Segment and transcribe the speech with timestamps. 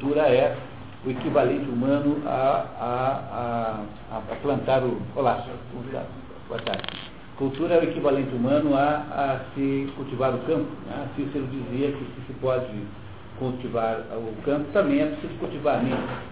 [0.00, 0.56] cultura é
[1.04, 4.96] o equivalente humano a, a, a, a plantar o.
[5.14, 5.46] Olá,
[6.48, 6.84] boa tarde.
[7.36, 10.70] Cultura é o equivalente humano a, a se cultivar o campo.
[10.86, 11.06] Né?
[11.16, 12.72] Cícero dizia que se pode
[13.38, 16.30] cultivar o campo, também é preciso cultivar a mente.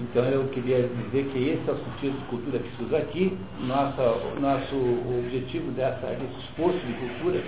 [0.00, 3.38] Então eu queria dizer que esse é o sentido de cultura que se usa aqui.
[3.60, 4.02] Nossa,
[4.40, 4.76] nosso
[5.24, 7.40] objetivo dessa, desse esforço de cultura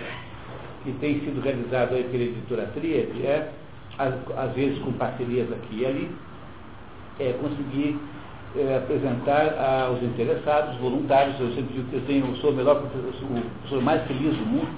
[0.84, 3.50] que tem sido realizado aí pela editora Tríade é,
[3.98, 6.10] às, às, vezes com parcerias aqui e ali,
[7.20, 7.98] é conseguir
[8.56, 12.80] é, apresentar aos interessados, voluntários, eu sempre digo que eu, tenho, eu sou o melhor
[12.80, 14.68] professor, o mais feliz do mundo,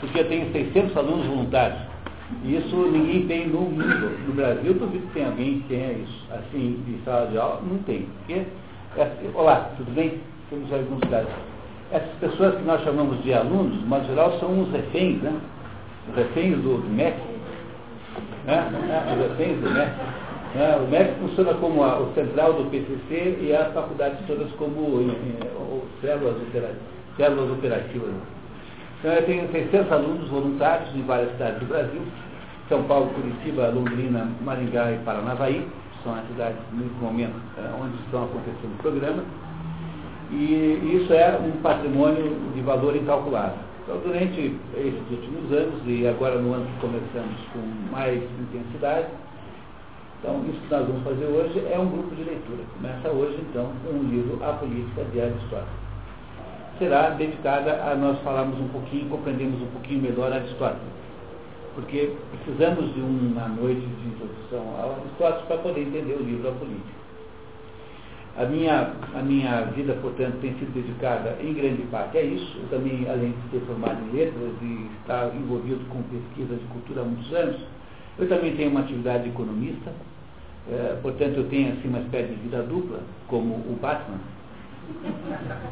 [0.00, 1.94] porque eu tenho 600 alunos voluntários.
[2.42, 4.26] E isso ninguém tem no mundo.
[4.26, 6.26] No Brasil, eu duvido que tem alguém que tenha isso.
[6.32, 8.08] Assim, de sala de aula, não tem.
[8.18, 8.42] Porque,
[8.96, 10.20] é, olá, tudo bem?
[10.50, 11.30] Temos alguns casos.
[11.92, 15.38] Essas pessoas que nós chamamos de alunos, mas geral são os reféns, né?
[16.08, 17.16] Os reféns do, do MEC.
[18.46, 18.70] Né?
[19.70, 19.70] MEC.
[20.54, 20.76] Né?
[20.76, 25.08] O MEC funciona como a, o central do PCC e as faculdades todas como em,
[25.08, 26.76] em, células, operativas,
[27.16, 28.10] células operativas.
[28.98, 32.02] Então eu tenho 600 alunos voluntários em várias cidades do Brasil,
[32.68, 35.66] São Paulo, Curitiba, Londrina, Maringá e Paranavaí,
[36.02, 39.24] são as cidades nesse momento é, onde estão acontecendo o programa.
[40.30, 43.63] E isso é um patrimônio de valor incalculável.
[43.84, 44.40] Então, durante
[44.78, 47.60] esses últimos anos, e agora no ano que começamos com
[47.92, 49.08] mais intensidade,
[50.18, 52.62] então isso que nós vamos fazer hoje é um grupo de leitura.
[52.76, 55.84] Começa hoje, então, um livro A Política de Aristóteles.
[56.78, 60.94] Será dedicada a nós falarmos um pouquinho, compreendermos um pouquinho melhor Aristóteles.
[61.74, 66.52] Porque precisamos de uma noite de introdução a Aristóteles para poder entender o livro A
[66.52, 67.03] Política.
[68.36, 72.58] A minha, a minha vida, portanto, tem sido dedicada em grande parte a isso.
[72.58, 77.02] Eu também, além de ser formado em letras e estar envolvido com pesquisa de cultura
[77.02, 77.60] há muitos anos,
[78.18, 79.92] eu também tenho uma atividade de economista.
[80.68, 84.18] É, portanto, eu tenho assim uma espécie de vida dupla, como o Batman.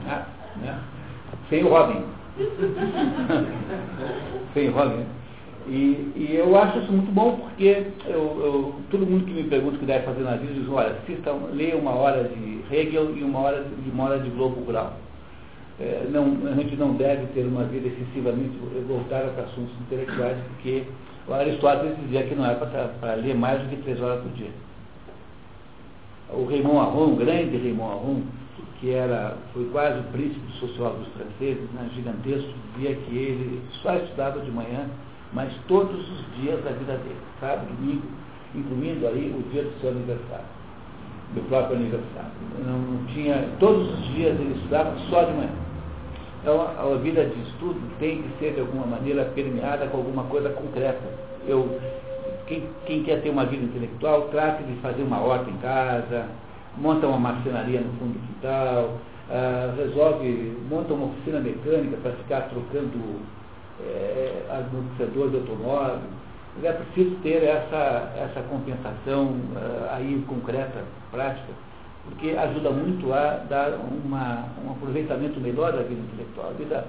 [0.08, 0.26] Ah,
[0.62, 0.78] né?
[1.48, 2.04] Sem o Robin.
[4.54, 5.04] Sem o Robin.
[5.68, 9.76] E, e, eu acho isso muito bom porque eu, eu, todo mundo que me pergunta
[9.76, 13.22] o que deve fazer na vida diz, olha, assista, leia uma hora de Hegel e
[13.22, 14.96] uma hora de, uma hora de Globo Rural.
[15.80, 18.56] É, não, a gente não deve ter uma vida excessivamente
[18.88, 20.84] voltada para assuntos intelectuais, porque
[21.28, 24.50] o Aristóteles dizia que não é para ler mais do que três horas por dia.
[26.30, 28.22] O Raymond Aron, o grande Raymond Aron,
[28.80, 33.94] que era, foi quase o príncipe dos sociólogos franceses, né, gigantesco, dizia que ele só
[33.94, 34.88] estudava de manhã
[35.32, 38.02] mas todos os dias da vida dele, sábado, domingo,
[38.54, 40.44] incluindo aí o dia do seu aniversário,
[41.34, 42.30] do próprio aniversário.
[42.66, 45.50] Não, não tinha, todos os dias ele estudava só de manhã.
[46.42, 50.24] Então a, a vida de estudo tem que ser de alguma maneira permeada com alguma
[50.24, 51.02] coisa concreta.
[51.46, 51.80] Eu,
[52.46, 56.26] quem, quem quer ter uma vida intelectual, trate de fazer uma horta em casa,
[56.76, 58.98] monta uma marcenaria no fundo do quintal,
[59.30, 63.20] uh, resolve, monta uma oficina mecânica para ficar trocando
[63.80, 66.00] é, amortecedor de automóvel.
[66.62, 71.48] É preciso ter essa, essa compensação uh, aí concreta, prática,
[72.04, 76.50] porque ajuda muito a dar uma, um aproveitamento melhor da vida intelectual.
[76.50, 76.86] A vida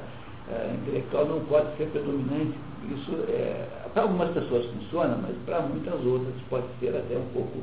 [0.49, 2.57] uh, intelectual não pode ser predominante.
[2.91, 7.61] Isso é, para algumas pessoas funciona, mas para muitas outras pode ser até um pouco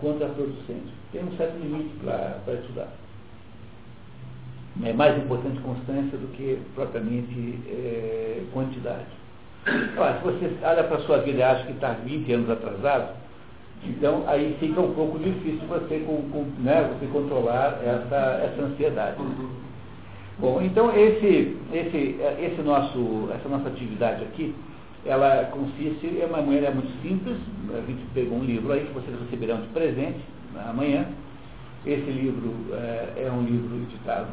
[0.00, 0.94] contraproducente.
[1.12, 2.88] Tem um certo limite para estudar
[4.82, 9.06] é mais importante constância do que propriamente é, quantidade.
[9.96, 13.14] Olha, se você olha para a sua vida e acha que está 20 anos atrasado,
[13.84, 19.18] então aí fica um pouco difícil você, com, com, né, você controlar essa, essa ansiedade.
[20.38, 24.54] Bom, então esse, esse, esse nosso, essa nossa atividade aqui,
[25.06, 27.36] ela consiste, é uma maneira muito simples,
[27.72, 30.18] a gente pegou um livro aí que vocês receberão de presente
[30.52, 31.06] né, amanhã.
[31.86, 34.28] Esse livro é, é um livro editado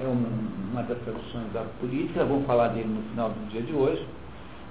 [0.00, 4.04] é uma das traduções da política, vamos falar dele no final do dia de hoje.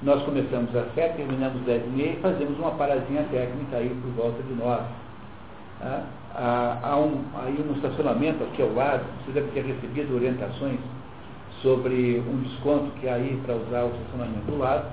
[0.01, 3.89] Nós começamos às sete, terminamos às dez e meia e fazemos uma paradinha técnica aí
[4.01, 4.83] por volta de nove.
[5.79, 6.03] Tá?
[6.35, 10.79] Há, um, aí um estacionamento aqui ao lado, você deve ter recebido orientações
[11.61, 14.85] sobre um desconto que há aí para usar o estacionamento do lado.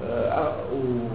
[0.00, 1.10] Uh, o,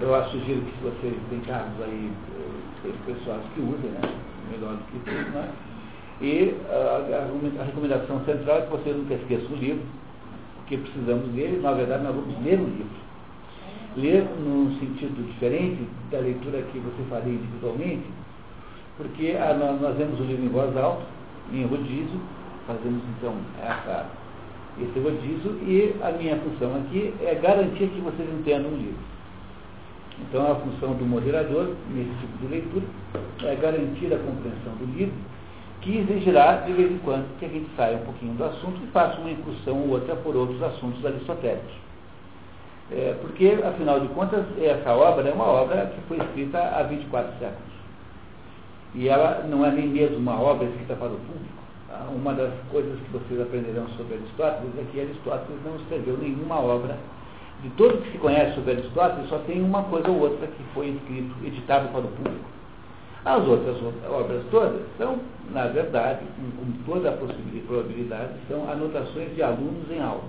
[0.00, 4.00] eu sugiro que se vocês têm carros aí, eh, tem pessoas que usem, né?
[4.50, 5.48] Melhor do que tudo, né?
[6.22, 9.82] E a, recomendação central é que vocês nunca esqueçam o livro,
[10.58, 13.02] porque precisamos dele, na verdade nós vamos ler o livro.
[13.96, 18.06] Ler num sentido diferente da leitura que você faria individualmente,
[18.96, 21.02] porque a, nós, nós vemos o livro em voz alta,
[21.52, 22.20] em rodízio,
[22.68, 24.06] fazemos então essa,
[24.80, 29.12] esse rodízio, e a minha função aqui é garantir que vocês entendam o livro.
[30.20, 32.84] Então, a função do moderador, nesse tipo de leitura,
[33.42, 35.14] é garantir a compreensão do livro,
[35.82, 38.86] que exigirá, de vez em quando, que a gente saia um pouquinho do assunto e
[38.88, 41.74] faça uma incursão ou outra por outros assuntos aristotélicos.
[42.90, 47.32] É, porque, afinal de contas, essa obra é uma obra que foi escrita há 24
[47.38, 47.72] séculos.
[48.94, 51.62] E ela não é nem mesmo uma obra escrita para o público.
[51.90, 56.60] Ah, uma das coisas que vocês aprenderão sobre Aristóteles é que Aristóteles não escreveu nenhuma
[56.60, 56.98] obra.
[57.62, 60.88] De tudo que se conhece sobre Aristóteles, só tem uma coisa ou outra que foi
[60.88, 62.44] escrito, editado para o público.
[63.24, 63.76] As outras
[64.10, 65.20] obras todas são,
[65.52, 70.24] na verdade, com, toda a probabilidade, são anotações de alunos em aula.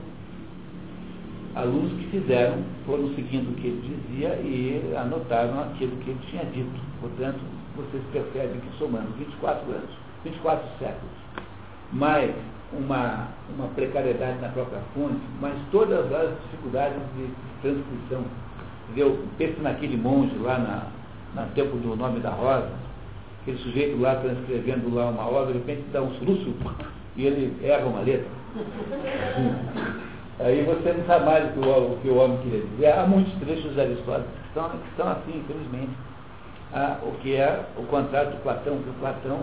[1.55, 6.45] Alunos que fizeram, foram seguindo o que ele dizia e anotaram aquilo que ele tinha
[6.45, 6.79] dito.
[7.01, 7.39] Portanto,
[7.75, 9.89] vocês percebem que somando 24 anos,
[10.23, 11.13] 24 séculos,
[11.91, 12.31] mais
[12.71, 17.27] uma, uma precariedade na própria fonte, mas todas as dificuldades de
[17.61, 18.23] transcrição.
[19.37, 20.87] Pense naquele monge lá na,
[21.35, 22.69] na Tempo do Nome da Rosa,
[23.41, 26.53] aquele sujeito lá transcrevendo lá uma obra, de repente dá um soluço
[27.15, 28.27] e ele erra uma letra.
[30.39, 32.87] Aí você não sabe mais o que o, o, que o homem queria dizer.
[32.87, 35.91] Há muitos trechos da Aristóteles que são, que são assim, infelizmente.
[37.03, 39.41] O que é o contrário do Platão, que o Platão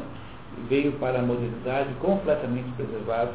[0.69, 3.31] veio para a modernidade completamente preservado,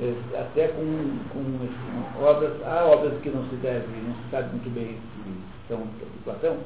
[0.00, 4.72] é, até com, com, obras, há obras que não se deve, não se sabe muito
[4.72, 6.58] bem se são de Platão,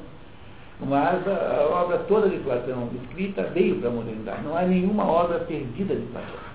[0.79, 4.43] mas a, a obra toda de Platão escrita veio para a modernidade.
[4.43, 6.53] Não há nenhuma obra perdida de Platão.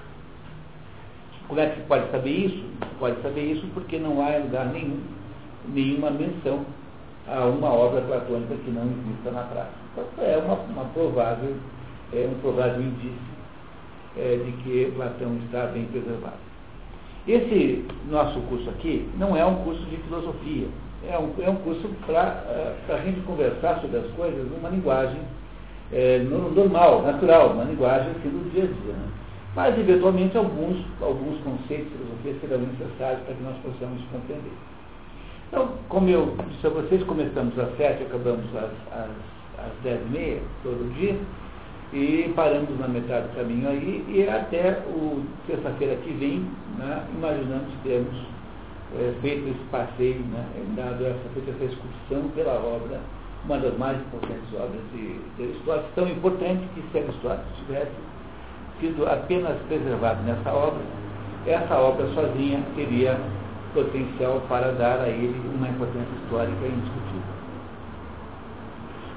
[1.46, 2.64] Como é que pode saber isso?
[2.98, 5.00] Pode saber isso porque não há lugar nenhum,
[5.68, 6.64] nenhuma menção
[7.26, 9.78] a uma obra platônica que não exista na prática.
[9.92, 11.54] Então é uma, uma provável,
[12.12, 13.38] é um provável indício
[14.16, 16.48] é, de que Platão está bem preservado.
[17.26, 20.68] Esse nosso curso aqui não é um curso de filosofia,
[21.06, 22.44] é um, é um curso para
[22.88, 25.20] uh, a gente conversar sobre as coisas numa linguagem
[25.92, 26.18] é,
[26.54, 28.92] normal, natural, uma linguagem assim, do dia a dia.
[28.92, 29.08] Né?
[29.54, 34.52] Mas, eventualmente, alguns, alguns conceitos de filosofia serão necessários para que nós possamos compreender.
[35.48, 40.10] Então, como eu disse a vocês, começamos às sete, acabamos às, às, às dez e
[40.10, 41.16] meia, todo dia,
[41.92, 46.46] e paramos na metade do caminho aí, e até o terça-feira que vem,
[46.76, 48.14] né, imaginamos termos
[48.96, 50.44] é, feito esse passeio, né,
[50.76, 53.00] dado essa, feita essa excursão pela obra,
[53.44, 57.92] uma das mais importantes obras de, de Aristóteles, tão importante que se Aristóteles tivesse
[58.80, 60.80] sido apenas preservado nessa obra,
[61.46, 63.18] essa obra sozinha teria
[63.74, 67.38] potencial para dar a ele uma importância histórica indiscutível.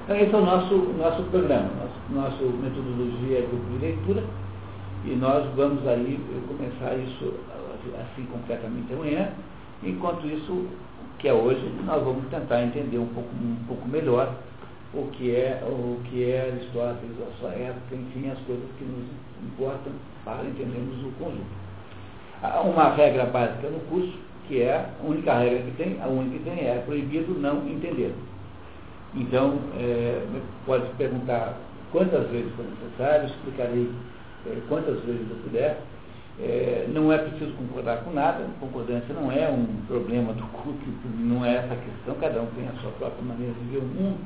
[0.04, 4.22] Então, esse é o nosso, nosso programa, nosso, nosso metodologia de leitura,
[5.04, 7.34] e nós vamos aí começar isso
[8.00, 9.30] assim completamente amanhã.
[9.82, 10.68] Enquanto isso,
[11.18, 14.34] que é hoje, nós vamos tentar entender um pouco, um pouco melhor
[14.94, 19.04] o que é o que é Aristóteles, a sua época, enfim, as coisas que nos
[19.42, 19.92] importam
[20.24, 21.62] para entendermos o conjunto.
[22.42, 24.12] Há uma regra básica no curso,
[24.46, 28.14] que é a única regra que tem, a única que tem é proibido não entender.
[29.14, 30.26] Então, é,
[30.66, 31.56] pode perguntar
[31.90, 33.90] quantas vezes for necessário, explicarei
[34.46, 35.80] é, quantas vezes eu puder.
[36.40, 40.84] É, não é preciso concordar com nada, concordância não é um problema do culto,
[41.18, 44.18] não é essa questão, cada um tem a sua própria maneira de ver o mundo,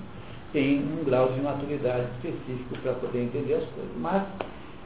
[0.53, 3.93] tem um grau de maturidade específico para poder entender as coisas.
[4.01, 4.23] Mas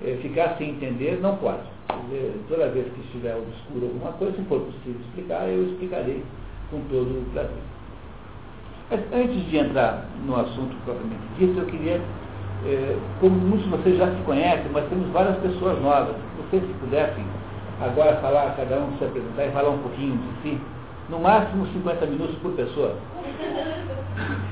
[0.02, 1.62] é, ficar sem entender não pode.
[2.06, 6.24] Dizer, toda vez que estiver obscuro alguma coisa, se for possível explicar, eu explicarei
[6.70, 7.62] com todo o prazer.
[8.90, 12.00] Mas antes de entrar no assunto propriamente dito, eu queria,
[12.66, 16.62] é, como muitos de vocês já se conhecem, mas temos várias pessoas novas, se vocês
[16.66, 17.24] se pudessem
[17.80, 20.60] agora falar, cada um se apresentar e falar um pouquinho de si,
[21.08, 22.96] no máximo 50 minutos por pessoa.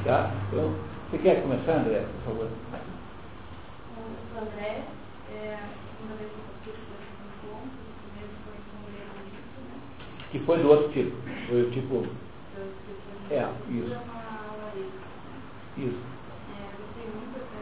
[0.04, 0.30] Tá?
[0.48, 0.74] Então,
[1.10, 2.48] você quer começar, André, por favor?
[4.34, 4.82] O André,
[5.34, 5.58] é
[6.18, 6.78] vez que eu
[7.48, 8.90] encontro, o primeiro foi com o
[9.64, 9.76] né?
[10.30, 11.16] Que foi do outro tipo.
[11.48, 12.06] Foi o tipo.
[12.56, 12.66] Eu,
[13.30, 13.96] É, isso.
[15.76, 16.02] Isso.
[16.48, 17.60] É, eu gostei muito até,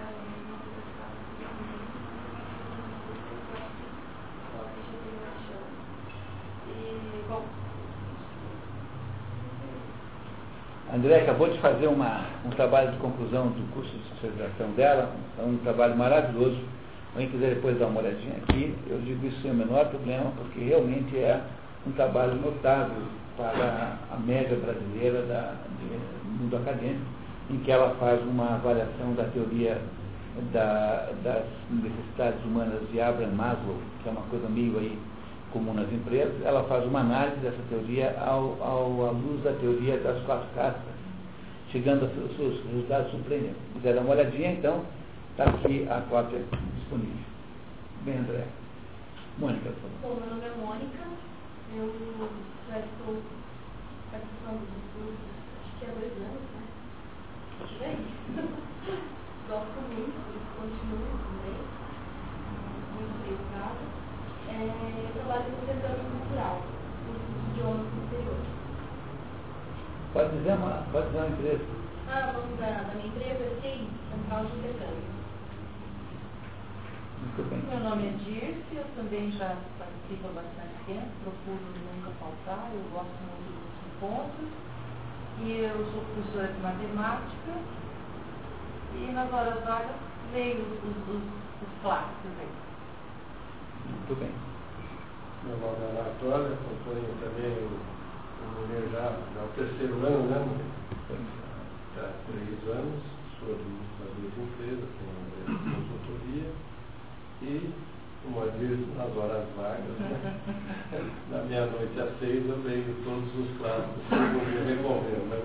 [0.49, 1.17] muito gostava
[6.69, 7.45] E, bom,
[10.95, 15.43] André acabou de fazer uma, um trabalho de conclusão do curso de especialização dela, é
[15.43, 16.59] um trabalho maravilhoso.
[17.17, 20.61] Quem quiser depois dar uma olhadinha aqui, eu digo isso sem o menor problema, porque
[20.61, 21.41] realmente é
[21.87, 23.03] um trabalho notável
[23.37, 27.05] para a média brasileira da, de, do mundo acadêmico,
[27.51, 29.81] em que ela faz uma avaliação da teoria
[30.53, 34.99] da, das necessidades humanas de Abraham Maslow, que é uma coisa meio aí
[35.53, 39.99] comum nas empresas, ela faz uma análise dessa teoria ao, ao, à luz da teoria
[39.99, 40.83] das quatro castas,
[41.71, 43.57] chegando a seus, resultados surpreendentes.
[43.57, 44.85] Se quiser dar uma olhadinha, então,
[45.31, 46.41] está aqui a cópia
[46.77, 47.25] disponível.
[48.05, 48.45] Bem, André.
[49.39, 49.99] Mônica, por favor.
[50.03, 51.05] Bom, meu nome é Mônica.
[51.77, 51.93] Eu
[52.71, 53.21] já estou
[54.11, 55.19] participando do curso,
[55.61, 56.63] acho que há dois anos, né?
[57.63, 59.17] Acho que.
[59.47, 60.19] Gosto muito,
[60.59, 61.55] continuo também,
[62.99, 63.79] muito dedicada.
[64.49, 66.63] É, eu trabalho no setor cultural,
[67.07, 68.43] curso de idiomas no exterior.
[70.17, 71.65] Pode dizer uma, pode dizer uma empresa.
[72.09, 75.05] Ah, vamos da, da minha empresa, é CI, Central de Intercâmbio.
[77.21, 77.61] Muito bem.
[77.69, 82.81] Meu nome é Dirce, eu também já participo há bastante tempo, procuro nunca faltar, eu
[82.97, 84.49] gosto muito dos encontros.
[85.45, 87.53] E eu sou professora de matemática
[88.97, 90.01] e nas horas vagas
[90.33, 91.23] leio os, os,
[91.61, 92.49] os clássicos aí.
[93.85, 94.33] Muito bem.
[95.45, 97.96] Meu nome é Anatólia, acompanho também o
[98.47, 100.47] mulher já, já o terceiro ano, né?
[101.97, 103.01] Já três anos,
[103.39, 106.51] sou administrador de empresa, tenho consultoria
[107.43, 107.71] e,
[108.23, 110.35] como eu disse, nas horas vagas, né?
[111.31, 115.31] na meia-noite às seis eu leio todos os clássicos que eu me recorrendo.
[115.31, 115.41] Né?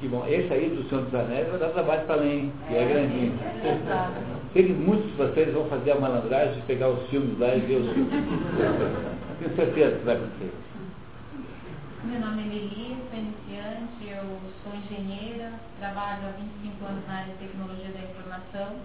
[0.00, 0.26] Que bom.
[0.26, 3.38] Esse aí do Senhor dos Anéis vai dar trabalho para mim, que é, é grandinho.
[3.40, 4.10] É
[4.52, 7.60] Sei que muitos de vocês vão fazer a malandragem de pegar os filmes lá e
[7.60, 8.12] ver os filmes.
[9.38, 10.52] Tenho certeza que vai acontecer.
[12.04, 17.32] Meu nome é Melissa, sou iniciante, eu sou engenheira, trabalho há 25 anos na área
[17.32, 18.76] de tecnologia da informação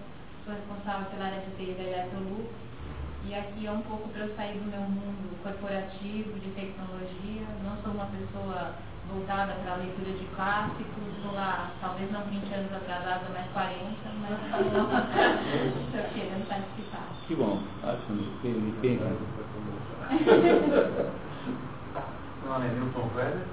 [0.44, 2.48] sou responsável pela área de TI da Eletrolux.
[3.24, 7.46] E aqui é um pouco para eu sair do meu mundo corporativo, de tecnologia.
[7.62, 8.72] Não sou uma pessoa
[9.12, 13.76] voltada para a leitura de clássicos, estou lá, talvez não 20 anos atrasada, mas 40,
[14.22, 14.32] mas
[15.86, 17.06] estou querendo participar.
[17.26, 18.06] Que bom, acho
[18.40, 19.06] que me pena.
[22.50, 23.46] Meu nome é Milton Weber,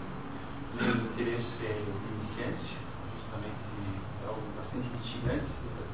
[0.74, 2.82] meu interesse é iniciante,
[3.14, 3.62] justamente
[3.94, 5.46] é algo bastante instigante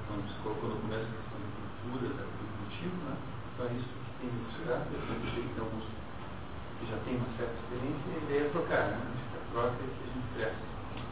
[0.08, 1.52] quando se colocou no começo a questão da
[1.84, 3.20] cultura, da cultura do tipo, né?
[3.52, 4.88] Então é isso que tem me buscado.
[4.88, 8.40] Eu sempre sei que tem alguns que já têm uma certa experiência e a ideia
[8.40, 8.96] é trocar, né?
[9.04, 10.64] Acho que a troca é que a gente cresce.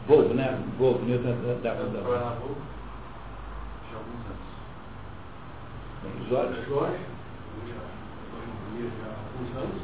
[0.08, 0.48] Volvo, né?
[0.80, 2.56] Volvo, Newton da, da, da, da, na Volvo
[3.92, 4.48] já há alguns anos.
[6.24, 6.56] Jorge?
[6.72, 7.84] Jorge, eu já
[8.24, 8.40] estou
[8.80, 9.76] já há alguns anos,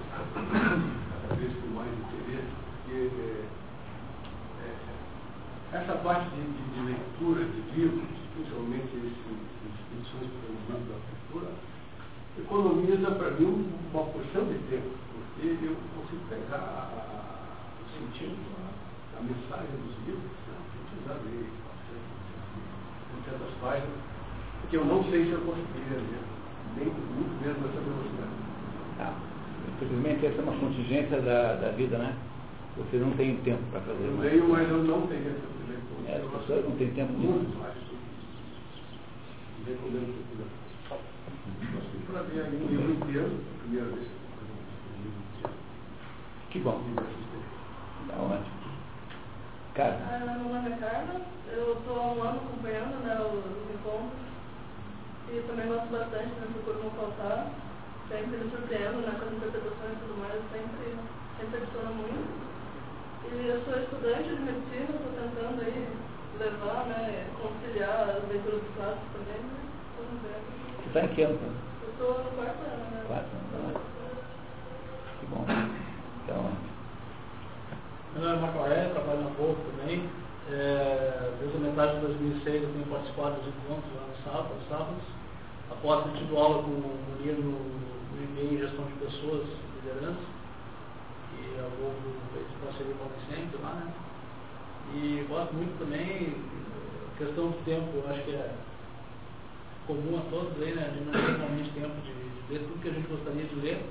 [1.35, 3.47] vez com mais interesse, porque é,
[4.65, 9.35] é, essa parte de, de, de leitura de livros principalmente essas
[9.67, 11.51] instituições para o da cultura,
[12.39, 17.43] economiza para mim uma porção de tempo, porque eu consigo pegar a,
[17.83, 20.55] o sentido, a, a, mensagem dos livros, né?
[20.55, 21.51] não precisar ler
[23.27, 23.99] tantas páginas,
[24.61, 26.23] porque eu não sei se eu conseguiria ler,
[26.77, 28.39] nem muito mesmo essa velocidade.
[29.01, 29.28] Ah,
[29.81, 32.15] infelizmente essa é uma contingência da, da vida, né?
[32.77, 34.05] Você não tem tempo para fazer.
[34.05, 36.09] Eu leio, mas eu não tenho esse tempo.
[36.09, 37.13] É, as pessoas não têm tempo
[37.59, 37.89] mais
[39.69, 40.19] temos
[42.11, 45.51] para ver aí um livro inteiro, a primeira vez que eu.
[46.51, 46.81] Que bom.
[48.09, 48.59] Tá ótimo.
[49.75, 49.99] Cara.
[50.11, 51.21] Ah, meu nome é Carla,
[51.53, 54.19] eu estou há um ano acompanhando né, os encontros
[55.31, 57.53] e também gosto bastante, né, procuro não faltar.
[58.09, 60.97] Sempre me surpreendo né, com as interpretações e tudo mais, sempre,
[61.37, 62.49] sempre adiciona muito.
[63.29, 65.89] E eu sou estudante de medicina, estou tentando aí
[66.41, 69.69] levar, né, conciliar as leituras dos clássicos também, né?
[69.99, 71.39] Você está em que ano?
[71.83, 73.05] Eu estou no quarto ano, né?
[73.07, 73.81] Quarto ano, tá
[75.21, 75.45] Que bom.
[76.25, 76.53] Então.
[78.15, 80.09] Meu nome é Marco Aurélio, trabalho na Volvo também.
[80.51, 84.69] É, desde a metade de 2006 eu tenho participado dos encontros lá no sábado, aos
[84.71, 85.05] sábados.
[85.71, 87.79] Após ter tido aula com o Murilo
[88.19, 89.47] no e-mail Gestão de Pessoas
[89.77, 90.27] Liderança.
[91.39, 93.93] E a Volvo fez parceria com o Vicente lá, né?
[94.95, 96.35] E gosto muito também,
[97.17, 98.55] questão do tempo, acho que é
[99.87, 100.91] comum a todos aí, né?
[100.91, 103.55] A gente não tem realmente tempo de, de ler tudo que a gente gostaria de
[103.57, 103.85] ler.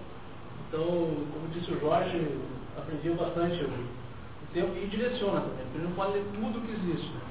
[0.68, 2.28] Então, como disse o Jorge,
[2.76, 3.98] aprendi bastante o,
[4.54, 7.10] tempo e direciona também, porque não pode ler tudo que existe.
[7.14, 7.22] Né?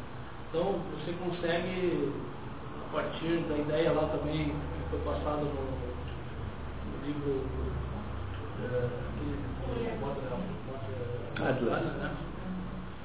[0.48, 2.12] Então, você consegue,
[2.88, 5.75] a partir da ideia lá também, que foi passada no
[7.06, 7.40] livro
[8.64, 10.20] é, que bota,
[10.66, 12.10] bota, Atlas, né?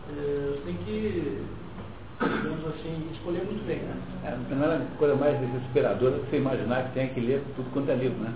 [0.09, 1.45] É, tem que,
[2.19, 3.77] digamos assim, escolher muito bem.
[3.77, 3.95] Né?
[4.23, 7.71] É, não é a coisa mais desesperadora que você imaginar que tem que ler tudo
[7.71, 8.33] quanto é livro, né?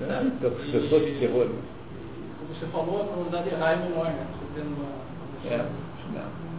[0.00, 1.46] É, então, pessoas de terror.
[1.46, 1.60] Né?
[2.38, 4.26] Como você falou, a probabilidade de errar é menor, né?
[4.32, 5.54] Você tendo uma.
[5.54, 5.66] É,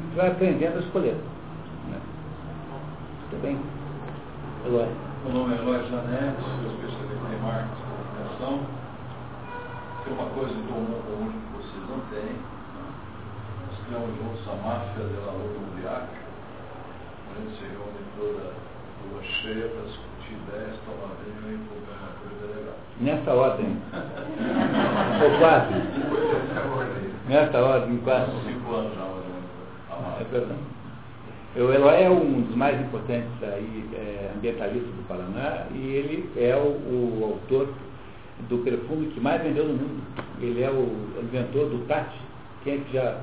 [0.10, 1.16] Você vai aprendendo a escolher.
[1.16, 2.00] Né?
[3.32, 3.60] Muito bem.
[4.66, 4.88] Eloy.
[5.26, 7.81] Meu nome é Eloy Janete, sou especialista em marketing
[8.42, 8.60] e comunicação.
[10.04, 12.36] Tem uma coisa em comum com que vocês não têm
[13.86, 16.08] fizemos juntos a máfia de la luta ubriaca.
[17.30, 18.54] A gente se reúne toda
[19.12, 22.76] lua cheia para discutir ideias, tomar vinho e problema coisa legal.
[23.00, 23.78] Nessa ordem.
[25.24, 25.74] Ou quase.
[27.28, 28.32] Nessa ordem, quase.
[28.48, 29.22] Cinco anos já, mais
[29.90, 30.26] a É máfia.
[30.32, 30.60] verdade.
[31.54, 36.56] O Eloy é um dos mais importantes aí, é, ambientalistas do Paraná e ele é
[36.56, 37.68] o, o autor
[38.52, 40.02] do perfume que mais vendeu no mundo.
[40.42, 40.92] Ele é o
[41.24, 42.20] inventor do Tati.
[42.64, 43.16] Quem é que já.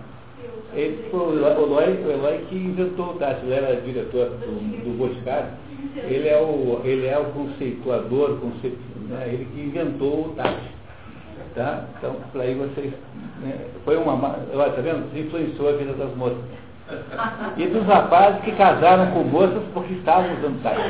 [0.75, 4.97] Ele foi o Eloy, o Eloy- que inventou o Tati, ele era diretor do, do
[4.99, 5.49] Boticário.
[5.97, 8.77] Ele é o, ele é o conceituador, conce,
[9.09, 10.79] né, ele que inventou o Tati.
[11.55, 11.85] Tá?
[11.99, 12.93] Então, por aí vocês.
[13.43, 14.17] Né, foi uma.
[14.17, 15.07] ma- Olha, tá vendo?
[15.19, 16.39] Influenciou a vida das moças.
[17.59, 20.81] E dos rapazes que casaram com moças porque estavam usando Tati.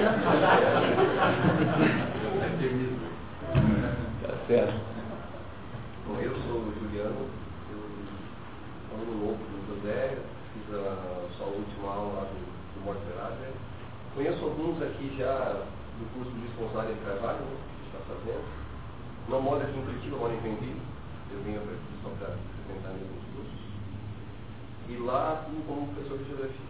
[4.48, 4.80] Certo.
[6.06, 7.28] Bom, eu sou o Juliano,
[7.68, 7.84] eu
[8.88, 10.16] sou aluno novo do José,
[10.54, 12.40] fiz a sua última aula lá do,
[12.72, 13.52] do Morte Verável.
[14.14, 15.68] Conheço alguns aqui já
[16.00, 18.44] do curso de responsável de trabalho, né, que a gente está fazendo.
[19.28, 20.80] Não moro aqui em Curitiba, moro em Joinville.
[21.30, 23.60] Eu venho para aqui só para apresentar meus cursos.
[24.88, 26.68] E lá atuo como professor de geografia.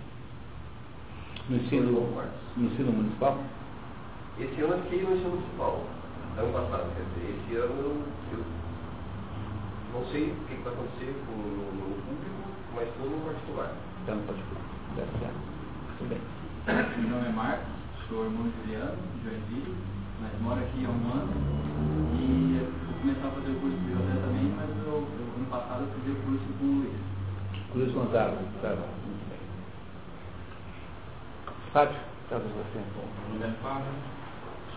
[1.49, 2.11] No ensino,
[2.57, 3.39] no ensino municipal?
[4.37, 5.98] Esse ano eu fiquei no ensino municipal.
[6.38, 8.45] Ano passado, quer dizer, esse ano eu,
[9.92, 12.38] não sei o que, vai acontecer com, no, no público,
[12.76, 13.75] mas estou no particular.
[14.02, 15.35] Então, pode Tá certo.
[15.99, 16.21] Muito bem.
[17.02, 17.66] Meu nome é Marcos,
[18.09, 19.75] sou irmão de Juliano, de Joinville,
[20.23, 21.33] mas moro aqui há um ano
[22.14, 25.47] e eu vou começar a fazer o curso de José também, mas eu, eu, ano
[25.50, 27.02] passado eu fiz o curso com o Luiz.
[27.73, 28.38] Cruz Gonzaga.
[28.62, 28.87] Tá bom.
[29.11, 29.42] Muito bem.
[31.73, 31.99] Fábio,
[32.30, 32.78] talvez você.
[32.78, 33.90] Meu nome é Fábio,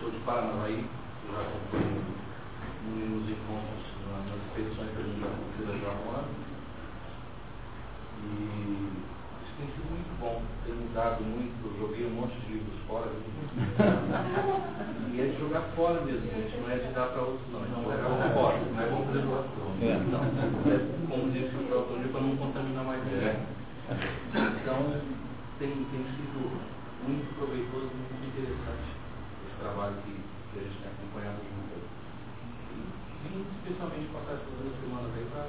[0.00, 0.86] sou de Paranavaí,
[1.32, 6.32] nos encontros na- nas expedições que a gente já concluiu já há um ano.
[8.22, 8.24] E
[9.42, 10.36] isso tem sido muito bom,
[10.66, 13.08] tem mudado muito, eu joguei um monte de livros fora.
[15.12, 17.64] e é de jogar fora mesmo, gente, não é de dar para outros não, é
[17.64, 19.72] de jogar fora, não é bom fazer doação.
[19.82, 19.84] É.
[20.12, 20.22] Não, é,
[21.08, 23.36] como disse o próprio para não contaminar mais ninguém.
[24.62, 24.78] Então,
[25.58, 26.40] tem, tem sido
[27.06, 28.88] muito proveitoso, muito interessante
[29.46, 31.72] esse trabalho que, que a gente tem acompanhado junto.
[31.74, 31.82] aí.
[33.21, 35.46] E especialmente passar essas duas semanas aí para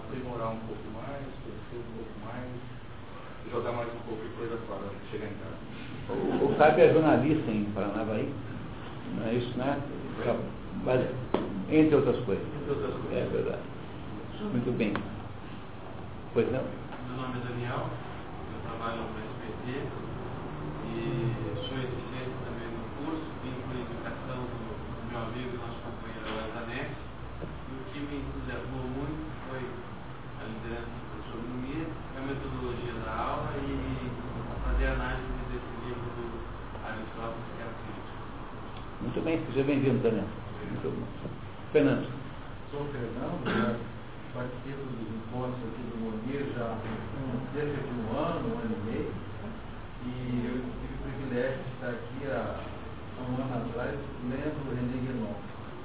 [0.00, 2.48] aprimorar um pouco mais, conhecer um pouco mais,
[3.52, 5.58] jogar mais um pouco de coisa fora de chegar em casa.
[6.08, 8.32] O, o Fábio é jornalista em Paranavaí.
[9.14, 9.80] Não é isso, né?
[10.84, 11.00] Mas,
[11.70, 12.44] entre outras coisas.
[12.44, 13.12] Entre outras coisas.
[13.12, 13.62] É verdade.
[14.52, 14.94] Muito bem.
[16.32, 16.62] Pois não?
[17.08, 19.88] Meu nome é Daniel, eu trabalho no SBT
[20.92, 21.32] e
[21.64, 26.26] sou eficiente também no curso, vim por indicação do, do meu amigo e nosso companheiro
[26.34, 26.96] Lazanete.
[27.46, 33.12] E o que me entusiasmou muito foi a liderança do professor Lumia, a metodologia da
[33.14, 34.10] aula e
[34.66, 36.26] fazer a análise desse livro do
[36.82, 38.14] Aristóteles, que é a crítica.
[39.02, 40.26] Muito bem, seja bem-vindo, Daniel.
[40.26, 41.06] Muito bom.
[41.72, 42.06] Fernando.
[42.70, 43.76] Sou o Fernando, já
[44.34, 48.74] participo dos encontros aqui do Monir já há um- cerca de um ano, um ano
[48.74, 49.12] e meio.
[50.06, 52.60] E eu tive o privilégio de estar aqui há,
[53.18, 53.96] há um ano atrás
[54.28, 55.34] lendo o René Guénon.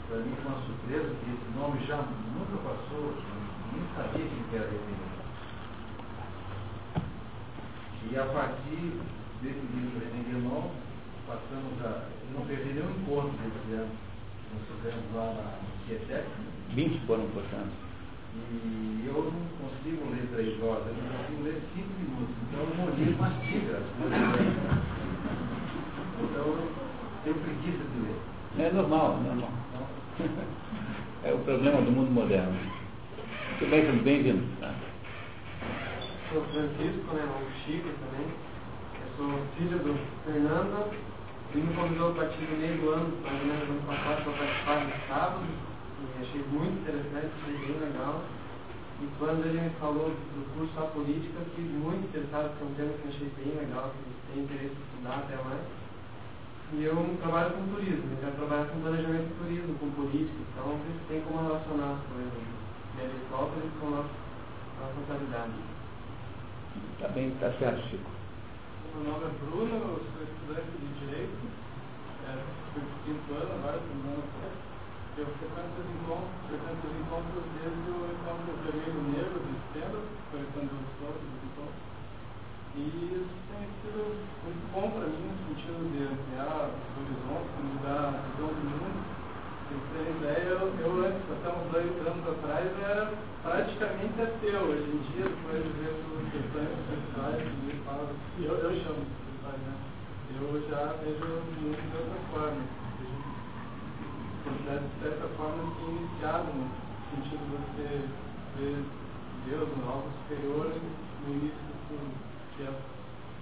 [0.07, 3.15] Para mim foi uma surpresa, porque esse nome já nunca passou,
[3.71, 5.21] nem sabia quem que era René Guénon.
[8.11, 8.99] E a partir
[9.41, 10.71] desse livro René Guénon,
[11.27, 12.09] passamos a.
[12.27, 13.91] eu não perdi nenhum encontro desse ano.
[14.51, 15.47] Nós fizemos lá na
[15.87, 16.27] Cietec,
[16.75, 17.71] 20 foram, portanto.
[18.35, 22.35] e eu não consigo ler três horas, eu não consigo ler cinco minutos.
[22.47, 23.79] Então o Monir mastiga.
[26.21, 26.90] Então eu
[27.23, 28.67] tenho preguiça de ler.
[28.67, 29.51] É normal, é normal.
[31.23, 32.51] É o problema do mundo moderno.
[32.51, 34.43] Muito bem, Fernando, bem-vindo.
[34.59, 34.73] Tá?
[36.31, 38.25] Sou Francisco, né, o Chico também.
[38.25, 39.93] Eu sou filho do
[40.25, 40.91] Fernando.
[41.53, 44.33] Ele me convidou a partir do meio do ano, mais ou menos ano passado, para
[44.33, 45.45] participar de sábado.
[46.01, 48.23] E achei muito interessante, achei bem legal.
[49.01, 52.85] E quando ele me falou do curso da política, eu fiquei muito interessado, porque é
[52.85, 55.80] um tema que eu achei bem legal, que tem interesse em estudar até mais.
[56.71, 60.79] E eu trabalho com turismo, eu quero trabalhar com planejamento de turismo, com política, então
[61.11, 64.15] tem como relacionar as coisas de Aristóteles com a nossa,
[64.79, 65.51] a nossa realidade.
[66.95, 68.07] Tá bem, tá certo, Chico.
[68.95, 71.43] Meu nome é Bruno, eu sou estudante de Direito,
[72.23, 72.39] é,
[72.71, 74.71] fui pro quinto ano agora, terminando curso.
[75.19, 79.99] Eu frequento os encontros, frequento os encontros desde o encontro do Vermelho Negro de Estenda,
[80.31, 81.40] foi quando eu estou.
[82.71, 84.15] E isso tem sido
[84.47, 89.11] muito bom para mim, no sentido de ampliar os horizontes, mudar a visão do mundo.
[89.67, 93.11] Pra ter ideia, eu, eu antes, até uns dois anos atrás, eu era
[93.43, 94.71] praticamente ateu.
[94.71, 97.43] Hoje em dia, depois de ver as questões sexuais,
[98.39, 99.75] eu, eu chamo de né?
[100.39, 101.27] Eu já vejo
[101.59, 102.63] muito de outra forma.
[104.31, 106.71] O processo, de certa forma, se iniciado no
[107.11, 108.07] sentido de você
[108.55, 108.79] ver
[109.45, 112.20] Deus, no algo superior, no início do tudo.
[112.61, 112.73] Que é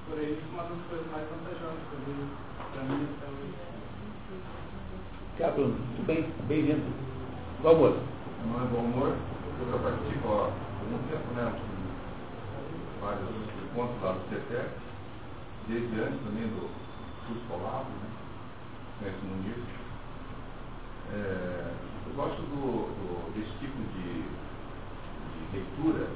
[0.08, 2.28] por aí uma das coisas mais vantajosas eu
[2.72, 3.54] para mim até hoje.
[5.38, 6.88] Tá, Bruno, tudo bem, bem-vindo.
[7.62, 7.98] Bom amor.
[8.48, 9.12] Não é bom humor,
[9.60, 11.52] eu já participo há algum tempo, né?
[13.02, 13.28] Vários
[13.68, 14.70] encontros lá do CETEC,
[15.68, 16.70] desde antes também do
[17.28, 18.08] curso Colabo, né?
[19.00, 19.60] Conhece o Munir.
[21.12, 21.74] É,
[22.08, 26.08] eu gosto do, do, desse tipo de, de leitura,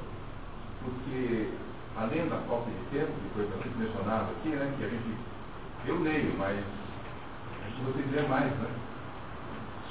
[0.80, 1.52] porque
[1.98, 4.74] além da falta de tempo, que foi bastante mencionado aqui, né?
[4.78, 5.18] Que a gente,
[5.86, 8.70] eu leio, mas a gente vocês lê mais, né?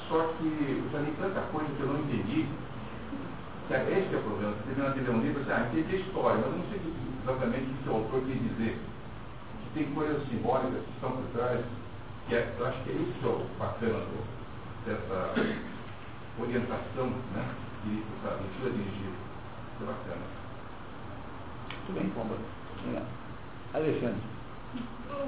[0.09, 2.47] Só que eu já li tanta coisa que eu não entendi.
[3.67, 4.53] Que é que é o problema.
[4.53, 6.81] Você termina de ler um livro você, ah, história, mas eu não sei
[7.23, 8.79] exatamente o que o autor quis dizer.
[9.63, 11.63] Que tem coisas simbólicas que estão por trás,
[12.27, 14.03] que é, eu acho que é isso que é o bacana
[14.85, 15.33] dessa
[16.37, 17.47] orientação, né?
[17.85, 19.15] Dessa leitura dirigida.
[19.73, 20.42] Isso é bacana.
[21.85, 22.35] Tudo bem, Pomba.
[23.73, 24.21] Alexandre.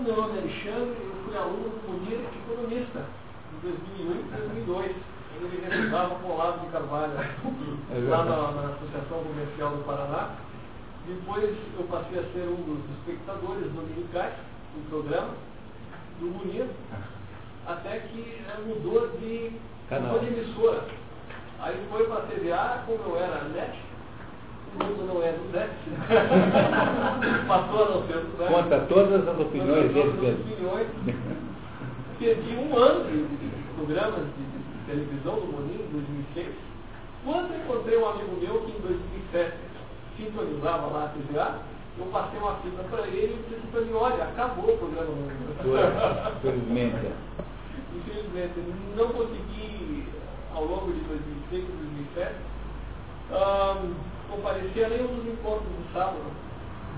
[0.04, 3.06] Meu nome é Alexandre, eu fui aluno do Munir economista
[3.54, 4.24] em 2001 e
[4.66, 4.96] 2002.
[5.36, 10.36] Ele realizava com o Olavo de Carvalho, É lá na, na Associação Comercial do Paraná.
[11.06, 14.34] Depois eu passei a ser um dos espectadores dominicais
[14.74, 15.34] do programa,
[16.20, 16.68] do Munir,
[17.68, 19.52] até que mudou de,
[19.92, 20.86] mudou de emissora.
[21.60, 23.78] Aí foi para a TVA, como eu era net,
[24.76, 25.72] mundo não é do net,
[27.48, 28.54] passou a não ser do net.
[28.54, 30.54] Conta todas as opiniões Todas dele as mesmo.
[30.54, 30.88] opiniões.
[32.20, 33.26] Perdi um ano de,
[33.76, 34.46] programas de,
[34.88, 35.92] televisão do Boninho, em
[36.36, 36.48] 2006.
[37.26, 39.54] Quando encontrei um amigo meu que em 2007
[40.18, 41.60] sintonizava lá a TVA,
[41.98, 46.40] eu passei uma fita para ele e disse para mim, olha, acabou o programa novo.
[46.42, 46.96] Felizmente.
[47.96, 48.54] Infelizmente,
[48.96, 50.08] não consegui,
[50.54, 51.72] ao longo de 2006 e
[52.16, 52.36] 2007,
[53.32, 53.94] ahn,
[54.36, 56.32] comparecer a nenhum dos encontros do sábado.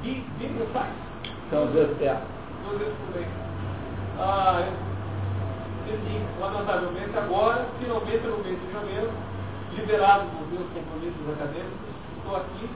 [0.02, 0.93] Vi, vi mensagem?
[1.50, 2.21] São duas é,
[2.63, 3.28] duas vezes por mês.
[4.19, 4.63] Ah,
[5.88, 9.12] eu decidi, lamentavelmente, agora, finalmente no mês de janeiro,
[9.76, 12.69] liberado dos meus compromissos acadêmicos, estou aqui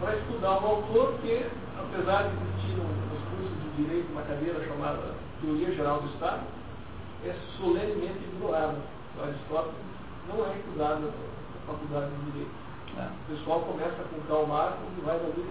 [0.00, 1.46] para estudar um autor que,
[1.78, 6.42] apesar de existir no- nos cursos de direito uma cadeira chamada Teoria Geral do Estado,
[7.24, 8.76] é solenemente ignorado.
[9.18, 9.74] O Aristóteles
[10.28, 12.65] não é estudado na faculdade de direito.
[12.98, 15.44] Ah, O pessoal começa com Karl Marx e vai dali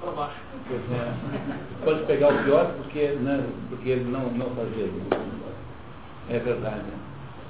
[0.00, 0.36] para baixo.
[0.66, 1.84] pois é.
[1.84, 5.08] Pode pegar o pior porque, né, porque ele não, não fazia isso.
[6.30, 6.82] É verdade.
[6.82, 6.98] né?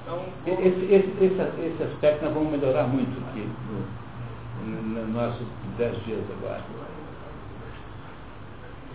[0.03, 3.49] Então, Esse, esse, esse, esse aspecto nós vamos melhorar muito aqui
[4.65, 5.47] no, no, no nossos
[5.79, 6.63] dez dias agora.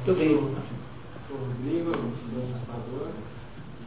[0.06, 0.36] Tudo bem.
[1.28, 3.10] Sou Rodrigo, eu sou administrador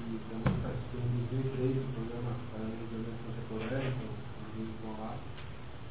[0.08, 5.12] e também participei 2003 do programa Paranaense Contemporâneo, com o Luiz Moá.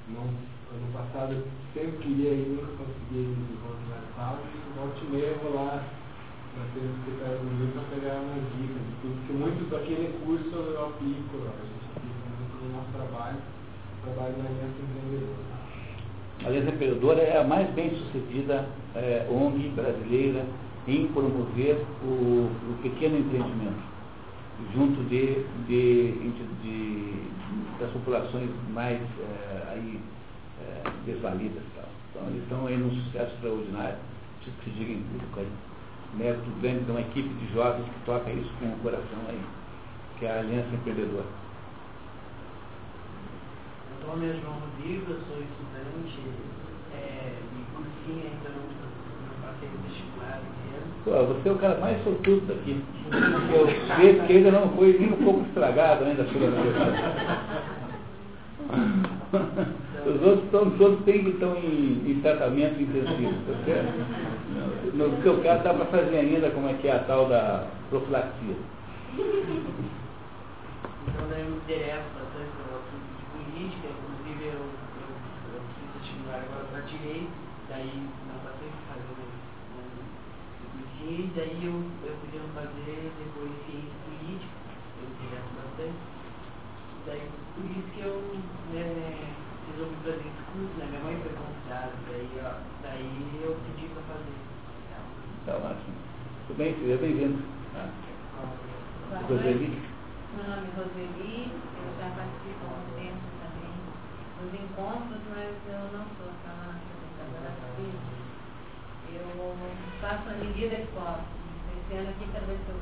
[0.10, 4.77] Não, ano passado eu sempre queria ir, nunca consegui ir no encontro mais sábado, e
[4.77, 5.83] volta e meia eu vou lá
[6.53, 10.55] para ter um secretário do livro para pegar umas dicas e porque muito daquele curso
[10.55, 13.38] eu aplico, a gente aplica muito no nosso trabalho,
[14.01, 15.47] trabalho na Aliança Empreendedora.
[16.43, 20.45] A Aliança Empreendedora é a mais bem sucedida eh, ONG brasileira
[20.88, 23.86] em promover o, o pequeno empreendimento
[24.73, 26.12] junto de, de,
[26.62, 27.31] de-
[27.79, 30.01] das populações mais eh, aí,
[31.06, 31.63] desvalidas.
[31.63, 31.86] e Tal.
[32.12, 33.97] Então eles estão aí num sucesso extraordinário,
[34.38, 35.51] preciso que se diga em público aí.
[36.15, 39.41] Mérito grande de uma equipe de jovens que toca isso com o coração aí,
[40.17, 41.25] que é a Aliança Empreendedora.
[43.99, 46.21] Meu nome é João Rodrigo, eu sou estudante
[46.95, 50.88] é, de cursinho, ainda não, não passei no vestibular esse ano.
[51.03, 52.82] Pô, você é o cara mais sortudo daqui.
[53.53, 56.47] Eu vejo que ainda não foi nem um pouco estragado ainda pela
[60.05, 63.93] Os outros estão, todos têm que estão em, em tratamento intensivo, tá certo?
[64.93, 68.55] No seu caso dá para fazer ainda como é que é a tal da profilaxia.
[69.17, 69.33] Então
[71.29, 75.10] daí eu me interesso bastante pelo assunto de política, inclusive eu, eu,
[75.53, 77.33] eu fiz vestibular agora para direito,
[77.69, 77.93] daí
[78.27, 79.17] não passei fazer
[81.07, 81.71] e daí eu,
[82.03, 84.51] eu podia fazer depois ciência política,
[84.99, 86.03] eu me interesso bastante.
[87.05, 87.23] Daí
[87.55, 88.19] por isso que eu
[88.73, 89.26] né,
[89.77, 90.85] resolvi fazer esse curso, né?
[90.89, 94.41] Minha mãe foi convidada, daí, ó, daí eu pedi para fazer.
[95.45, 95.95] Tá ótimo.
[96.47, 97.37] Tudo bem, seja bem-vindo.
[97.73, 97.85] Tá?
[99.29, 99.69] Roseli?
[100.33, 103.73] Meu nome é Roseli, eu já participo há um tempo também
[104.41, 108.17] dos encontros, mas eu não sou tão apresentadora física.
[109.13, 109.55] Eu
[110.01, 111.37] faço a medida que posso.
[111.77, 112.81] Esse ano aqui, cada vez que eu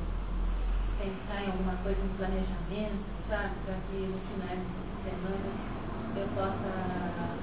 [0.98, 4.64] pensar em alguma coisa, em planejamento, sabe, para que no final de
[5.04, 5.75] semana
[6.16, 6.72] eu possa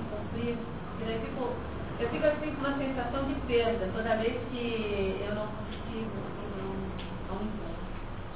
[0.09, 0.57] cumprir.
[0.99, 1.53] Eu fico,
[1.99, 6.59] eu fico assim com uma sensação de perda toda vez que eu não consigo ir
[7.29, 7.83] a um, encontro.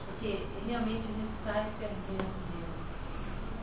[0.05, 2.77] Porque realmente a gente sai perdendo Deus.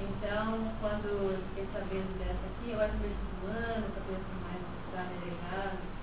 [0.02, 5.94] Então, quando eu fiquei sabendo dessa aqui, eu acho que do ano, talvez mais planejado.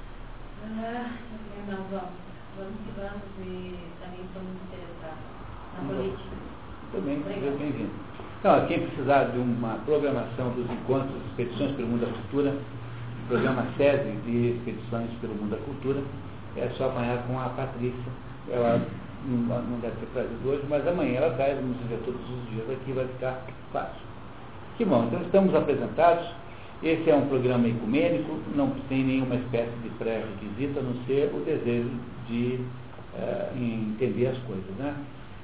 [0.63, 1.17] Ah,
[1.67, 2.13] não, vamos,
[2.55, 5.17] vamos que vamos e também estou muito interessada
[5.75, 6.35] na política.
[6.91, 8.10] Também, seja bem-vindo.
[8.41, 12.55] Então, quem precisar de uma programação dos encontros, expedições pelo mundo da cultura,
[13.27, 16.01] programa SESI de expedições pelo mundo da cultura,
[16.57, 18.11] é só apanhar com a Patrícia.
[18.49, 18.81] Ela
[19.27, 22.91] não, deve ter trazido hoje, mas amanhã ela traz, vamos ver todos os dias aqui,
[22.93, 24.01] vai ficar fácil.
[24.75, 26.27] Que bom, então estamos apresentados.
[26.81, 31.45] Esse é um programa ecumênico, não tem nenhuma espécie de pré-requisito, a não ser o
[31.45, 31.91] desejo
[32.27, 32.59] de
[33.13, 34.65] uh, entender as coisas.
[34.79, 34.95] Né?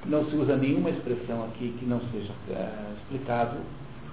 [0.05, 3.60] Não se usa nenhuma expressão aqui que não seja uh, explicável,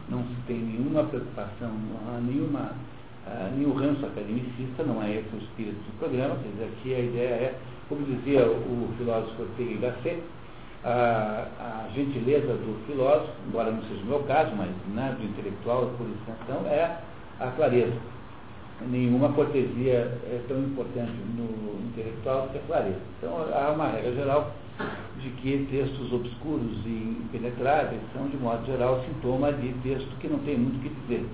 [0.09, 2.73] não se tem nenhuma preocupação, não há nenhuma,
[3.27, 6.99] uh, nenhum ranço academicista, não é esse o espírito do programa, quer dizer, aqui a
[6.99, 7.55] ideia é,
[7.89, 10.23] como dizia o filósofo Ortega Gasset,
[10.85, 15.91] a, a, gentileza do filósofo, embora não seja o meu caso, mas né, do intelectual
[15.97, 16.99] por extensão, é
[17.41, 18.14] a clareza.
[18.81, 23.01] Nenhuma cortesia é tão importante no intelectual que a clareza.
[23.19, 24.53] Então há uma regra geral
[25.21, 30.41] de que textos obscuros e impenetráveis são, de modo geral, sintoma de texto que não
[30.41, 31.25] tem muito o que dizer.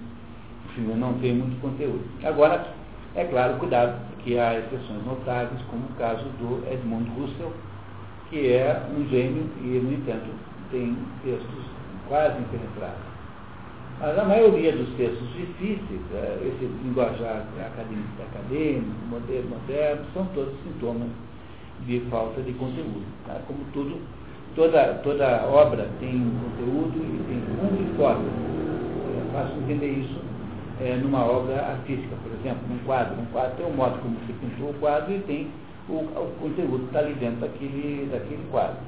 [0.66, 2.04] Enfim, não tem muito conteúdo.
[2.22, 2.74] Agora,
[3.14, 7.52] é claro, cuidado, porque há exceções notáveis, como o caso do Edmund Russell,
[8.28, 10.30] que é um gênio e, no entanto,
[10.70, 11.64] tem textos
[12.06, 13.09] quase impenetráveis.
[14.00, 20.54] Mas a maioria dos textos difíceis, é, esse linguajar acadêmico, acadêmico moderno, moderno, são todos
[20.64, 21.08] sintomas
[21.86, 23.04] de falta de conteúdo.
[23.26, 23.38] Tá?
[23.46, 24.00] Como tudo,
[24.56, 28.24] toda, toda obra tem conteúdo e tem e forma.
[28.24, 30.18] É fácil entender isso
[30.80, 33.20] é, numa obra artística, por exemplo, num quadro.
[33.20, 35.48] Um quadro tem o modo como você pintou o quadro e tem
[35.90, 38.78] o, o conteúdo que está ali dentro daquele, daquele quadro.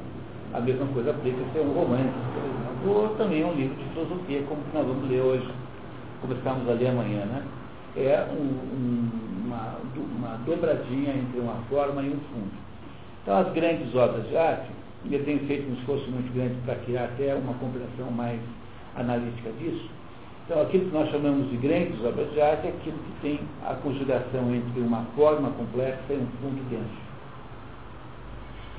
[0.54, 3.84] A mesma coisa aplica-se a um romance, por exemplo, ou também a um livro de
[3.90, 5.48] filosofia, como nós vamos ler hoje,
[6.20, 7.42] começamos a ler amanhã, né?
[7.96, 9.10] É um, um,
[9.46, 12.52] uma, uma dobradinha entre uma forma e um fundo.
[13.22, 14.68] Então, as grandes obras de arte,
[15.10, 18.40] eu tenho feito um esforço muito grande para criar até uma compreensão mais
[18.96, 19.88] analítica disso.
[20.44, 23.74] Então, aquilo que nós chamamos de grandes obras de arte é aquilo que tem a
[23.74, 27.11] conjugação entre uma forma complexa e um fundo denso.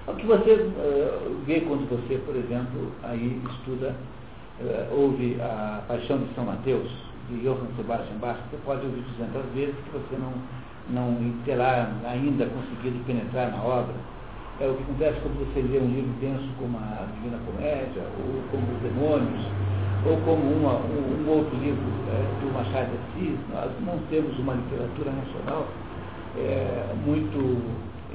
[0.05, 3.95] O que você uh, vê quando você, por exemplo, aí estuda,
[4.59, 6.91] uh, ouve a Paixão de São Mateus,
[7.29, 10.33] de Johann Sebastian Bach, você pode ouvir 200 vezes que você não,
[10.89, 13.95] não terá ainda conseguido penetrar na obra.
[14.59, 18.43] É o que acontece quando você lê um livro denso como a Divina Comédia, ou
[18.51, 19.45] como Os Demônios,
[20.05, 23.39] ou como uma, um, um, outro livro é, do Machado de Assis.
[23.53, 25.65] Nós não temos uma literatura nacional
[26.35, 27.39] é, muito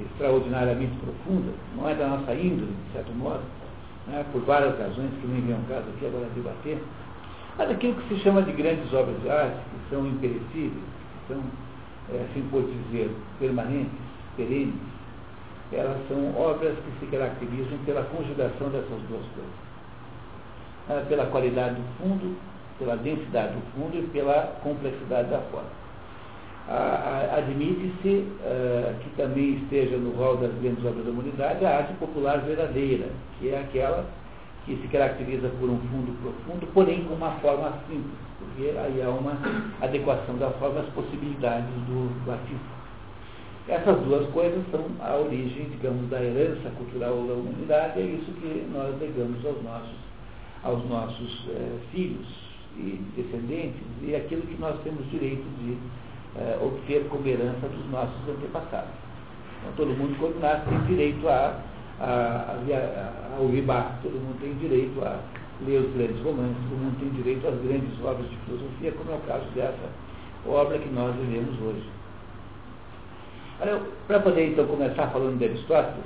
[0.03, 3.43] extraordinariamente profunda, não é da nossa índole, de certo modo,
[4.07, 6.83] né, por várias razões que nem vem ao caso aqui agora debater,
[7.57, 11.43] mas aquilo que se chama de grandes obras de arte, que são imperecíveis, que são,
[12.13, 13.99] é, assim por dizer, permanentes,
[14.37, 14.75] perenes,
[15.73, 19.69] elas são obras que se caracterizam pela conjugação dessas duas coisas.
[20.89, 22.37] É, pela qualidade do fundo,
[22.79, 25.88] pela densidade do fundo e pela complexidade da forma
[26.69, 32.41] admite-se uh, que também esteja no rol das grandes obras da humanidade a arte popular
[32.43, 34.05] verdadeira, que é aquela
[34.67, 39.09] que se caracteriza por um fundo profundo, porém com uma forma simples, porque aí há
[39.09, 39.39] uma
[39.81, 42.79] adequação da forma às possibilidades do, do artista.
[43.67, 48.67] Essas duas coisas são a origem, digamos, da herança cultural da humanidade, é isso que
[48.73, 49.97] nós legamos aos nossos,
[50.63, 52.27] aos nossos eh, filhos
[52.77, 55.77] e descendentes, e aquilo que nós temos direito de
[56.37, 58.91] é, obter como herança dos nossos antepassados.
[59.61, 61.61] Então, todo mundo, quando nasce, tem direito a,
[62.01, 65.21] a, a, a todo mundo tem direito a
[65.67, 69.15] ler os grandes romances, todo mundo tem direito às grandes obras de filosofia, como é
[69.17, 69.89] o caso dessa
[70.47, 71.89] obra que nós vivemos hoje.
[74.07, 76.05] Para poder então começar falando de Aristóteles,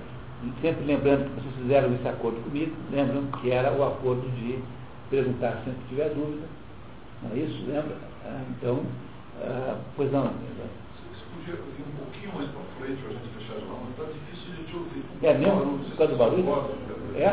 [0.62, 4.58] sempre lembrando que vocês fizeram esse acordo comigo, lembram que era o acordo de
[5.10, 6.46] perguntar sempre que tiver dúvida,
[7.22, 7.62] não é isso?
[7.66, 7.94] Lembra?
[8.24, 8.80] Ah, então,
[9.40, 10.24] ah, pois não.
[10.24, 10.32] Você
[11.34, 14.52] podia ir um pouquinho mais para frente para a gente fechar as mãos, está difícil
[14.54, 15.04] de te ouvir.
[15.22, 15.78] É mesmo?
[15.78, 16.92] Por causa do barulho?
[17.14, 17.26] É?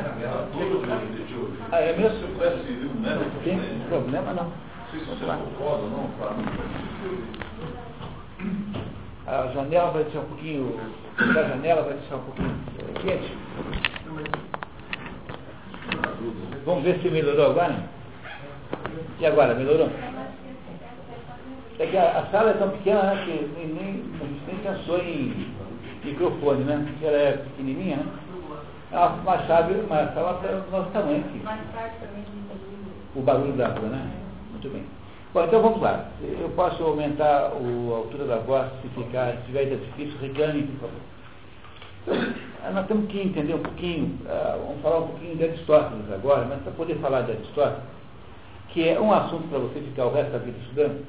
[1.72, 2.18] Ah, é mesmo?
[2.18, 4.44] Se eu pudesse ir um médico, Não tem problema não.
[4.44, 4.52] não
[4.92, 6.36] sei se você concorda ou não, para
[9.28, 10.80] A janela vai deixar um pouquinho.
[11.18, 13.38] A janela vai deixar um pouquinho eh, quente.
[16.66, 17.76] Vamos ver se melhorou agora.
[19.20, 19.90] E agora, melhorou?
[21.80, 24.58] É que a, a sala é tão pequena né, que nem, nem, a gente nem
[24.58, 25.48] pensou em
[26.04, 26.94] microfone, né?
[27.02, 28.06] Ela é pequenininha, né?
[28.92, 31.42] É uma, uma chave, uma sala para o nosso tamanho aqui.
[33.15, 34.12] O barulho da rua, né?
[34.52, 34.84] Muito bem.
[35.34, 36.08] Bom, então vamos lá.
[36.22, 40.89] Eu posso aumentar o, a altura da voz se ficar, se tiver difícil, reclame, por
[40.89, 42.30] favor.
[42.60, 46.46] Então, nós temos que entender um pouquinho, uh, vamos falar um pouquinho de Aristóteles agora,
[46.46, 47.84] mas para poder falar de Aristóteles,
[48.70, 51.06] que é um assunto para você ficar o resto da vida estudando,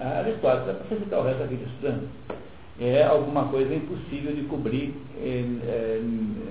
[0.00, 2.08] Aristóteles é para você ficar o resto da vida estudando.
[2.80, 6.02] É alguma coisa impossível de cobrir eh, eh,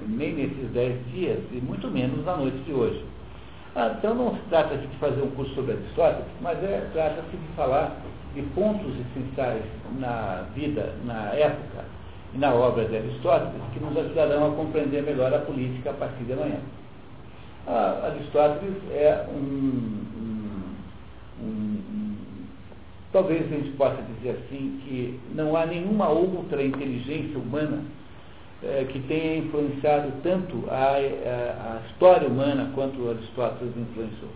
[0.07, 3.03] nem nesses dez dias, e muito menos na noite de hoje.
[3.75, 7.47] Ah, então não se trata de fazer um curso sobre Aristóteles, mas é, trata-se de
[7.55, 7.95] falar
[8.33, 9.63] de pontos essenciais
[9.99, 11.85] na vida, na época
[12.33, 16.23] e na obra de Aristóteles que nos ajudarão a compreender melhor a política a partir
[16.23, 16.59] de amanhã.
[17.67, 21.81] Ah, Aristóteles é um, um, um,
[23.11, 27.83] Talvez a gente possa dizer assim que não há nenhuma outra inteligência humana
[28.63, 34.29] é, que tenha influenciado tanto a, a, a, história humana quanto Aristóteles influenciou.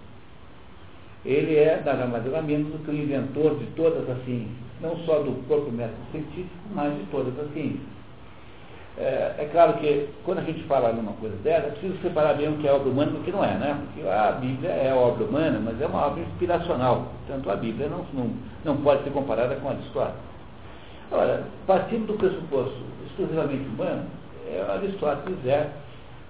[1.24, 4.50] Ele é nada mais nada menos do que o inventor de todas as ciências,
[4.82, 7.94] não só do próprio método científico, mas de todas as ciências.
[8.96, 12.50] É, é, claro que quando a gente fala numa coisa dessa, é preciso separar bem
[12.50, 13.80] o que é obra humana e o que não é, né?
[13.86, 17.08] Porque a Bíblia é obra humana, mas é uma obra inspiracional.
[17.26, 18.32] Portanto, a Bíblia não, não,
[18.64, 20.22] não pode ser comparada com Aristóteles.
[21.12, 22.78] Agora, partindo do pressuposto
[23.08, 24.06] exclusivamente humano,
[24.48, 25.72] é, Aristóteles é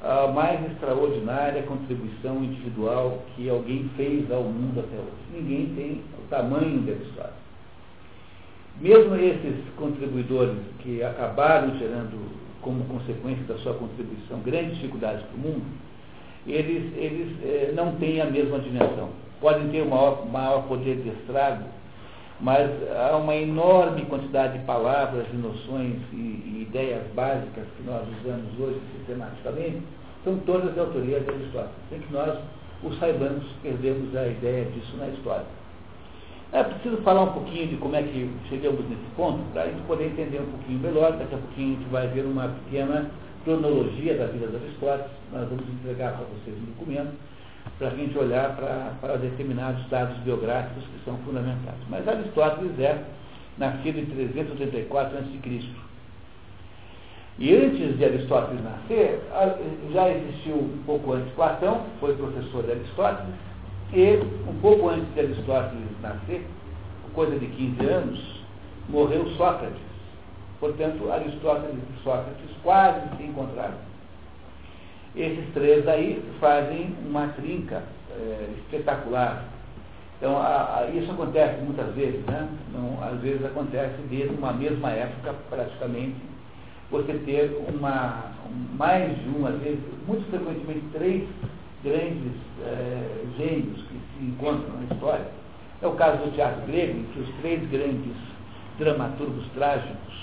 [0.01, 5.33] a mais extraordinária contribuição individual que alguém fez ao mundo até hoje.
[5.33, 7.43] Ninguém tem o tamanho de Aristóteles.
[8.79, 15.39] Mesmo esses contribuidores que acabaram gerando como consequência da sua contribuição, grandes dificuldades para o
[15.39, 15.65] mundo,
[16.47, 19.09] eles, eles eh, não têm a mesma dimensão.
[19.39, 21.65] Podem ter um maior, maior poder de estrago,
[22.39, 28.03] mas há uma enorme quantidade de palavras e noções e, e ideias básicas que nós
[28.19, 29.81] usamos hoje sistematicamente,
[30.23, 31.75] são todas de autoria de Aristóteles.
[31.89, 32.37] Sem que nós
[32.83, 35.45] o saibamos, perdemos a ideia disso na história.
[36.53, 39.81] É preciso falar um pouquinho de como é que chegamos nesse ponto, para a gente
[39.87, 41.13] poder entender um pouquinho melhor.
[41.13, 43.09] Daqui a pouquinho a gente vai ver uma pequena
[43.43, 45.11] cronologia da vida de Aristóteles.
[45.31, 47.17] Nós vamos entregar para vocês um documento
[47.79, 51.77] para a gente olhar para, para determinados dados biográficos que são fundamentais.
[51.89, 53.03] Mas Aristóteles é
[53.57, 55.63] nascido em 384 a.C.
[57.39, 59.21] E antes de Aristóteles nascer,
[59.91, 63.33] já existiu um pouco antes Platão, foi professor de Aristóteles,
[63.93, 66.45] e, um pouco antes de Aristóteles nascer,
[67.13, 68.43] coisa de 15 anos,
[68.89, 69.81] morreu Sócrates.
[70.59, 73.77] Portanto, Aristóteles e Sócrates quase se encontraram.
[75.15, 79.45] Esses três aí fazem uma trinca é, espetacular.
[80.17, 82.47] Então, a, a, isso acontece muitas vezes, né?
[82.73, 86.15] Não, às vezes acontece desde uma mesma época, praticamente,
[86.89, 88.31] você ter uma,
[88.75, 91.27] mais de uma, às vezes, muito frequentemente três
[91.83, 95.27] grandes é, gênios que se encontram na história.
[95.81, 98.15] É o caso do teatro grego, em que os três grandes
[98.79, 100.13] dramaturgos trágicos,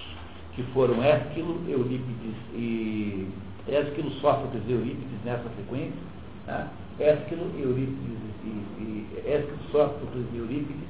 [0.55, 3.29] que foram Ésquilo, Eurípides e
[3.69, 6.01] Ésquilo, Sófocles e Eurípides nessa sequência,
[6.47, 6.69] né?
[6.99, 10.89] Ésquilo, Eurípides e, e Ésquilo, Sófocles e Eurípides,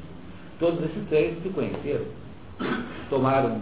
[0.59, 2.07] todos esses três se conheceram,
[3.09, 3.61] tomaram,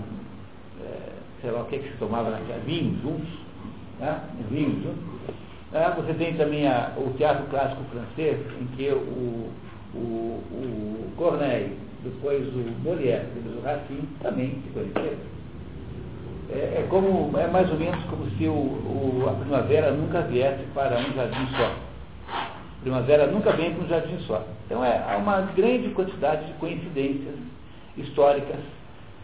[0.80, 3.28] é, sei lá o que, é que se tomava naquela, vinho juntos,
[3.98, 4.22] né?
[4.50, 5.34] vinho juntos,
[5.74, 9.50] ah, você tem também a, o teatro clássico francês, em que o,
[9.94, 15.18] o, o Corneille, depois o Molière, depois o Racine, também se conheceram.
[16.50, 20.64] É, é, como, é mais ou menos como se o, o, a primavera nunca viesse
[20.72, 21.74] para um jardim só.
[22.30, 24.42] A primavera nunca vem para um jardim só.
[24.64, 27.34] Então é, há uma grande quantidade de coincidências
[27.98, 28.60] históricas,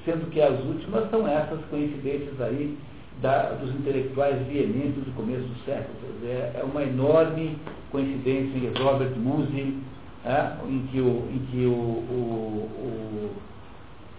[0.04, 2.76] sendo que as últimas são essas coincidências aí
[3.20, 5.96] da, dos intelectuais vienenses do começo do século.
[6.24, 7.56] É, é uma enorme
[7.90, 9.78] coincidência em Robert Musil,
[10.24, 13.30] é, em que o, em que o, o,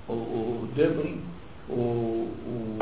[0.08, 1.20] o, o Dublin,
[1.70, 2.80] o, o,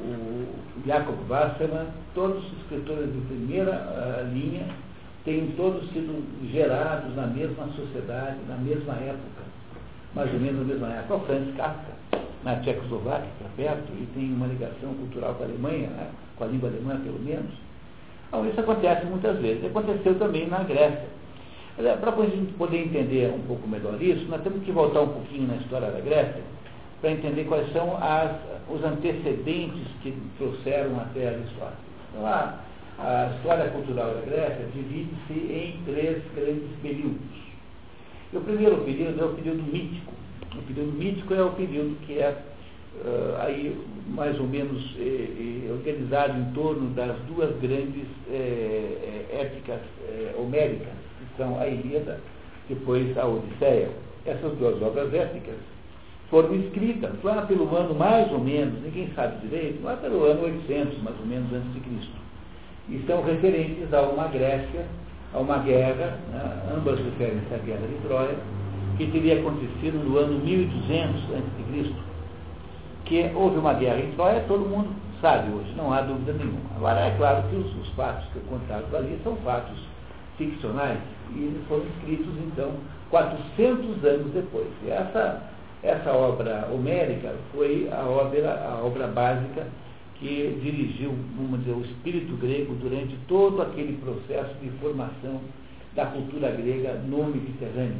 [0.00, 0.46] o
[0.86, 4.66] Jacob Wasserman, todos os escritores de primeira uh, linha,
[5.24, 9.42] têm todos sido gerados na mesma sociedade, na mesma época,
[10.14, 11.14] mais ou menos na mesma época.
[11.14, 11.92] O Franz Kafka,
[12.44, 16.08] na Tchecoslováquia, que é perto, e tem uma ligação cultural com a Alemanha, né?
[16.36, 17.52] com a língua alemã pelo menos.
[18.28, 19.64] Então, isso acontece muitas vezes.
[19.64, 21.08] Aconteceu também na Grécia.
[21.76, 25.48] Para a gente poder entender um pouco melhor isso, nós temos que voltar um pouquinho
[25.48, 26.42] na história da Grécia
[27.00, 28.30] para entender quais são as,
[28.70, 31.78] os antecedentes que trouxeram até Aristóteles.
[32.10, 32.60] Então, a,
[32.98, 37.43] a história cultural da Grécia divide-se em três grandes períodos.
[38.34, 40.12] E o primeiro período é o período mítico.
[40.58, 45.72] O período mítico é o período que é uh, aí mais ou menos eh, eh,
[45.72, 49.80] organizado em torno das duas grandes eh, épicas
[50.36, 52.20] homéricas, que são a Ilíada,
[52.68, 53.90] depois a Odisseia.
[54.26, 55.56] Essas duas obras épicas
[56.28, 61.02] foram escritas lá pelo ano mais ou menos, ninguém sabe direito, lá pelo ano 800,
[61.02, 62.16] mais ou menos, antes de Cristo.
[62.88, 64.86] E são referentes a uma Grécia,
[65.34, 68.36] a uma guerra, né, ambas referem-se à Guerra de Troia,
[68.96, 71.92] que teria acontecido no ano 1200 a.C.,
[73.04, 76.60] que houve uma guerra em Troia, todo mundo sabe hoje, não há dúvida nenhuma.
[76.76, 79.76] Agora, é claro que os, os fatos que eu contados ali são fatos
[80.38, 80.98] ficcionais
[81.32, 82.70] e foram escritos, então,
[83.10, 84.68] 400 anos depois.
[84.84, 85.42] E essa,
[85.82, 89.66] essa obra homérica foi a obra, a obra básica
[90.24, 95.38] que dirigiu, vamos dizer, o espírito grego durante todo aquele processo de formação
[95.94, 97.98] da cultura grega no Mediterrâneo.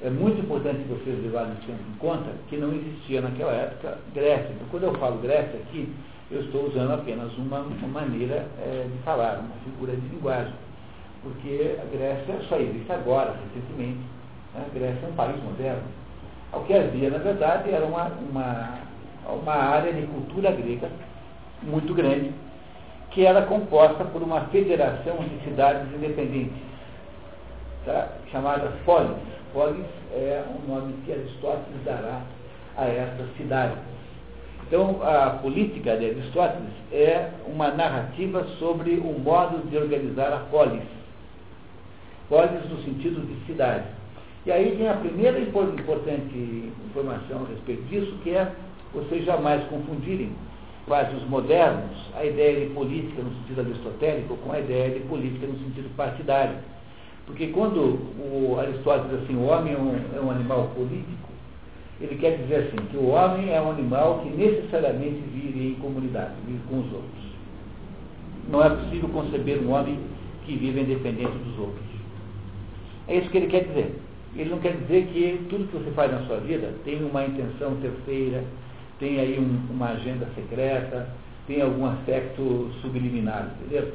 [0.00, 4.52] É muito importante que vocês levarem isso em conta que não existia naquela época Grécia.
[4.54, 5.92] Então, quando eu falo Grécia aqui,
[6.30, 10.54] eu estou usando apenas uma, uma maneira é, de falar, uma figura de linguagem.
[11.20, 13.98] Porque a Grécia só existe agora, recentemente.
[14.54, 14.64] Né?
[14.64, 15.82] A Grécia é um país moderno.
[16.52, 18.78] O que havia, na verdade, era uma, uma,
[19.28, 20.88] uma área de cultura grega
[21.64, 22.32] muito grande,
[23.10, 26.56] que era composta por uma federação de cidades independentes,
[27.84, 28.08] tá?
[28.30, 29.16] chamadas polis.
[29.52, 32.22] Polis é um nome que Aristóteles dará
[32.76, 33.78] a essas cidades.
[34.66, 40.82] Então, a política de Aristóteles é uma narrativa sobre o modo de organizar a polis.
[42.28, 43.84] Polis no sentido de cidade.
[44.46, 48.50] E aí vem a primeira importante informação a respeito disso, que é
[48.92, 50.32] vocês jamais confundirem
[50.86, 55.46] quase os modernos, a ideia de política no sentido aristotélico com a ideia de política
[55.46, 56.56] no sentido partidário.
[57.26, 61.28] Porque quando o Aristóteles diz assim, o homem é um, é um animal político,
[62.00, 66.34] ele quer dizer assim, que o homem é um animal que necessariamente vive em comunidade,
[66.46, 67.24] vive com os outros.
[68.50, 69.98] Não é possível conceber um homem
[70.44, 71.84] que vive independente dos outros.
[73.08, 73.94] É isso que ele quer dizer.
[74.36, 77.76] Ele não quer dizer que tudo que você faz na sua vida tem uma intenção
[77.76, 78.42] terceira,
[78.98, 81.08] tem aí um, uma agenda secreta,
[81.46, 83.92] tem algum aspecto subliminar, entendeu?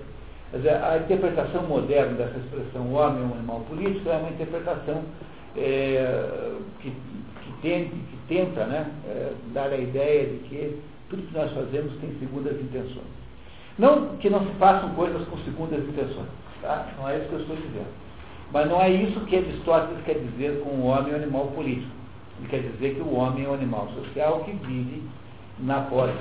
[0.54, 5.04] Dizer, a interpretação moderna dessa expressão homem é um animal político é uma interpretação
[5.56, 6.92] é, que,
[7.62, 10.80] que, que, tenta né, é, dar a ideia de que
[11.10, 13.20] tudo que nós fazemos tem segundas intenções.
[13.78, 16.28] Não que não se façam coisas com segundas intenções,
[16.62, 16.88] tá?
[16.98, 18.10] não é isso que eu estou dizendo.
[18.52, 21.92] Mas não é isso que Aristóteles quer dizer com o homem é um animal político.
[22.40, 25.04] Ele quer dizer que o homem é um animal social que vive
[25.60, 26.16] na polis,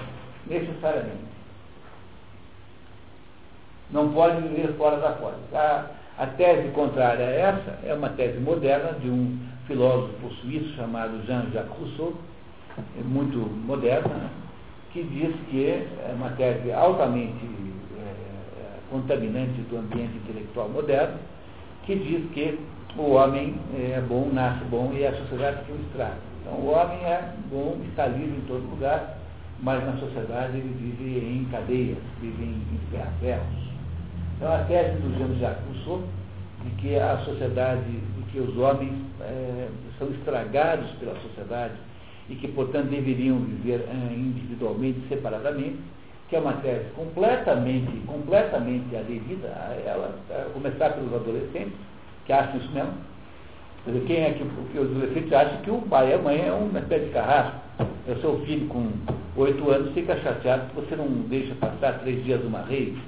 [0.46, 1.28] necessariamente.
[3.90, 5.38] Não pode viver fora da polis.
[5.54, 5.86] A,
[6.18, 11.78] a tese contrária a essa é uma tese moderna de um filósofo suíço chamado Jean-Jacques
[11.78, 12.14] Rousseau,
[12.98, 14.30] é muito moderna,
[14.92, 17.44] que diz que é uma tese altamente
[17.96, 18.14] é,
[18.90, 21.18] contaminante do ambiente intelectual moderno,
[21.84, 22.58] que diz que
[22.96, 26.16] o homem é bom, nasce bom e a sociedade que o estraga.
[26.40, 29.18] Então o homem é bom, está livre em todo lugar,
[29.60, 32.80] mas na sociedade ele vive em cadeias, vive em, em
[33.20, 33.46] ferros.
[34.36, 36.02] Então a tese do Jean-Jacques Rousseau
[36.64, 39.68] de que a sociedade, de que os homens é,
[39.98, 41.74] são estragados pela sociedade
[42.28, 45.78] e que, portanto, deveriam viver é, individualmente, separadamente,
[46.28, 51.78] que é uma tese completamente, completamente aderida a ela, a começar pelos adolescentes,
[52.28, 52.92] que acham isso mesmo.
[53.84, 56.46] Quer dizer, quem é que, que os adolescentes acham que o pai e a mãe
[56.46, 57.56] é uma espécie de carrasco.
[58.06, 58.90] O seu filho com
[59.36, 62.98] oito anos fica chateado que você não deixa passar três dias uma rede.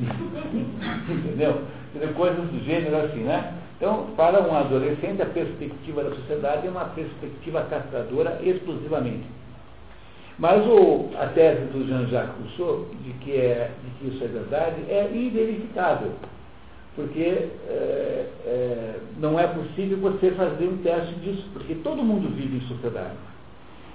[1.08, 1.62] Entendeu?
[1.94, 2.14] Entendeu?
[2.14, 3.54] Coisas do gênero assim, né?
[3.76, 9.26] Então, para um adolescente, a perspectiva da sociedade é uma perspectiva castradora exclusivamente.
[10.40, 14.82] Mas o, a tese do Jean-Jacques Rousseau, de que, é, de que isso é verdade,
[14.88, 16.12] é inverificável
[16.98, 22.56] porque é, é, não é possível você fazer um teste disso, porque todo mundo vive
[22.56, 23.14] em sociedade.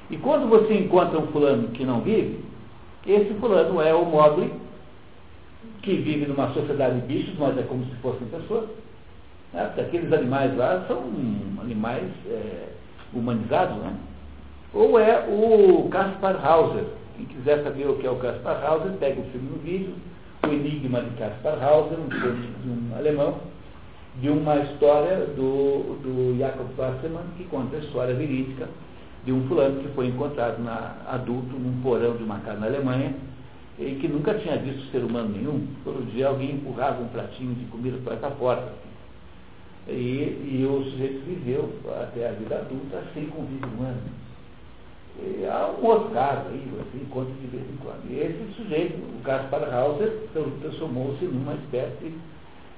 [0.10, 2.40] E quando você encontra um fulano que não vive,
[3.06, 4.50] esse fulano é o móvel
[5.82, 8.70] que vive numa sociedade de bichos, mas é como se fossem pessoas.
[9.52, 9.70] Né?
[9.78, 11.04] Aqueles animais lá são
[11.62, 12.70] animais é,
[13.14, 13.98] humanizados, né?
[14.74, 16.86] Ou é o Caspar Hauser.
[17.18, 19.94] Quem quiser saber o que é o Caspar Hauser, pega o filme no vídeo,
[20.46, 23.40] O Enigma de Caspar Hauser, um de um alemão,
[24.22, 28.68] de uma história do, do Jacob Wassermann, que conta a história verídica
[29.26, 33.14] de um fulano que foi encontrado na, adulto num porão de uma casa na Alemanha
[33.80, 35.66] e que nunca tinha visto ser humano nenhum.
[35.84, 38.72] Todo dia alguém empurrava um pratinho de comida para essa porta.
[39.88, 44.02] E, e o sujeito viveu até a vida adulta sem convívio humano.
[45.22, 48.10] E há um outro caso aí, você encontra de vez em quando.
[48.10, 50.28] E esse sujeito, o Gaspar Hauser,
[50.62, 52.14] transformou-se numa espécie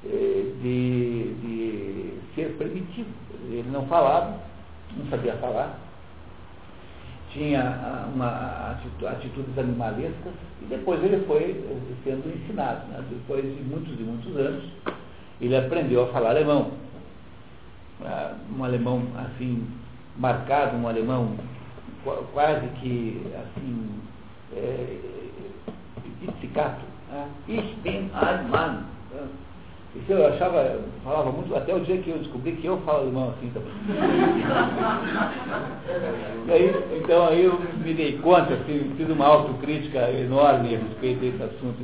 [0.05, 3.09] eh, de, de ser primitivo.
[3.49, 4.39] Ele não falava,
[4.97, 5.79] não sabia falar,
[7.36, 11.63] tinha ah, uma atitudes animalescas e depois ele foi
[12.03, 12.88] sendo ensinado.
[12.88, 13.03] Né?
[13.09, 14.63] Depois de muitos e muitos anos,
[15.41, 16.71] ele aprendeu a falar alemão.
[18.01, 19.67] Ah, um alemão assim,
[20.17, 21.36] marcado, um alemão
[22.34, 24.01] quase que assim,
[24.56, 24.97] é,
[26.20, 26.86] pizzicato.
[27.12, 27.28] Né?
[27.47, 28.86] Ich bin ein Mann.
[29.14, 29.28] Né?
[29.95, 33.30] Isso eu achava, falava muito, até o dia que eu descobri que eu falo alemão
[33.30, 33.72] assim também.
[36.47, 41.22] e aí, então aí eu me dei conta, assim, fiz uma autocrítica enorme a respeito
[41.22, 41.82] desse assunto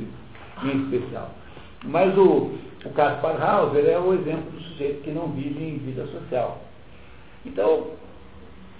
[0.62, 1.30] em especial.
[1.84, 2.52] Mas o,
[2.84, 6.60] o Caspar Hauser é o exemplo do sujeito que não vive em vida social.
[7.46, 7.92] Então,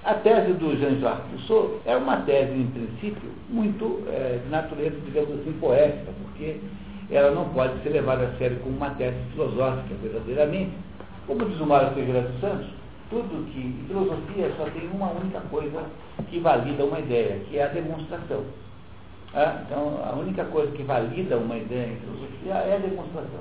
[0.05, 5.41] a tese do Jean-Jacques Rousseau é uma tese, em princípio, muito é, de natureza, digamos
[5.41, 6.59] assim, poética, porque
[7.11, 10.73] ela não pode ser levada a sério como uma tese filosófica, verdadeiramente.
[11.27, 12.67] Como diz o Mário Ferreira dos Santos,
[13.11, 15.85] tudo que filosofia só tem uma única coisa
[16.29, 18.43] que valida uma ideia, que é a demonstração.
[19.35, 23.41] Ah, então, a única coisa que valida uma ideia em filosofia é a demonstração.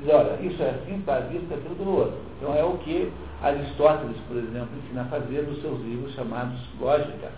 [0.00, 2.18] Diz, olha, isso é assim, está visto, é aquilo pelo outro.
[2.38, 3.10] Então, é o que
[3.42, 7.30] Aristóteles, por exemplo, ensina a fazer nos seus livros chamados Lógica,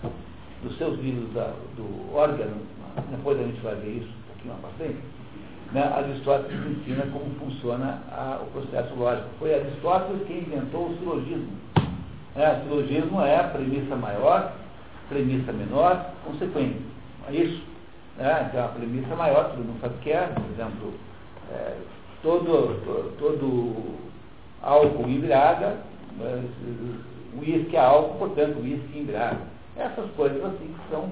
[0.63, 2.47] nos seus livros da, do órgão,
[3.09, 4.99] depois a gente vai ver isso um pouquinho mais frente,
[5.71, 9.27] né, Aristóteles ensina como funciona a, o processo lógico.
[9.39, 11.51] Foi Aristóteles quem inventou o silogismo.
[12.35, 14.53] É, o silogismo é a premissa maior,
[15.09, 16.79] premissa menor, consequência.
[17.27, 17.63] É isso.
[18.17, 18.47] Né?
[18.49, 20.93] Então, a premissa maior, todo mundo sabe o que é, por exemplo,
[21.51, 21.77] é,
[22.23, 23.99] todo, todo,
[24.61, 25.77] álcool embriaga,
[27.35, 29.41] o uísque é álcool, portanto, uísque embriaga.
[29.75, 31.11] Essas coisas assim que são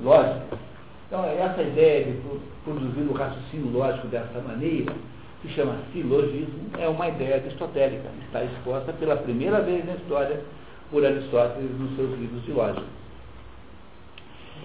[0.00, 0.58] lógicas.
[1.06, 2.20] Então, essa ideia de
[2.64, 4.94] produzir o raciocínio lógico dessa maneira,
[5.42, 8.08] que chama silogismo, é uma ideia aristotélica.
[8.26, 10.40] Está exposta pela primeira vez na história
[10.90, 12.86] por Aristóteles nos seus livros de lógica.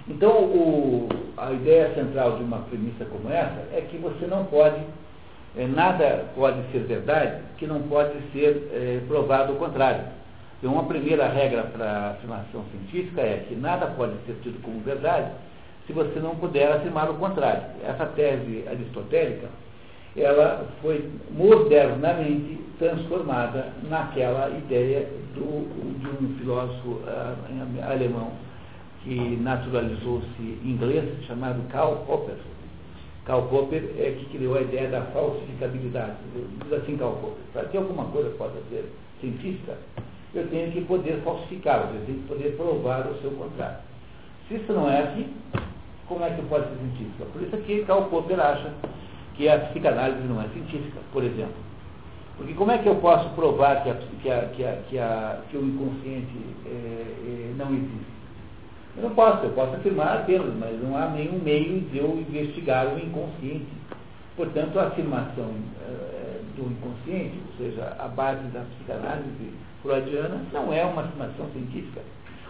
[0.07, 4.79] Então, o, a ideia central de uma premissa como essa é que você não pode,
[5.65, 10.03] nada pode ser verdade que não pode ser é, provado o contrário.
[10.59, 14.79] Então, uma primeira regra para a afirmação científica é que nada pode ser tido como
[14.81, 15.31] verdade
[15.87, 17.63] se você não puder afirmar o contrário.
[17.83, 19.47] Essa tese aristotélica,
[20.15, 25.67] ela foi modernamente transformada naquela ideia do,
[25.99, 28.31] de um filósofo uh, alemão
[29.03, 32.35] que naturalizou-se inglês, chamado Karl Popper.
[33.27, 36.15] Karl Popper é que criou a ideia da falsificabilidade.
[36.63, 39.77] Diz assim Karl Popper, para que alguma coisa possa ser científica,
[40.33, 43.79] eu tenho que poder falsificá-la, eu tenho que poder provar o seu contrário.
[44.47, 45.27] Se isso não é assim,
[46.07, 47.25] como é que pode ser científica?
[47.33, 48.71] Por isso que Karl Popper acha
[49.35, 51.67] que a psicanálise não é científica, por exemplo.
[52.37, 55.57] Porque como é que eu posso provar que, que, a, que, a, que, a, que
[55.57, 58.16] o inconsciente é, é, não existe?
[58.97, 62.87] Eu não posso, eu posso afirmar apenas, mas não há nenhum meio de eu investigar
[62.87, 63.67] o inconsciente.
[64.35, 70.83] Portanto, a afirmação é, do inconsciente, ou seja, a base da psicanálise freudiana, não é
[70.83, 72.01] uma afirmação científica.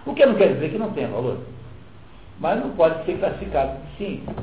[0.05, 1.37] O que não quer dizer que não tenha valor
[2.39, 4.35] mas não pode ser classificado de ciência.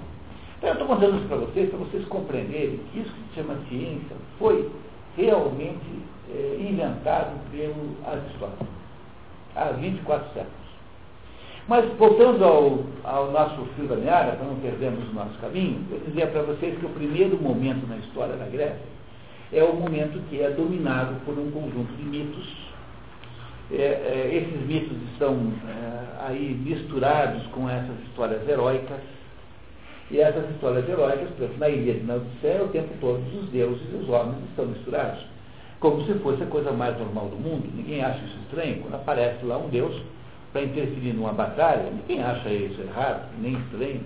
[0.59, 3.57] Então, eu estou contando isso para vocês, para vocês compreenderem que isso que se chama
[3.69, 4.71] ciência foi
[5.17, 8.73] realmente é, inventado pelo Aristóteles,
[9.55, 10.64] há 24 séculos.
[11.67, 16.01] Mas, voltando ao, ao nosso fio da meada, para não perdermos o nosso caminho, eu
[16.07, 18.95] dizia para vocês que o primeiro momento na história da Grécia
[19.53, 22.65] é o momento que é dominado por um conjunto de mitos
[23.73, 29.01] é, é, esses mitos estão é, aí misturados com essas histórias heróicas.
[30.11, 33.83] E essas histórias heróicas, por exemplo, na ilha de Odisseia, o tempo todo os deuses
[33.91, 35.25] e os homens estão misturados.
[35.81, 37.69] Como se fosse a coisa mais normal do mundo.
[37.75, 38.83] Ninguém acha isso estranho.
[38.83, 39.95] Quando aparece lá um deus
[40.55, 44.03] para interferir numa batalha, ninguém acha isso errado, nem estranho.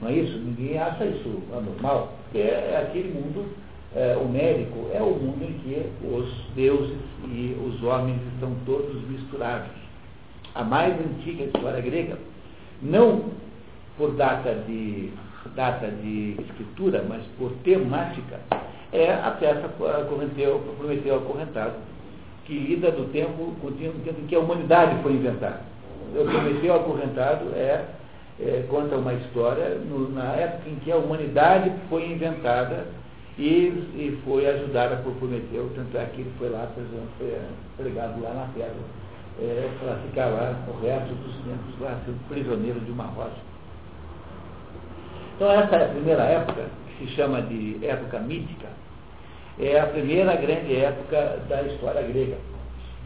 [0.00, 0.36] Não é isso?
[0.36, 2.12] Ninguém acha isso anormal.
[2.24, 3.46] Porque é, é aquele mundo
[3.94, 9.70] é, homérico é o mundo em que os deuses e os homens estão todos misturados.
[10.56, 12.18] A mais antiga história grega,
[12.82, 13.30] não
[13.96, 15.12] por data de
[15.54, 18.40] data de escritura, mas por temática,
[18.92, 21.74] é a peça Prometeu, Prometeu Acorrentado,
[22.44, 25.75] que lida do tempo, com tempo em que a humanidade foi inventada.
[26.14, 27.84] O Prometeu Acorrentado é,
[28.40, 32.86] é, conta uma história no, na época em que a humanidade foi inventada
[33.38, 33.42] e,
[33.94, 37.48] e foi ajudada por Prometeu, tanto é que ele foi lá, por exemplo, foi é,
[37.76, 38.74] pregado lá na terra,
[39.40, 43.46] é, para ficar lá o resto dos tempos lá, sendo prisioneiro de uma rocha.
[45.34, 46.64] Então essa é a primeira época,
[46.98, 48.68] que se chama de época mítica,
[49.58, 52.36] é a primeira grande época da história grega.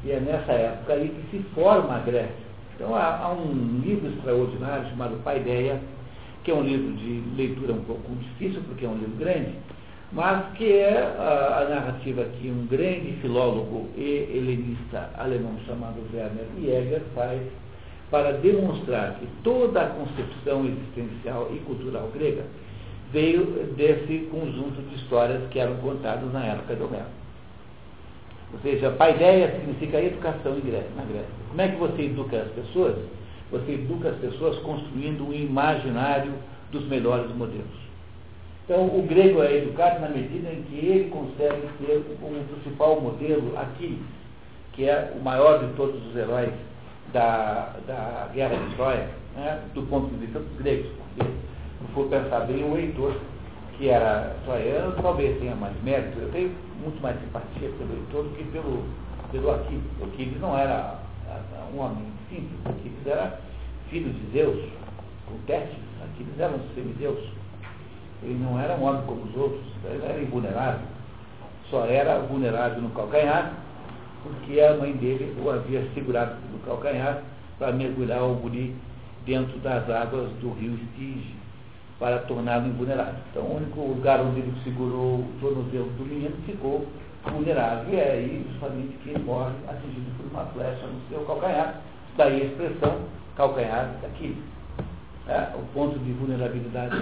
[0.05, 2.50] E é nessa época aí que se forma a Grécia.
[2.81, 5.79] Então há, há um livro extraordinário chamado Paideia,
[6.43, 9.53] que é um livro de leitura um pouco difícil, porque é um livro grande,
[10.11, 16.47] mas que é a, a narrativa que um grande filólogo e helenista alemão chamado Werner
[16.59, 17.43] Jäger faz
[18.11, 22.45] para demonstrar que toda a concepção existencial e cultural grega
[23.13, 23.45] veio
[23.77, 27.20] desse conjunto de histórias que eram contadas na época de Homero.
[28.53, 31.29] Ou seja, paideia significa educação na Grécia.
[31.49, 32.97] Como é que você educa as pessoas?
[33.53, 36.33] Você educa as pessoas construindo um imaginário
[36.71, 37.81] dos melhores modelos.
[38.65, 43.59] Então, o grego é educado na medida em que ele consegue ser o principal modelo,
[43.59, 43.99] Aquiles,
[44.73, 46.53] que é o maior de todos os heróis
[47.13, 50.87] da, da guerra de Troia, né, do ponto de vista dos gregos.
[51.17, 53.17] Porque, se for pensar bem, o Heitor,
[53.81, 56.19] que era troiano, talvez tenha mais mérito.
[56.19, 58.85] Eu tenho muito mais simpatia pelo Heitor do que pelo,
[59.33, 59.83] pelo Aquiles.
[60.03, 60.99] Aquiles não era
[61.75, 63.41] um homem simples, Aquiles era
[63.89, 64.69] filho de Zeus,
[65.27, 65.79] com testes.
[66.05, 67.27] Aquiles era um semideus.
[68.23, 70.87] Ele não era um homem como os outros, ele era invulnerável.
[71.71, 73.55] Só era vulnerável no calcanhar,
[74.23, 77.23] porque a mãe dele o havia segurado no calcanhar
[77.59, 78.77] para mergulhar o guri
[79.25, 81.40] dentro das águas do rio Estige,
[82.01, 83.15] para torná-lo invulnerável.
[83.31, 86.87] Então, o único lugar onde ele segurou o tornozelo do menino ficou
[87.25, 87.93] vulnerável.
[87.93, 91.83] E é aí, justamente, que ele morre atingido por uma flecha no seu calcanhar.
[92.17, 92.97] Daí a expressão
[93.37, 94.35] calcanhar daqui.
[95.29, 96.97] É, o ponto de vulnerabilidade.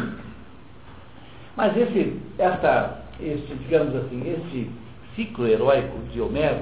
[1.57, 4.71] Mas esse, essa, esse, digamos assim, esse
[5.15, 6.61] ciclo heróico de Homero,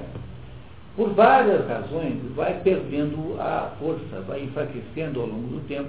[0.94, 5.88] por várias razões, vai perdendo a força, vai enfraquecendo ao longo do tempo.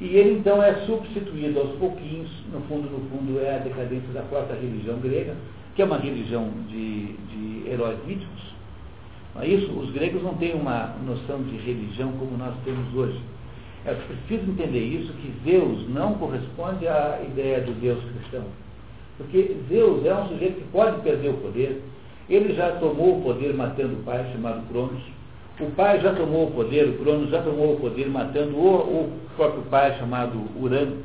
[0.00, 4.22] E ele então é substituído aos pouquinhos, no fundo, no fundo, é a decadência da
[4.22, 5.34] própria religião grega,
[5.74, 8.54] que é uma religião de, de heróis míticos.
[9.40, 9.70] É isso?
[9.72, 13.18] Os gregos não têm uma noção de religião como nós temos hoje.
[13.84, 18.44] É preciso entender isso, que Zeus não corresponde à ideia do Deus cristão.
[19.16, 21.82] Porque Zeus é um sujeito que pode perder o poder,
[22.28, 25.02] ele já tomou o poder matando o pai, chamado Cronos.
[25.58, 29.12] O pai já tomou o poder, o Cronos já tomou o poder matando o, o
[29.36, 30.98] próprio pai, chamado Urano.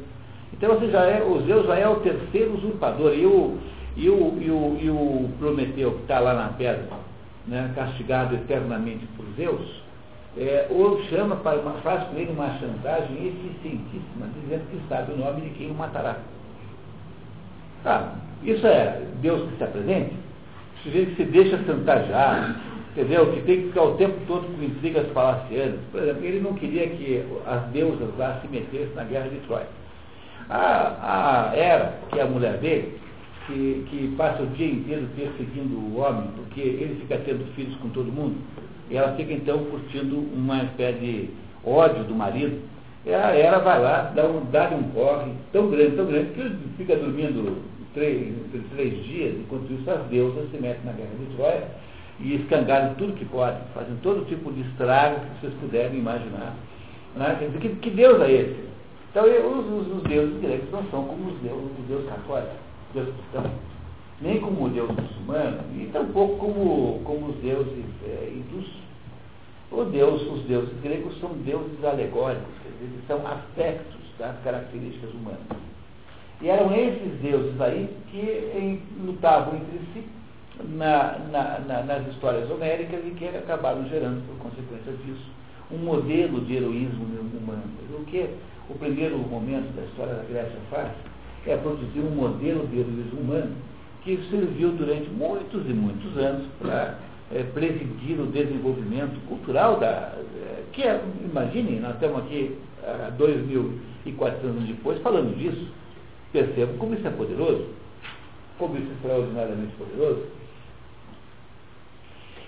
[0.54, 3.14] Então você já é, o Zeus já é o terceiro usurpador.
[3.14, 3.58] E o,
[3.96, 6.86] e o, e o, e o Prometeu, que está lá na pedra,
[7.48, 9.82] né, castigado eternamente por Zeus,
[10.38, 15.18] é, ou chama para uma, faz com ele uma chantagem eficientíssima, dizendo que sabe o
[15.18, 16.18] nome de quem o matará.
[17.86, 20.22] Ah, isso é Deus que se apresente?
[20.84, 22.56] se deixa chantagear,
[22.92, 23.32] entendeu?
[23.34, 25.80] Que tem que ficar o tempo todo com intrigas palacianas.
[25.92, 29.68] Por exemplo, ele não queria que as deusas lá se metessem na guerra de Troia.
[30.50, 33.00] A, a Hera, que é a mulher dele,
[33.48, 37.90] que, que passa o dia inteiro perseguindo o homem, porque ele fica tendo filhos com
[37.90, 38.38] todo mundo,
[38.90, 41.30] e ela fica então curtindo uma espécie de
[41.66, 42.60] ódio do marido.
[43.06, 46.42] E a Hera vai lá, dá um, dá um corre tão grande, tão grande, que
[46.42, 47.64] ele fica dormindo
[47.94, 48.34] três,
[48.76, 51.68] três dias, enquanto isso as deusas se metem na guerra de Troia
[52.22, 56.56] e escangalham tudo que pode, fazem todo tipo de estrago que vocês puderem imaginar.
[57.16, 57.50] Né?
[57.60, 58.72] Que, que Deus é esse?
[59.10, 62.56] Então os, os, os, deuses gregos não são como os deuses, os deuses católicos,
[62.94, 63.52] cristãos,
[64.22, 68.82] nem como o deus muçulmano, e tampouco como, como os deuses é, hindus.
[69.72, 75.40] O deus, os deuses gregos são deuses alegóricos, quer dizer, são aspectos das características humanas.
[76.42, 78.20] E eram esses deuses aí que
[78.58, 80.04] em, lutavam entre si
[80.64, 85.26] na, na, na, nas histórias homéricas e que acabaram gerando, por consequência disso,
[85.72, 87.06] um modelo de heroísmo
[87.38, 87.64] humano.
[87.98, 88.30] O que
[88.70, 90.92] o primeiro momento da história da Grécia faz
[91.48, 93.56] é produzir um modelo de heroísmo humano
[94.04, 96.98] que serviu durante muitos e muitos anos para
[97.32, 99.88] é, presidir o desenvolvimento cultural da.
[99.88, 105.68] É, que é, imaginem, nós estamos aqui há 2.400 anos depois falando disso
[106.32, 107.66] Percebam como isso é poderoso,
[108.62, 110.22] como isso extraordinariamente poderoso.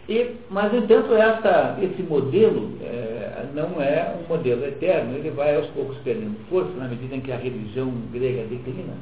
[0.08, 5.56] E, mas, no entanto, essa, esse modelo é, não é um modelo eterno, ele vai
[5.56, 8.94] aos poucos perdendo força na medida em que a religião grega declina.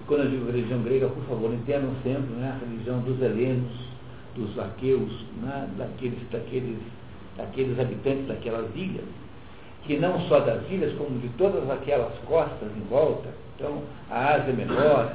[0.00, 3.72] E quando eu digo religião grega, por favor, entendam sempre né, a religião dos helenos,
[4.36, 5.10] dos aqueus,
[5.42, 6.78] né, daqueles, daqueles,
[7.36, 9.06] daqueles habitantes daquelas ilhas,
[9.86, 14.52] que não só das ilhas, como de todas aquelas costas em volta, então a Ásia
[14.52, 15.12] Menor.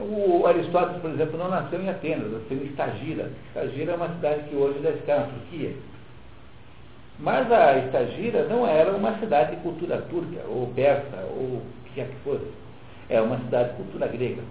[0.00, 3.30] O Aristóteles, por exemplo, não nasceu em Atenas, nasceu em Estagira.
[3.48, 5.72] Estagira é uma cidade que hoje deve ficar na Turquia.
[7.20, 11.94] Mas a Estagira não era uma cidade de cultura turca, ou persa, ou o que
[11.94, 12.46] quer que fosse.
[13.08, 14.42] É uma cidade de cultura grega.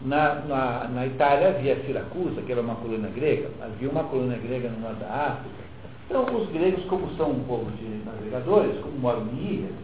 [0.00, 4.68] Na, na, na Itália havia Siracusa, que era uma colônia grega, havia uma colônia grega
[4.68, 5.63] no norte da África.
[6.06, 9.74] Então, os gregos, como são um povo de navegadores, como moram em ilhas,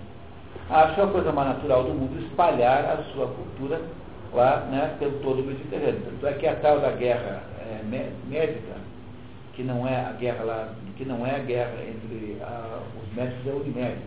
[0.68, 3.80] acham a coisa mais natural do mundo espalhar a sua cultura
[4.32, 6.02] lá né, pelo todo o Mediterrâneo.
[6.04, 7.82] Tanto é que a tal da guerra é,
[8.28, 8.76] médica,
[9.54, 13.46] que não é a guerra lá, que não é a guerra entre a, os médicos
[13.46, 13.98] e a Unimed,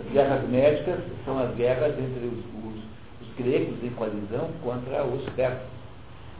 [0.00, 2.82] as guerras médicas são as guerras entre os, os,
[3.20, 5.78] os gregos em coalizão contra os persas.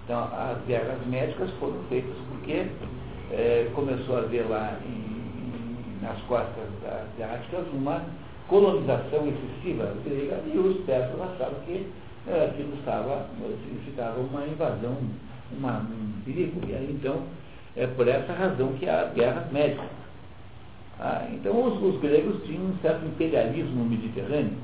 [0.05, 2.66] Então, as guerras médicas foram feitas porque
[3.33, 8.03] é, começou a haver lá em, nas costas asiáticas uma
[8.49, 11.87] colonização excessiva grega e os persas achavam que
[12.26, 13.26] é, aquilo estava,
[13.64, 14.97] significava uma invasão,
[15.57, 16.61] uma, um perigo.
[16.66, 17.22] E aí, então,
[17.76, 19.87] é por essa razão que há guerras médicas.
[21.01, 24.57] Ah, então, os, os, gregos tinham um certo imperialismo Mediterrâneo,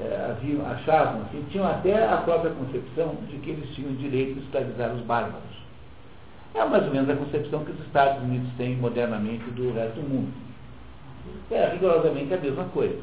[0.00, 4.40] é, haviam, achavam, assim, tinham até a própria concepção de que eles tinham direito de
[4.40, 5.61] escravizar os bárbaros.
[6.54, 10.08] É mais ou menos a concepção que os Estados Unidos têm modernamente do resto do
[10.08, 10.32] mundo.
[11.50, 12.98] É rigorosamente a mesma coisa.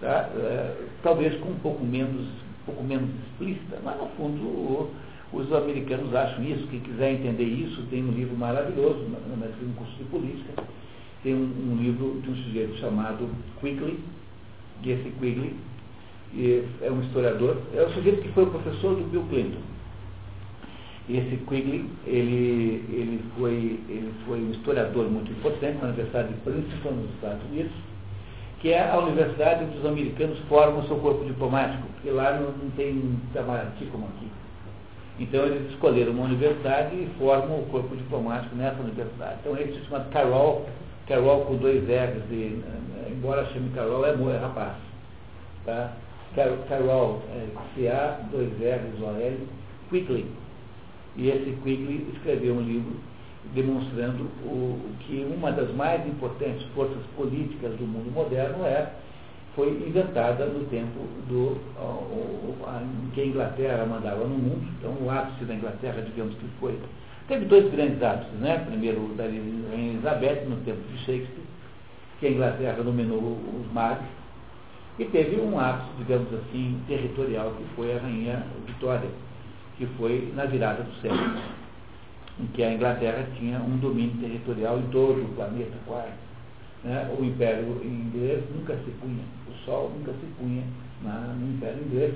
[0.00, 0.28] Tá?
[0.36, 4.90] É, talvez com um pouco menos, um pouco menos explícita, mas no fundo o,
[5.32, 6.66] os americanos acham isso.
[6.68, 10.62] Quem quiser entender isso, tem um livro maravilhoso, no curso de política,
[11.22, 13.28] tem um, um, livro de um sujeito chamado
[13.60, 13.98] Quigley,
[14.82, 15.56] e esse Quigley
[16.82, 19.77] é um historiador, é o sujeito que foi professor do Bill Clinton.
[21.08, 26.90] Esse Quigley, ele, ele, foi, ele foi um historiador muito importante na Universidade de Princeton,
[26.90, 27.72] nos Estados Unidos,
[28.60, 32.50] que é a universidade onde os americanos formam o seu corpo diplomático, porque lá não,
[32.50, 34.28] não tem Itamaraty como aqui.
[35.18, 39.38] Então eles escolheram uma universidade e formam o corpo diplomático nessa universidade.
[39.40, 40.66] Então ele se chama Carol,
[41.06, 42.62] Carol com dois R's, e,
[43.10, 44.74] embora chame Carol, é, é rapaz.
[45.64, 45.92] Tá?
[46.68, 49.48] Carol, é, C-A, dois R's, O-L,
[49.88, 50.26] Quickly.
[51.16, 52.96] E esse Quigley escreveu um livro
[53.54, 58.92] demonstrando o, que uma das mais importantes forças políticas do mundo moderno é,
[59.54, 64.68] foi inventada no tempo do, o, em que a Inglaterra mandava no mundo.
[64.78, 66.78] Então, o ápice da Inglaterra, digamos que foi.
[67.26, 68.64] Teve dois grandes ápices, né?
[68.66, 71.44] Primeiro, da Rainha Elizabeth, no tempo de Shakespeare,
[72.20, 74.06] que a Inglaterra dominou os mares.
[74.98, 79.08] E teve um ápice, digamos assim, territorial, que foi a Rainha Vitória
[79.78, 81.38] que foi na virada do século,
[82.40, 86.12] em que a Inglaterra tinha um domínio territorial em todo o planeta quase.
[86.84, 87.16] Né?
[87.18, 90.64] O Império Inglês nunca se punha, o Sol nunca se punha
[91.02, 92.14] na, no Império Inglês,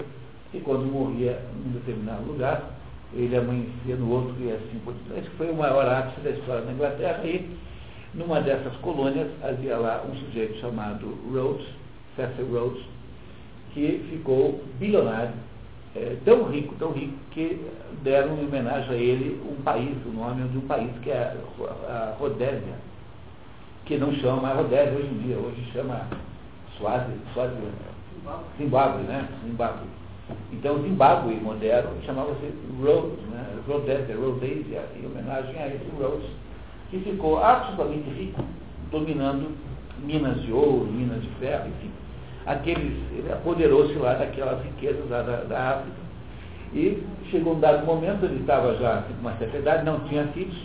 [0.53, 2.63] e quando morria em um determinado lugar,
[3.15, 5.21] ele amanhecia no outro e assim por diante.
[5.21, 7.49] Esse foi o maior ápice da história da Inglaterra e
[8.15, 11.67] numa dessas colônias havia lá um sujeito chamado Rhodes,
[12.17, 12.83] Cecil Rhodes,
[13.73, 15.33] que ficou bilionário
[15.95, 17.61] é, tão rico, tão rico, que
[18.03, 21.37] deram em homenagem a ele um país, o nome de um país que é
[21.89, 22.75] a Rodésia,
[23.85, 26.07] que não chama Rodésia hoje em dia, hoje chama
[26.79, 27.55] Suázi, Suázi,
[28.57, 29.29] Zimbábue, né?
[29.45, 29.87] Zimbábue.
[30.53, 33.59] Então, Zimbábue moderno chamava-se Rhodes, né?
[33.67, 36.31] Rhodesia, Rhodesia, em homenagem a esse Rhodes,
[36.91, 38.43] que ficou absolutamente rico,
[38.91, 39.55] dominando
[40.03, 42.02] minas de ouro, minas de ferro, enfim
[42.47, 46.03] aqueles, ele apoderou-se lá daquelas riquezas lá da, da África.
[46.75, 50.57] E chegou um dado momento, ele estava já com uma certa idade, não tinha filhos,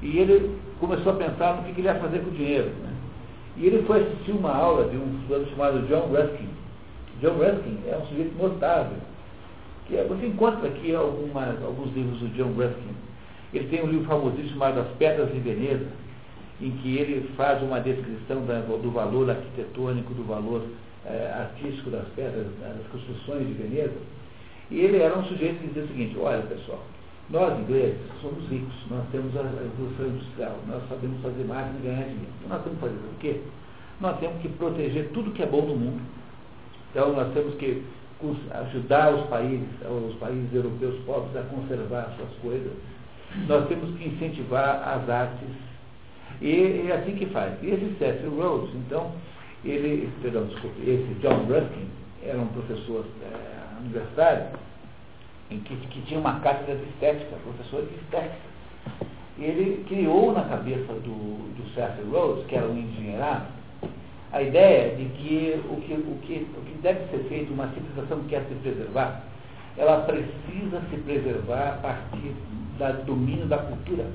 [0.00, 2.70] e ele começou a pensar no que, ele ia fazer com o dinheiro.
[2.82, 2.90] Né?
[3.56, 6.48] E ele foi assistir uma aula de um fulano chamado John Ruskin.
[7.20, 8.96] John Ruskin é um sujeito notável.
[9.86, 12.96] Que é, você encontra aqui algumas, alguns livros do John Ruskin.
[13.52, 15.86] Ele tem um livro famosíssimo chamado As Pedras de Veneza,
[16.62, 20.62] em que ele faz uma descrição da, do valor arquitetônico, do valor
[21.04, 23.98] é, artístico das pedras, das construções de Veneza.
[24.70, 26.82] E ele era um sujeito que dizia o seguinte, olha pessoal,
[27.30, 32.04] nós ingleses somos ricos, nós temos a revolução industrial, nós sabemos fazer máquina e ganhar
[32.04, 32.32] dinheiro.
[32.38, 33.40] Então nós temos que fazer o quê?
[34.00, 36.02] Nós temos que proteger tudo que é bom no mundo.
[36.90, 37.82] Então nós temos que
[38.52, 42.72] ajudar os países, os países europeus pobres a conservar suas coisas
[43.48, 45.48] nós temos que incentivar as artes.
[46.42, 47.54] E é assim que faz.
[47.62, 49.12] E esse Cecil Rhodes, então,
[49.64, 51.86] ele, perdão, desculpe, esse John Ruskin
[52.20, 54.46] era um professor é, universitário
[55.52, 58.52] em que, que tinha uma cátedra de estética, professor de estética.
[59.38, 63.46] Ele criou na cabeça do, do Cecil Rhodes, que era um engenheirado,
[64.32, 68.18] a ideia de que o que, o que, o que deve ser feito, uma civilização
[68.22, 69.22] que quer se preservar,
[69.76, 72.34] ela precisa se preservar a partir
[72.78, 74.06] do domínio da cultura,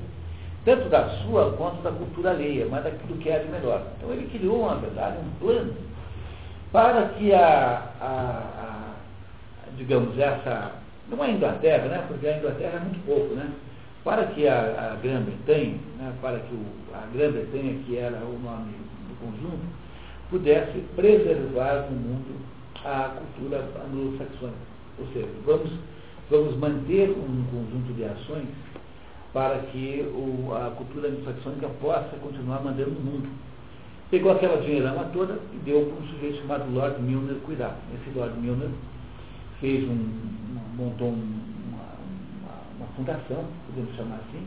[0.64, 3.82] tanto da sua quanto da cultura alheia, mas daquilo que é de melhor.
[3.96, 5.74] Então ele criou, na verdade, um plano
[6.72, 8.94] para que a, a, a
[9.76, 10.72] digamos, essa,
[11.08, 13.50] não a Inglaterra, né, porque a Inglaterra é muito pouco, né,
[14.04, 18.72] para que a, a Grã-Bretanha, né, para que o, a Grã-Bretanha, que era o nome
[19.08, 19.64] do conjunto,
[20.30, 22.40] pudesse preservar no mundo
[22.84, 24.68] a cultura anglo-saxônica.
[24.98, 25.70] Ou seja, vamos,
[26.30, 28.46] vamos manter um conjunto de ações
[29.32, 33.28] para que o, a cultura anglo-saxônica possa continuar mandando no mundo.
[34.10, 37.76] Pegou aquela dinheirama toda e deu para um sujeito chamado Lord Milner cuidar.
[37.94, 38.70] Esse Lord Milner
[39.60, 40.08] fez um,
[40.76, 41.18] montou uma,
[41.68, 44.46] uma, uma fundação, podemos chamar assim,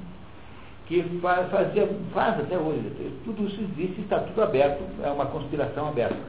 [0.87, 2.91] que fazia, faz até hoje.
[3.23, 6.19] Tudo isso existe, está tudo aberto, é uma conspiração aberta.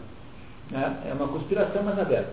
[0.70, 1.02] Né?
[1.08, 2.32] É uma conspiração, mas aberta.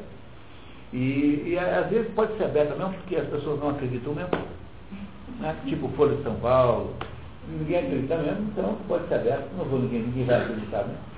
[0.91, 4.31] E, e, às vezes pode ser aberta mesmo porque as pessoas não acreditam mesmo.
[5.39, 5.55] Né?
[5.65, 6.93] Tipo Folha de São Paulo.
[7.47, 9.49] Ninguém acredita mesmo, então pode ser aberto.
[9.57, 11.09] Não vou ninguém, ninguém vai acreditar mesmo.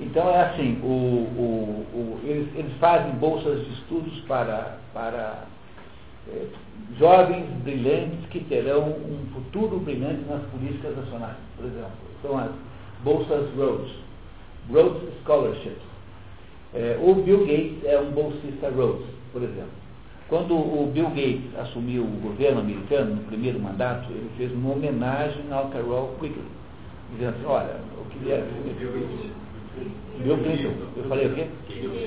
[0.00, 5.44] Então é assim, o, o, o, eles, eles fazem bolsas de estudos para, para
[6.28, 6.46] é,
[6.98, 11.90] jovens brilhantes que terão um futuro brilhante nas políticas nacionais, por exemplo.
[12.22, 12.50] São as
[13.04, 13.92] bolsas Rhodes,
[14.70, 15.92] Rhodes Scholarships.
[16.74, 19.81] É, o Bill Gates é um bolsista Rhodes, por exemplo.
[20.32, 25.44] Quando o Bill Gates assumiu o governo americano no primeiro mandato, ele fez uma homenagem
[25.52, 26.42] ao Carol Quigley,
[27.12, 28.46] dizendo assim, olha, eu queria...
[30.24, 31.46] Bill Clinton, eu falei o quê?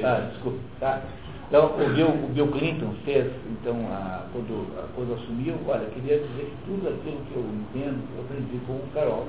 [0.04, 1.04] Ah, desculpa, tá?
[1.48, 6.18] Então, o Bill, o Bill Clinton fez, então, a, quando, a, quando assumiu, olha, queria
[6.18, 9.28] dizer que tudo aquilo que eu entendo, eu aprendi com o Carol,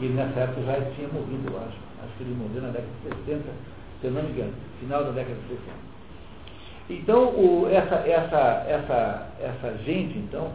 [0.00, 1.78] que nessa época já tinha morrido, eu acho.
[2.02, 3.44] Acho que ele morreu na década de 60,
[4.00, 5.89] se eu não me engano, final da década de 60.
[6.90, 10.50] Então, o, essa, essa, essa, essa gente, então,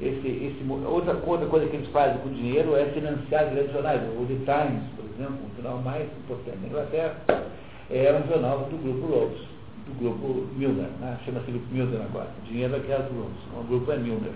[0.00, 4.00] esse, esse, outra, outra coisa que eles fazem com dinheiro é financiar grandes jornais.
[4.02, 7.14] O The Times, por exemplo, o jornal mais importante da Inglaterra,
[7.90, 9.48] é um jornal do grupo Rhodes
[9.88, 11.18] do grupo Milner, né?
[11.24, 14.32] chama-se grupo Milner agora, dinheiro é do grupos, o grupo é Milner.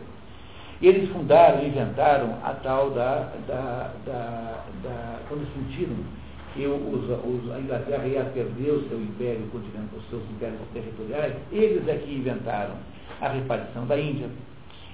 [0.80, 5.94] E eles fundaram, inventaram a tal da, da, da, da quando sentiram
[6.54, 11.34] que os, os, a Inglaterra ia perder o seu império continental, os seus impérios territoriais,
[11.50, 12.74] eles é que inventaram
[13.20, 14.28] a repartição da Índia.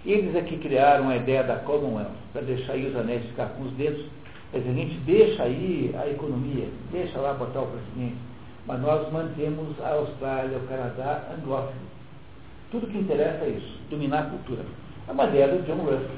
[0.07, 3.65] Eles é que criaram a ideia da Commonwealth, para deixar aí os anéis ficar com
[3.65, 4.05] os dedos.
[4.53, 8.29] Quer dizer, a gente deixa aí a economia, deixa lá botar o presidente
[8.69, 11.81] mas nós mantemos a Austrália, o Canadá anglófono.
[12.71, 14.63] Tudo que interessa é isso, dominar a cultura.
[15.09, 16.11] Uma ideia do John Russell,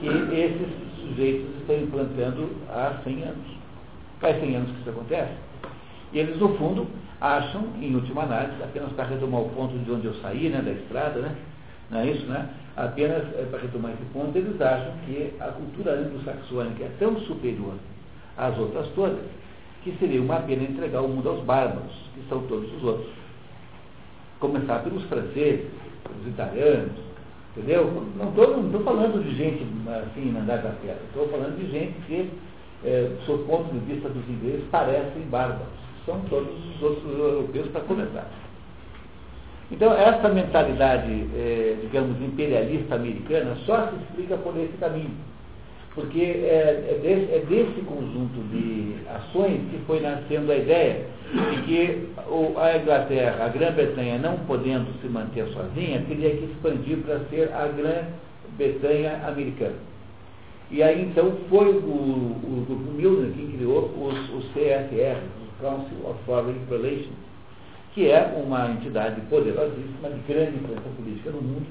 [0.00, 3.55] que esses sujeitos estão implantando há 100 anos.
[4.20, 5.32] Faz 100 anos que isso acontece.
[6.12, 6.86] E eles, no fundo,
[7.20, 10.72] acham, em última análise, apenas para retomar o ponto de onde eu saí, né, da
[10.72, 11.34] estrada, né?
[11.90, 12.48] Não é isso, né?
[12.76, 17.74] Apenas é, para retomar esse ponto, eles acham que a cultura anglo-saxônica é tão superior
[18.36, 19.18] às outras todas
[19.86, 23.08] que seria uma pena entregar o mundo aos bárbaros, que são todos os outros.
[24.40, 25.70] Começar pelos franceses,
[26.02, 26.90] pelos italianos,
[27.56, 28.04] entendeu?
[28.16, 32.28] Não estou falando de gente assim na andar da terra, estou falando de gente que,
[32.84, 35.66] é, sob o ponto de vista dos ingleses, parecem bárbaros.
[36.04, 38.30] São todos os outros europeus para começar.
[39.70, 45.10] Então, essa mentalidade, é, digamos, imperialista americana só se explica por esse caminho
[45.96, 51.62] porque é, é, desse, é, desse, conjunto de ações que foi nascendo a ideia de
[51.62, 52.08] que
[52.58, 57.66] a Inglaterra, a Grã-Bretanha, não podendo se manter sozinha, teria que expandir para ser a
[57.68, 59.95] Grã-Bretanha americana.
[60.70, 66.10] E aí então foi o, o grupo Milner quem criou os, os CFR, o Council
[66.10, 67.14] of Foreign Relations,
[67.94, 71.66] que é uma entidade poderosíssima de grande influência política no mundo,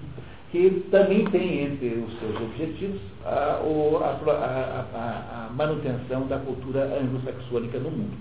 [0.49, 7.77] que também tem entre os seus objetivos a, a, a, a manutenção da cultura anglo-saxônica
[7.79, 8.17] no mundo.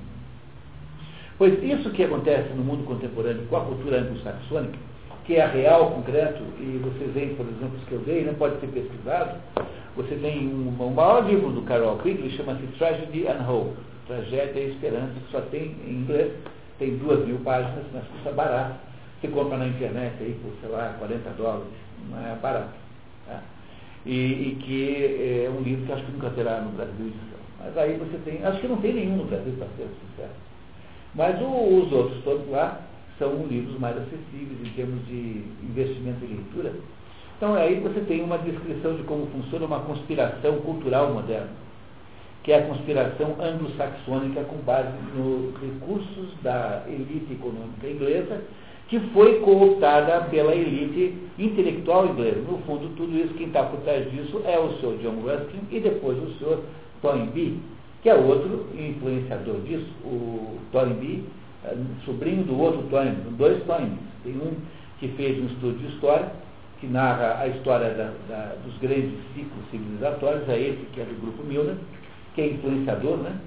[1.38, 4.78] Pois isso que acontece no mundo contemporâneo com a cultura anglo-saxônica,
[5.24, 8.60] que é real, concreto, e vocês veem, por exemplo, os que eu dei, não pode
[8.60, 9.38] ser pesquisado,
[9.96, 14.70] você tem um, um maior livro do Carol Quigley, chama-se Tragedy and Hope, Tragédia e
[14.72, 16.32] Esperança, que só tem em inglês,
[16.78, 18.74] tem duas mil páginas, mas custa barato.
[19.20, 21.66] Você compra na internet aí por, sei lá, 40 dólares
[22.10, 22.74] não é barato.
[23.26, 23.40] Tá?
[24.06, 27.38] e, e que é um livro que acho que nunca terá no Brasil edição.
[27.58, 30.32] Mas aí você tem, acho que não tem nenhum no Brasil, para ser sincero.
[31.14, 32.80] Mas o, os outros todos lá
[33.18, 36.72] são livros mais acessíveis em termos de investimento em leitura.
[37.36, 41.50] Então aí você tem uma descrição de como funciona uma conspiração cultural moderna,
[42.42, 48.42] que é a conspiração anglo-saxônica com base nos recursos da elite econômica inglesa,
[48.88, 52.40] que foi cooptada pela elite intelectual inglesa.
[52.40, 54.98] No fundo, tudo isso, quem está por trás disso é o Sr.
[55.02, 56.58] John Ruskin e depois o Sr.
[57.00, 57.58] Toynbee,
[58.02, 61.24] que é outro influenciador disso, o Toynbee,
[62.04, 63.98] sobrinho do outro Toynbee, dois Toynbees.
[64.22, 64.54] Tem um
[64.98, 66.30] que fez um estudo de história,
[66.80, 71.20] que narra a história da, da, dos grandes ciclos civilizatórios, é esse que é do
[71.20, 71.76] grupo Milner,
[72.34, 73.38] que é influenciador, né?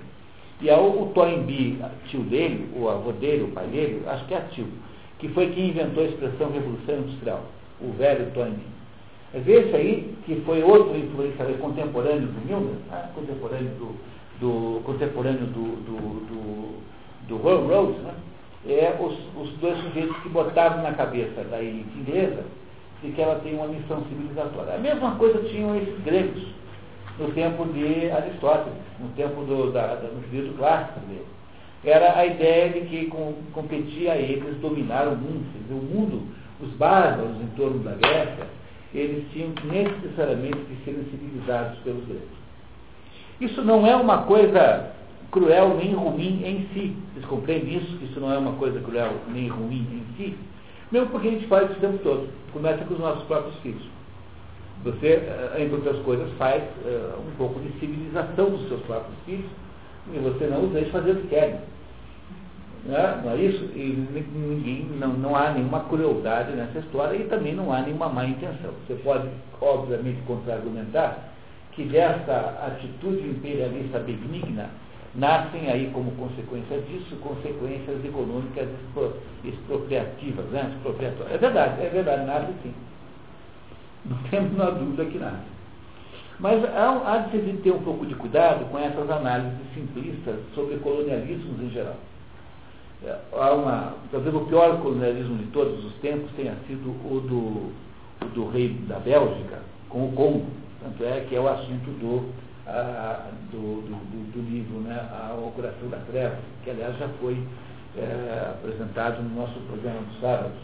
[0.61, 4.33] E é o, o Toynbee, tio dele, o avô dele, o pai dele, acho que
[4.33, 4.67] é tio,
[5.19, 7.43] que foi quem inventou a expressão revolução industrial,
[7.79, 8.77] o velho Toynbee.
[9.33, 13.09] Mas esse aí, que foi outro influenciador contemporâneo do Milner, né?
[13.13, 13.95] contemporâneo do,
[14.39, 16.77] do contemporâneo do, do, do,
[17.27, 18.13] do Rose, né?
[18.67, 22.43] é os, os dois sujeitos que botaram na cabeça da elite inglesa
[23.01, 24.73] de que ela tem uma missão civilizatória.
[24.73, 26.43] A mesma coisa tinham esses gregos
[27.19, 31.25] no tempo de Aristóteles, no tempo do, da, da, no período clássico dele.
[31.85, 36.23] Era a ideia de que com, competia a eles dominar o mundo, dizer, o mundo,
[36.59, 38.47] os bárbaros em torno da Grécia,
[38.93, 42.37] eles tinham necessariamente que serem civilizados pelos gregos.
[43.39, 44.96] Isso não é uma coisa
[45.31, 46.95] cruel nem ruim em si.
[47.13, 47.97] Vocês compreendem isso?
[48.03, 50.37] Isso não é uma coisa cruel nem ruim em si?
[50.91, 52.29] Mesmo porque a gente faz isso o tempo todo.
[52.53, 53.83] Começa com os nossos próprios filhos.
[54.83, 59.49] Você, eh, entre outras coisas, faz uh, um pouco de civilização dos seus próprios filhos
[60.13, 61.59] e você não os deixa fazer o que querem.
[62.85, 63.65] Não é, não é isso?
[63.75, 68.25] E ninguém, não, não há nenhuma crueldade nessa história e também não há nenhuma má
[68.25, 68.71] intenção.
[68.87, 69.27] Você pode,
[69.59, 71.33] obviamente, contra-argumentar
[71.73, 74.69] que dessa atitude imperialista benigna
[75.17, 78.69] nascem aí como consequência disso consequências econômicas
[79.43, 80.71] expropriativas, né?
[80.75, 81.35] expropriatórias.
[81.35, 82.73] É verdade, é verdade, nasce sim.
[84.05, 85.57] Não temos uma dúvida que nasce.
[86.39, 90.77] Mas há, há de se ter um pouco de cuidado com essas análises simplistas sobre
[90.77, 91.95] colonialismos em geral.
[93.03, 98.25] É, há uma, talvez o pior colonialismo de todos os tempos tenha sido o do,
[98.25, 99.59] o do rei da Bélgica
[99.89, 100.45] com o Congo.
[100.79, 102.31] Tanto é que é o assunto do
[103.51, 107.41] do, do, do, livro, né, a O Coração da Treva, que aliás já foi
[107.97, 110.57] é, apresentado no nosso programa dos sábados.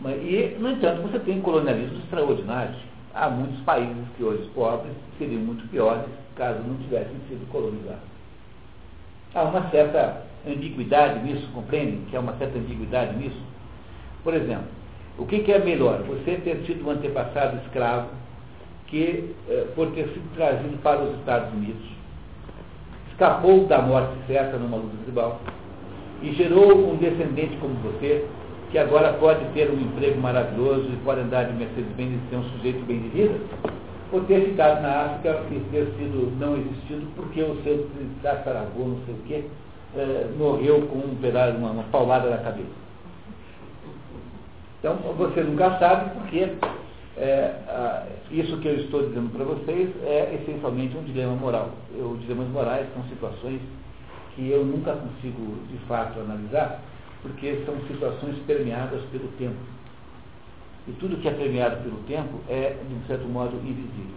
[0.00, 2.76] Mas, e, no entanto, você tem colonialismos extraordinários.
[3.14, 6.06] Há muitos países que hoje pobres seriam muito piores
[6.36, 8.00] caso não tivessem sido colonizados.
[9.34, 13.40] Há uma certa ambiguidade nisso, compreendem que há uma certa ambiguidade nisso?
[14.22, 14.66] Por exemplo,
[15.18, 16.02] o que, que é melhor?
[16.04, 18.08] Você ter sido um antepassado escravo
[18.88, 21.82] que, eh, por ter sido trazido para os Estados Unidos,
[23.10, 25.40] escapou da morte certa numa luta tribal
[26.22, 28.24] e gerou um descendente como você,
[28.70, 32.44] que agora pode ter um emprego maravilhoso e pode andar de Mercedes-Benz e ser um
[32.44, 33.34] sujeito bem de vida,
[34.12, 37.86] ou ter ficado na África e ter sido não existido porque o seu
[38.22, 39.44] tataravô, não sei o quê,
[39.96, 42.68] eh, morreu com um pedaço, uma, uma paulada na cabeça.
[44.78, 46.52] Então, você nunca sabe porque
[47.20, 51.70] é, isso que eu estou dizendo para vocês é essencialmente um dilema moral.
[51.94, 53.60] Os dilemas morais são situações
[54.34, 56.80] que eu nunca consigo de fato analisar,
[57.22, 59.56] porque são situações permeadas pelo tempo.
[60.86, 64.16] E tudo que é permeado pelo tempo é, de um certo modo, invisível.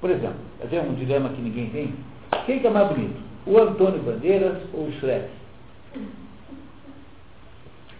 [0.00, 1.94] Por exemplo, é um dilema que ninguém tem?
[2.46, 3.20] Quem que é mais bonito?
[3.46, 5.28] O Antônio Bandeiras ou o Shrek?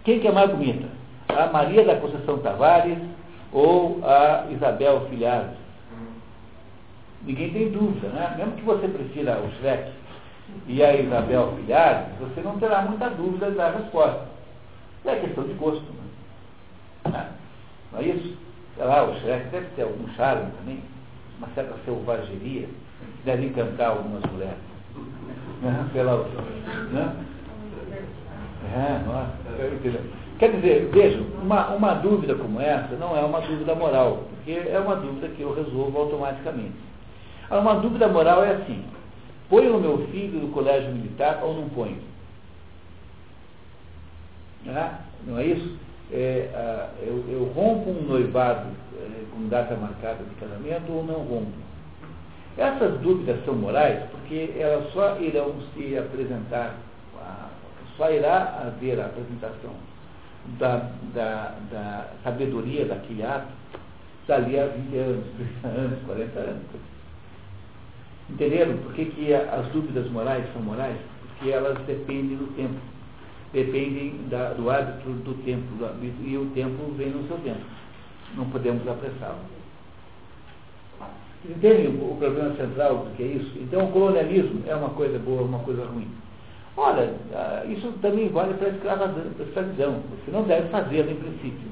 [0.05, 0.87] Quem que é mais bonita?
[1.27, 2.97] A Maria da Conceição Tavares
[3.51, 5.57] ou a Isabel Filhado.
[7.23, 8.35] Ninguém tem dúvida, né?
[8.37, 9.91] Mesmo que você prefira o Shrek
[10.67, 14.27] e a Isabel Filhado, você não terá muita dúvida da resposta.
[15.05, 15.83] É questão de gosto.
[17.05, 17.29] Né?
[17.91, 18.37] Não é isso?
[18.75, 20.81] Sei lá, o Shrek deve ter algum charme também,
[21.37, 22.69] uma certa selvageria,
[23.25, 24.57] deve encantar algumas mulheres.
[25.61, 25.89] Né?
[25.91, 27.25] Sei lá, né?
[28.71, 29.33] É, nossa,
[30.39, 34.79] Quer dizer, vejam, uma, uma dúvida como essa não é uma dúvida moral, porque é
[34.79, 36.75] uma dúvida que eu resolvo automaticamente.
[37.51, 38.81] Uma dúvida moral é assim,
[39.49, 41.97] ponho o meu filho no colégio militar ou não ponho?
[44.69, 45.77] Ah, não é isso?
[46.09, 48.67] É, ah, eu, eu, rompo um noivado
[48.97, 51.51] é, com data marcada de casamento ou não rompo?
[52.57, 56.77] Essas dúvidas são morais porque elas só irão se apresentar,
[57.97, 59.88] só irá haver a apresentação
[60.57, 63.59] da, da, da sabedoria daquele ato
[64.21, 65.25] está ali há 20 anos,
[65.61, 66.63] 30 anos, 40 anos.
[68.29, 70.97] Entenderam por que, que as dúvidas morais são morais?
[71.21, 72.79] Porque elas dependem do tempo.
[73.51, 75.65] Dependem da, do hábito do tempo.
[76.23, 77.65] E o tempo vem no seu tempo.
[78.35, 79.39] Não podemos apressá-lo.
[81.43, 83.57] Entendem o, o problema central do que é isso?
[83.57, 86.07] Então o colonialismo é uma coisa boa, uma coisa ruim.
[86.79, 90.01] Olha, ah, isso também vale para a escravidão.
[90.07, 91.67] Você não deve fazê-lo em princípio.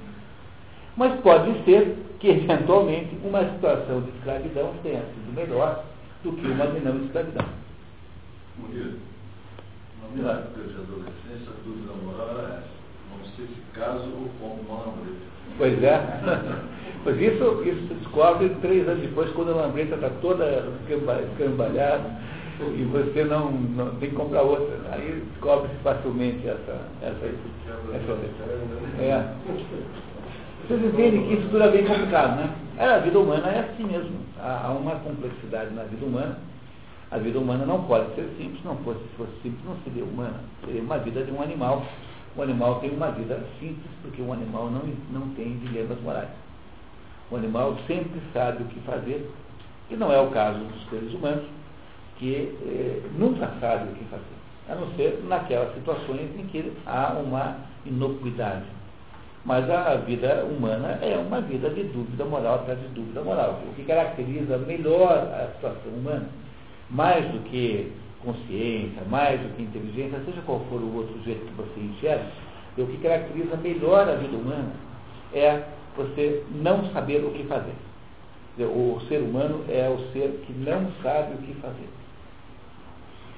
[0.97, 5.86] Mas pode ser que, eventualmente, uma situação de escravidão tenha sido melhor
[6.26, 7.45] do que uma de não escravidão.
[8.58, 8.97] Murilo,
[10.01, 12.78] na minha época de adolescência, a dúvida moral era essa.
[13.10, 15.26] Não sei se caso ou como uma lambreta.
[15.58, 16.68] Pois é.
[17.03, 22.03] Pois isso, isso se descobre três anos depois, quando a lambreta está toda escambalhada
[22.60, 24.76] e você não, não tem que comprar outra.
[24.91, 27.26] Aí descobre-se facilmente essa, essa,
[27.93, 29.34] essa, é.
[30.68, 32.49] Vocês entendem que isso tudo é bem complicado, né?
[32.80, 34.20] A vida humana é assim mesmo.
[34.39, 36.38] Há, há uma complexidade na vida humana.
[37.10, 40.41] A vida humana não pode ser simples, não fosse, se fosse simples não seria humana.
[40.66, 41.86] Seria uma vida de um animal.
[42.36, 44.82] O animal tem uma vida simples, porque o animal não,
[45.12, 46.30] não tem dilemas morais.
[47.32, 49.30] O animal sempre sabe o que fazer,
[49.89, 51.43] e não é o caso dos seres humanos,
[52.18, 54.24] que eh, nunca sabe o que fazer,
[54.70, 58.78] a não ser naquelas situações em que há uma inocuidade
[59.47, 63.61] mas a vida humana é uma vida de dúvida moral atrás de dúvida moral.
[63.65, 66.28] O que caracteriza melhor a situação humana,
[66.89, 67.89] mais do que
[68.22, 72.26] consciência, mais do que inteligência, seja qual for o outro jeito que você enxerga,
[72.78, 74.74] o que caracteriza melhor a vida humana
[75.34, 75.63] é
[75.95, 77.76] você não saber o que fazer.
[78.59, 81.88] O ser humano é o ser que não sabe o que fazer.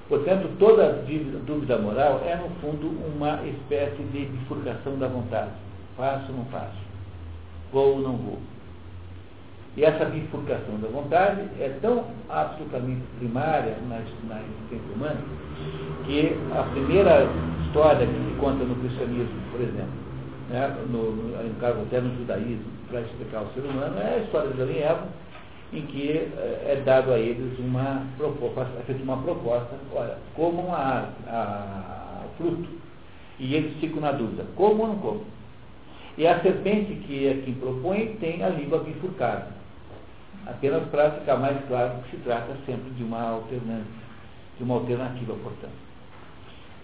[0.09, 1.03] Portanto, toda
[1.45, 5.51] dúvida moral é, no fundo, uma espécie de bifurcação da vontade
[5.95, 6.79] Faço ou não faço?
[7.71, 8.39] Vou ou não vou?
[9.77, 15.19] E essa bifurcação da vontade é tão absolutamente primária na, na existência humana
[16.05, 17.27] que a primeira
[17.65, 19.93] história que se conta no cristianismo, por exemplo,
[20.49, 24.49] né, no, no, caso até no judaísmo, para explicar o ser humano, é a história
[24.51, 25.03] de Adão e Eva,
[25.71, 30.73] em que é, é dado a eles uma proposta, é feita uma proposta, olha, comam
[30.73, 32.67] a, a, fruto.
[33.37, 35.21] E eles ficam na dúvida, como ou não como?
[36.17, 39.47] E a serpente que é quem propõe tem a língua bifurcada.
[40.45, 43.85] Apenas para ficar mais claro que se trata sempre de uma alternância,
[44.57, 45.89] de uma alternativa, portanto.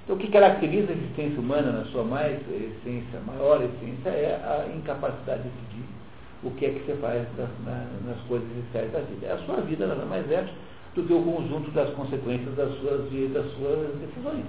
[0.03, 4.75] Então, o que caracteriza a existência humana na sua mais essência, maior essência, é a
[4.77, 6.05] incapacidade de decidir
[6.45, 7.49] o que é que você faz nas,
[8.05, 9.27] nas coisas iniciais da vida.
[9.27, 10.47] É a sua vida nada mais é
[10.93, 13.01] do que o conjunto das consequências das suas,
[13.33, 14.45] das suas decisões.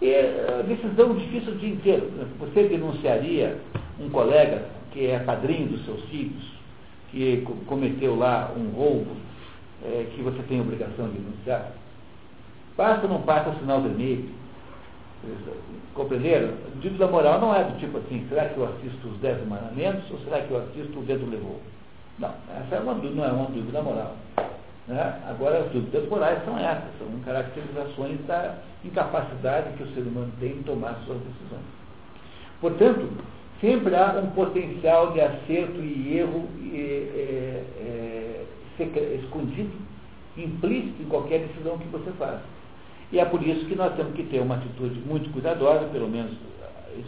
[0.00, 2.10] E a decisão difícil o dia inteiro.
[2.40, 3.58] Você denunciaria
[4.00, 6.42] um colega que é padrinho dos seus filhos,
[7.10, 9.10] que cometeu lá um roubo,
[9.84, 11.72] é, que você tem obrigação de denunciar?
[12.76, 14.28] Passa ou não passa o sinal vermelho?
[15.94, 16.54] Compreenderam?
[16.74, 19.46] O dito da moral não é do tipo assim, será que eu assisto os dez
[19.46, 21.60] mandamentos ou será que eu assisto o dedo levou?
[22.18, 24.16] Não, essa é uma, não é uma dúvida moral.
[24.88, 25.20] Né?
[25.28, 30.52] Agora, as dúvidas morais são essas, são caracterizações da incapacidade que o ser humano tem
[30.52, 31.64] em tomar suas decisões.
[32.60, 33.08] Portanto,
[33.60, 39.72] sempre há um potencial de acerto e erro é, é, escondido,
[40.36, 42.42] implícito em qualquer decisão que você faça.
[43.12, 46.32] E é por isso que nós temos que ter uma atitude muito cuidadosa, pelo menos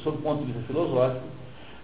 [0.03, 1.25] sob o ponto de vista filosófico,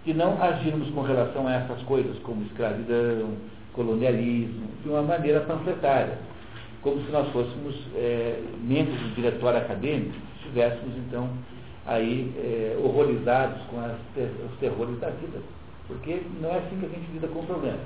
[0.05, 3.29] de não agirmos com relação a essas coisas como escravidão,
[3.73, 6.19] colonialismo, de uma maneira panfletária,
[6.81, 11.29] como se nós fôssemos é, membros do diretório acadêmico, estivéssemos então
[11.85, 15.39] aí é, horrorizados com as, os terrores da vida.
[15.87, 17.79] Porque não é assim que a gente lida com o problema.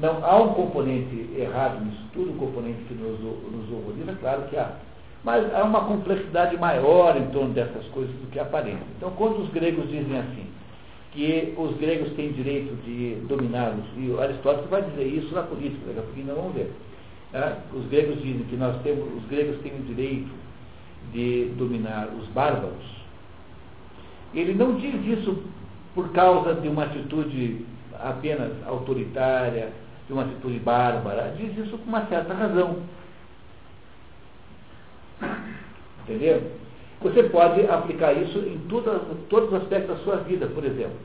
[0.00, 4.56] Não, há um componente errado nisso tudo, um componente que nos, nos horroriza, claro que
[4.56, 4.72] há.
[5.24, 8.84] Mas há uma complexidade maior em torno dessas coisas do que aparenta.
[8.96, 10.46] Então, quando os gregos dizem assim,
[11.16, 13.84] que os gregos têm direito de dominá-los.
[13.96, 16.70] E Aristóteles vai dizer isso na política, daqui a pouquinho vamos ver.
[17.32, 17.56] É?
[17.74, 20.30] Os gregos dizem que nós temos, os gregos têm o direito
[21.12, 22.84] de dominar os bárbaros.
[24.34, 25.42] Ele não diz isso
[25.94, 27.64] por causa de uma atitude
[28.00, 29.72] apenas autoritária,
[30.06, 32.78] de uma atitude bárbara, diz isso com uma certa razão.
[36.02, 36.42] Entendeu?
[37.02, 40.96] Você pode aplicar isso em todos os aspectos da sua vida, por exemplo.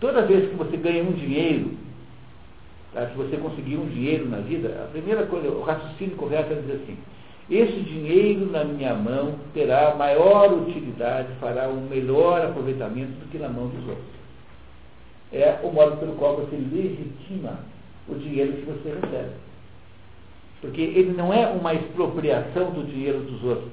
[0.00, 1.72] Toda vez que você ganha um dinheiro,
[2.94, 6.56] tá, se você conseguir um dinheiro na vida, a primeira coisa, o raciocínio correto é
[6.56, 6.96] dizer assim,
[7.50, 13.48] esse dinheiro na minha mão terá maior utilidade, fará um melhor aproveitamento do que na
[13.48, 14.15] mão dos outros.
[15.36, 17.58] É o modo pelo qual você legitima
[18.08, 19.32] o dinheiro que você recebe.
[20.60, 23.72] Porque ele não é uma expropriação do dinheiro dos outros.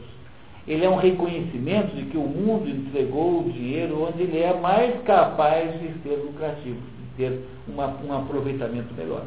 [0.67, 5.01] Ele é um reconhecimento de que o mundo entregou o dinheiro onde ele é mais
[5.03, 9.23] capaz de ser lucrativo, de ter uma, um aproveitamento melhor.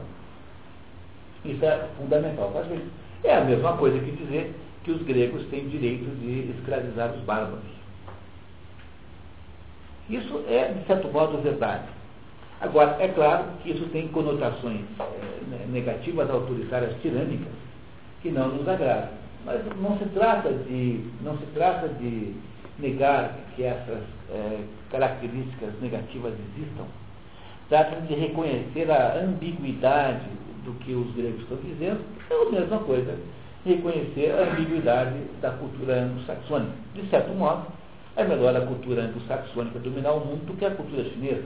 [1.45, 2.87] Isso é fundamental para a gente.
[3.23, 4.55] É a mesma coisa que dizer
[4.85, 7.65] que os gregos têm direito de escravizar os bárbaros.
[10.09, 11.96] Isso é, de certo modo, verdade.
[12.61, 17.53] Agora, é claro que isso tem conotações é, negativas, autoritárias, tirânicas,
[18.23, 19.11] que não nos agradam.
[19.45, 22.35] Mas não se trata de, não se trata de
[22.79, 24.61] negar que essas é,
[24.91, 26.85] características negativas existam.
[27.69, 30.29] Trata de reconhecer a ambiguidade
[30.65, 32.01] do que os gregos estão dizendo,
[32.31, 33.17] é a mesma coisa
[33.67, 36.73] reconhecer a ambiguidade da cultura anglo-saxônica.
[36.95, 37.67] De certo modo,
[38.15, 41.45] é melhor a cultura anglo-saxônica dominar o mundo do que a cultura chinesa.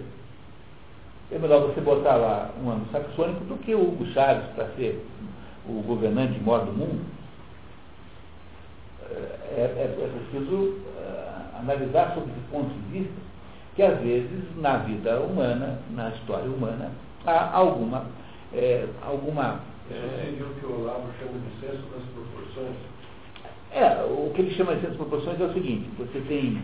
[1.33, 5.05] É melhor você botar lá um anglo-saxônico do que o Hugo Chaves para ser
[5.69, 7.05] o governante maior do mundo.
[9.11, 13.21] É, é, é preciso uh, analisar sob esse ponto de vista
[13.77, 16.91] que, às vezes, na vida humana, na história humana,
[17.27, 18.07] há alguma,
[18.53, 22.77] é, alguma isso seria o que o Olavo chama de senso das proporções?
[23.73, 26.63] É, o que ele chama de senso das proporções é o seguinte, você tem.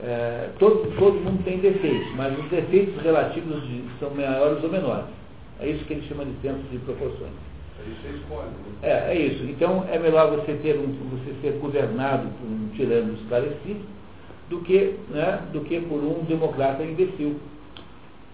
[0.00, 5.06] É, todo, todo mundo tem defeitos, mas os defeitos relativos de, são maiores ou menores.
[5.60, 7.32] É isso que ele chama de senso de proporções.
[7.80, 8.48] Aí você escolhe.
[8.48, 8.78] Né?
[8.82, 9.44] É, é isso.
[9.44, 13.80] Então é melhor você ter um, você ser governado por um tirano esclarecido
[14.48, 17.36] do que, né, do que por um democrata imbecil.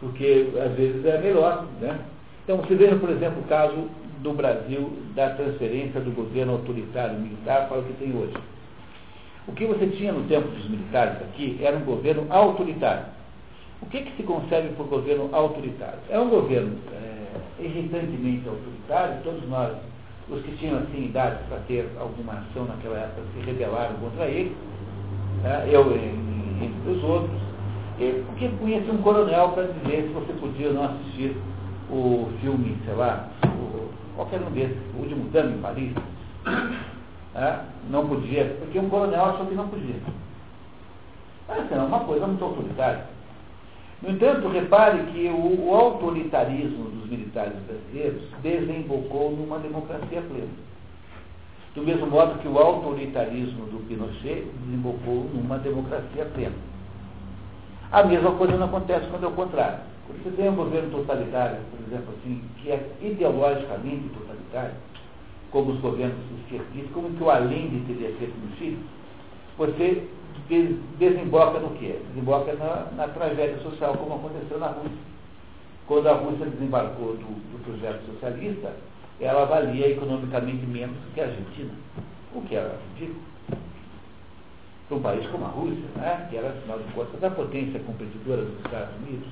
[0.01, 1.66] Porque às vezes é melhor.
[1.81, 1.99] Né?
[2.45, 3.89] Então você veja, por exemplo, o caso
[4.20, 8.35] do Brasil da transferência do governo autoritário militar para o que tem hoje.
[9.47, 13.05] O que você tinha no tempo dos militares aqui era um governo autoritário.
[13.83, 15.99] O que, que se concebe por governo autoritário?
[16.09, 19.77] É um governo é, irritantemente autoritário, todos nós,
[20.31, 24.57] os que tinham assim idade para ter alguma ação naquela época, se rebelaram contra ele,
[25.43, 25.69] né?
[25.71, 27.41] eu entre os outros,
[27.99, 31.37] e, porque conheci um coronel para dizer se você podia não assistir
[31.91, 35.93] o filme, sei lá, o, qualquer um desses, o último tango em Paris,
[37.35, 37.59] é,
[37.90, 39.97] não podia, porque um coronel achou que não podia.
[41.48, 43.06] Essa é uma coisa muito autoritária.
[44.01, 50.65] No entanto, repare que o, o autoritarismo dos militares brasileiros desembocou numa democracia plena.
[51.74, 56.55] Do mesmo modo que o autoritarismo do Pinochet desembocou numa democracia plena.
[57.90, 59.81] A mesma coisa não acontece quando é o contrário.
[60.23, 64.74] Você tem um governo totalitário, por exemplo, assim, que é ideologicamente totalitário,
[65.55, 68.77] como os governos esquerdistas, como que o Allende teria feito no Chile,
[69.57, 70.03] você
[70.99, 72.01] desemboca no quê?
[72.09, 74.99] Desemboca na, na, tragédia social, como aconteceu na Rússia.
[75.87, 77.23] Quando a Rússia desembarcou do,
[77.53, 78.73] do projeto socialista,
[79.21, 81.71] ela valia economicamente menos que a Argentina,
[82.35, 83.23] o que era ridículo.
[84.89, 88.43] Para um país como a Rússia, né, que era, afinal de contas, a potência competidora
[88.43, 89.29] dos Estados Unidos,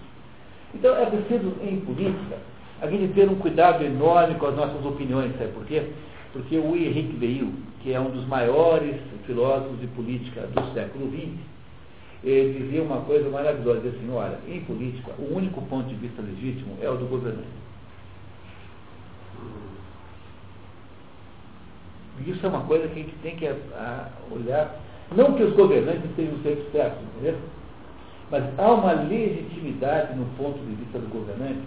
[0.72, 2.38] então é preciso, em política,
[2.80, 5.90] a gente ter um cuidado enorme com as nossas opiniões, sabe por quê?
[6.32, 7.52] Porque o Henrique Beil,
[7.82, 8.96] que é um dos maiores
[9.26, 11.30] filósofos de política do século XX,
[12.24, 16.22] ele dizia uma coisa maravilhosa, dizia assim, olha, em política, o único ponto de vista
[16.22, 17.62] legítimo é o do governante.
[22.26, 24.80] Isso é uma coisa que a gente tem que a olhar,
[25.16, 27.36] não que os governantes sejam sempre certos, entendeu?
[28.30, 31.60] Mas há uma legitimidade no ponto de vista do governante.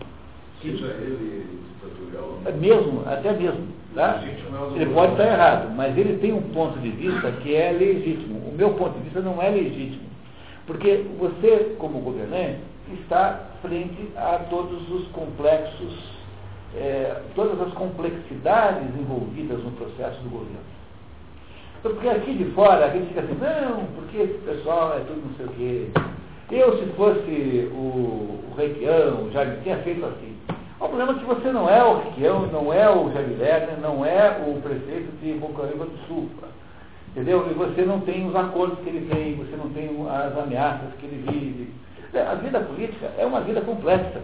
[0.71, 2.39] Seja ele ditatorial.
[2.45, 3.67] É mesmo, até mesmo.
[3.93, 4.21] Tá?
[4.23, 8.39] É ele pode estar errado, mas ele tem um ponto de vista que é legítimo.
[8.39, 10.03] O meu ponto de vista não é legítimo.
[10.67, 12.59] Porque você, como governante,
[12.93, 15.97] está frente a todos os complexos,
[16.75, 20.75] é, todas as complexidades envolvidas no processo do governo.
[21.79, 25.21] Então, porque aqui de fora a gente fica assim, não, porque esse pessoal é tudo
[25.21, 25.87] não sei o quê,
[26.51, 30.34] eu, se fosse o, o Reikião, o Jaime, tinha feito assim.
[30.79, 34.05] O problema é que você não é o Reikião, não é o Jaime Lerner, não
[34.05, 36.29] é o prefeito de Bocaíba do Sul.
[37.11, 37.47] Entendeu?
[37.49, 41.05] E você não tem os acordos que ele tem, você não tem as ameaças que
[41.05, 41.73] ele vive.
[42.13, 44.21] É, a vida política é uma vida complexa.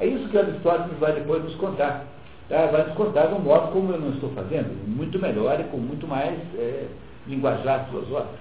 [0.00, 2.04] É isso que Aristóteles vai depois nos contar.
[2.48, 2.66] Tá?
[2.66, 5.76] Vai nos contar de um modo como eu não estou fazendo, muito melhor e com
[5.76, 6.86] muito mais é,
[7.28, 8.34] linguajar filosófico.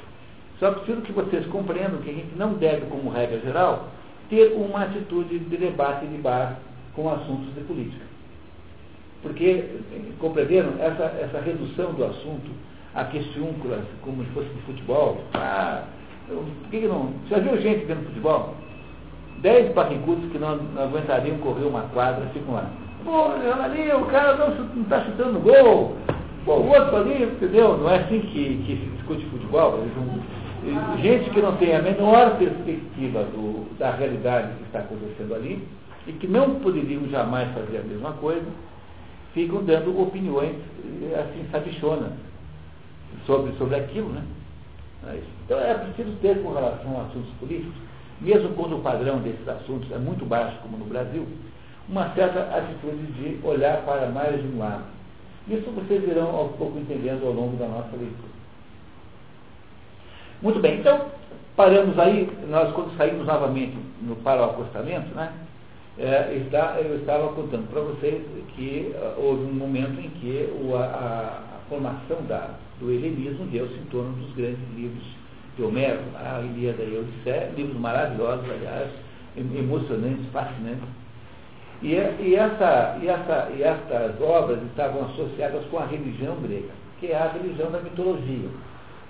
[0.60, 3.88] Só preciso que vocês compreendam que a gente não deve, como regra geral,
[4.30, 6.58] ter uma atitude de debate de bar
[6.96, 8.06] com assuntos de política.
[9.22, 9.66] Porque,
[10.20, 12.50] compreenderam, essa, essa redução do assunto
[12.94, 15.84] a questiúnculas, como se fosse de futebol, ah,
[16.28, 17.14] por que, que não?
[17.30, 18.56] Já viu gente vendo futebol?
[19.42, 22.70] Dez barrigudos que não, não aguentariam correr uma quadra ficam lá.
[23.04, 23.32] Pô,
[23.64, 25.96] ali o cara não está chutando gol.
[26.46, 27.78] Pô, o outro ali, entendeu?
[27.78, 29.80] Não é assim que, que se discute futebol.
[31.02, 35.68] gente que não tem a menor perspectiva do, da realidade que está acontecendo ali
[36.08, 38.46] e que não poderiam jamais fazer a mesma coisa,
[39.34, 40.56] ficam dando opiniões
[41.20, 42.12] assim sabichonas
[43.26, 44.24] sobre, sobre aquilo, né?
[45.08, 47.74] É então é preciso ter com relação a assuntos políticos,
[48.20, 51.28] mesmo quando o padrão desses assuntos é muito baixo, como no Brasil,
[51.90, 54.84] uma certa atitude de olhar para mais de um lado.
[55.48, 58.32] Isso vocês irão aos pouco entendendo ao longo da nossa leitura.
[60.42, 61.08] Muito bem, então
[61.56, 65.34] paramos aí, nós quando saímos novamente no, para o acostamento, né?
[66.04, 68.24] É, está, eu estava contando para vocês
[68.56, 73.76] que uh, houve um momento em que o, a, a, formação da, do helenismo deu-se
[73.76, 75.04] em torno dos grandes livros
[75.56, 78.90] de Homero, a Ilíada e a Odisseia, livros maravilhosos, aliás,
[79.38, 80.90] emocionantes, fascinantes.
[81.84, 87.16] E, e, essa, e, essa, e obras estavam associadas com a religião grega, que é
[87.16, 88.50] a religião da mitologia.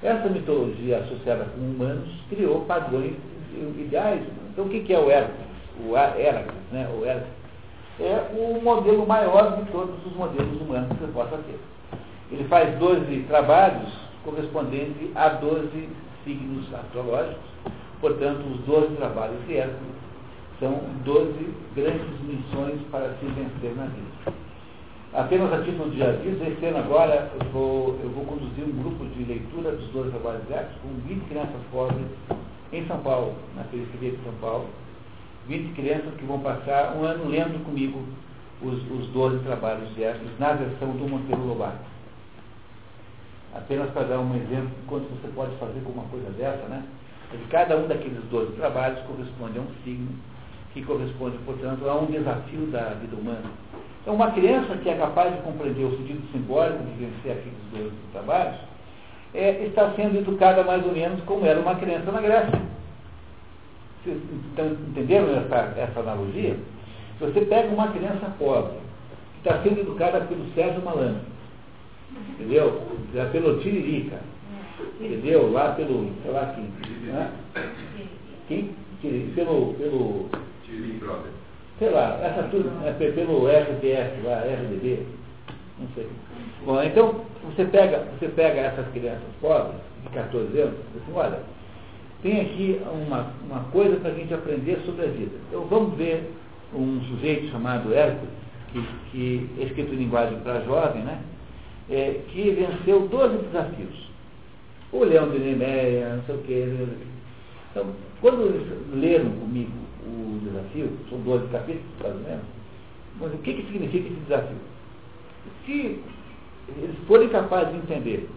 [0.04, 3.16] Essa mitologia associada com humanos criou padrões
[3.80, 4.24] ideais.
[4.52, 5.51] Então, o que é o Hércules?
[5.86, 7.42] O Heracles, né, o Heracles,
[8.00, 11.60] é o modelo maior de todos os modelos humanos que você possa ter.
[12.32, 13.92] Ele faz 12 trabalhos
[14.24, 15.90] correspondentes a 12
[16.24, 17.52] signos astrológicos,
[18.00, 20.02] portanto, os 12 trabalhos de Hércules
[20.60, 21.34] são 12
[21.76, 24.42] grandes missões para se vencer na vida.
[25.14, 29.04] Apenas a título de aviso, esse ano agora eu vou, eu vou conduzir um grupo
[29.06, 32.06] de leitura dos 12 trabalhos de Hércules com 20 crianças pobres
[32.72, 34.68] em São Paulo, na periferia de São Paulo,
[35.48, 38.04] 20 crianças que vão passar um ano lendo comigo
[38.62, 41.92] os, os 12 trabalhos de Hércules na versão do Monteiro Lobato.
[43.54, 46.84] Apenas para dar um exemplo de quanto você pode fazer com uma coisa dessa, né?
[47.50, 50.10] Cada um daqueles 12 trabalhos corresponde a um signo,
[50.74, 53.50] que corresponde, portanto, a um desafio da vida humana.
[54.02, 57.92] Então, uma criança que é capaz de compreender o sentido simbólico de vencer aqueles 12
[58.12, 58.58] trabalhos,
[59.34, 62.62] é, está sendo educada mais ou menos como era uma criança na Grécia.
[64.04, 64.18] Vocês
[64.90, 66.56] entenderam essa, essa analogia?
[67.18, 68.74] Se você pega uma criança pobre,
[69.34, 71.22] que está sendo educada pelo Sérgio Malandro,
[72.30, 72.82] entendeu?
[73.14, 74.18] Já pelo Tiririca,
[75.00, 75.52] entendeu?
[75.52, 76.64] Lá pelo, sei lá quem.
[77.06, 77.32] Né?
[78.48, 78.76] Quem?
[79.36, 80.30] Pelo, pelo.
[81.78, 85.06] Sei lá, essa turma, é, pelo RDS lá, RDB,
[85.80, 86.08] não sei.
[86.66, 91.40] Bom, então, você pega, você pega essas crianças pobres, de 14 anos, e assim, olha,
[92.22, 95.36] tem aqui uma, uma coisa para a gente aprender sobre a vida.
[95.50, 96.32] Então vamos ver
[96.74, 98.30] um sujeito chamado Hércules,
[98.72, 101.22] que, que é escrito em linguagem para jovem, né?
[101.90, 104.12] É, que venceu 12 desafios.
[104.92, 106.88] O Leão de Nemeia, não sei o quê.
[107.72, 107.88] Então,
[108.22, 109.72] quando eles leram comigo
[110.06, 112.46] o desafio, são 12 capítulos, mais menos,
[113.20, 114.58] mas o que, que significa esse desafio?
[115.66, 116.00] Se
[116.78, 118.30] eles forem capazes de entender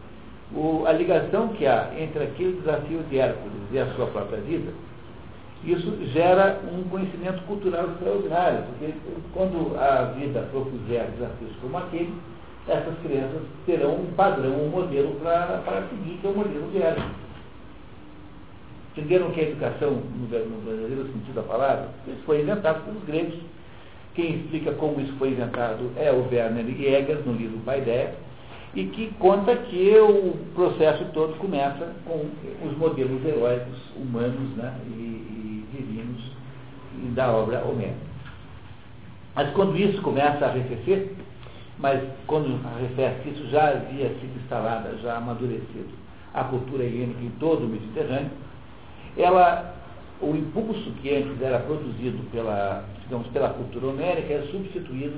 [0.55, 4.72] o, a ligação que há entre aquele desafio de Hércules e a sua própria vida,
[5.64, 8.93] isso gera um conhecimento cultural extraordinário, porque
[9.32, 12.14] quando a vida propuser desafios como aquele,
[12.68, 17.24] essas crianças terão um padrão, um modelo para, seguir, que é o modelo de Hércules.
[18.97, 23.35] Entenderam que a educação, no verdadeiro sentido da palavra, isso foi inventado pelos gregos.
[24.14, 28.14] Quem explica como isso foi inventado é o Werner Jäger, no livro Paideia,
[28.74, 32.26] e que conta que o processo todo começa com
[32.66, 36.32] os modelos heróicos humanos né, e, e divinos
[37.14, 38.14] da obra homérica.
[39.36, 41.12] Mas quando isso começa a arrefecer,
[41.78, 45.90] mas quando arrefece, isso já havia sido instalada, já amadurecido,
[46.32, 48.30] a cultura helênica em todo o Mediterrâneo,
[49.16, 49.72] ela,
[50.20, 55.16] o impulso que antes era produzido pela, digamos, pela cultura homérica é substituído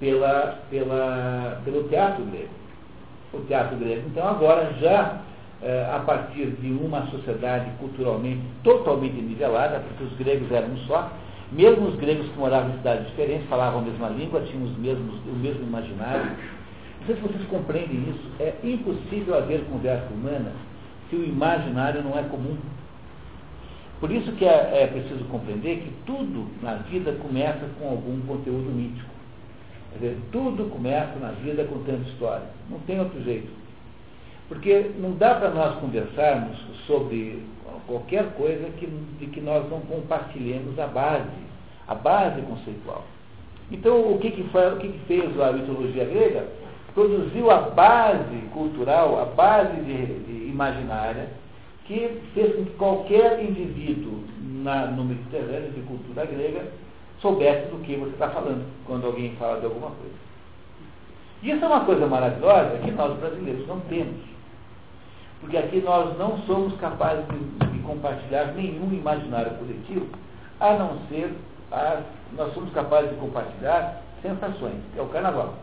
[0.00, 2.61] pela, pela, pelo teatro grego
[3.32, 4.02] o teatro grego.
[4.08, 5.20] Então, agora, já
[5.62, 11.10] eh, a partir de uma sociedade culturalmente totalmente nivelada, porque os gregos eram um só,
[11.52, 15.14] mesmo os gregos que moravam em cidades diferentes, falavam a mesma língua, tinham os mesmos,
[15.26, 16.32] o mesmo imaginário.
[17.00, 18.30] Não sei se vocês compreendem isso.
[18.40, 20.52] É impossível haver conversa humana
[21.08, 22.56] se o imaginário não é comum.
[24.00, 28.70] Por isso que é, é preciso compreender que tudo na vida começa com algum conteúdo
[28.70, 29.11] mítico.
[29.92, 32.46] Quer dizer, tudo começa na vida contando história.
[32.70, 33.50] Não tem outro jeito.
[34.48, 37.42] Porque não dá para nós conversarmos sobre
[37.86, 41.28] qualquer coisa que, de que nós não compartilhemos a base,
[41.88, 43.04] a base conceitual.
[43.70, 46.46] Então, o que, que, foi, o que, que fez a mitologia grega?
[46.94, 51.28] Produziu a base cultural, a base de, de imaginária,
[51.86, 54.24] que fez com que qualquer indivíduo
[54.62, 56.66] na, no Mediterrâneo de cultura grega
[57.22, 60.14] soubesse do que você está falando, quando alguém fala de alguma coisa.
[61.42, 64.20] Isso é uma coisa maravilhosa que nós brasileiros não temos.
[65.40, 70.06] Porque aqui nós não somos capazes de, de compartilhar nenhum imaginário coletivo,
[70.60, 71.34] a não ser
[71.70, 72.04] as,
[72.36, 75.54] nós somos capazes de compartilhar sensações, que é o carnaval.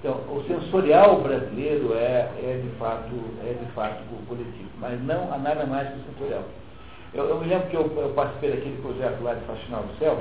[0.00, 5.38] Então, o sensorial brasileiro é, é, de fato, é de fato coletivo, mas não há
[5.38, 6.42] nada mais que o sensorial.
[7.14, 10.18] Eu, eu me lembro que eu, eu, participei daquele projeto lá de Faxinal do Céu,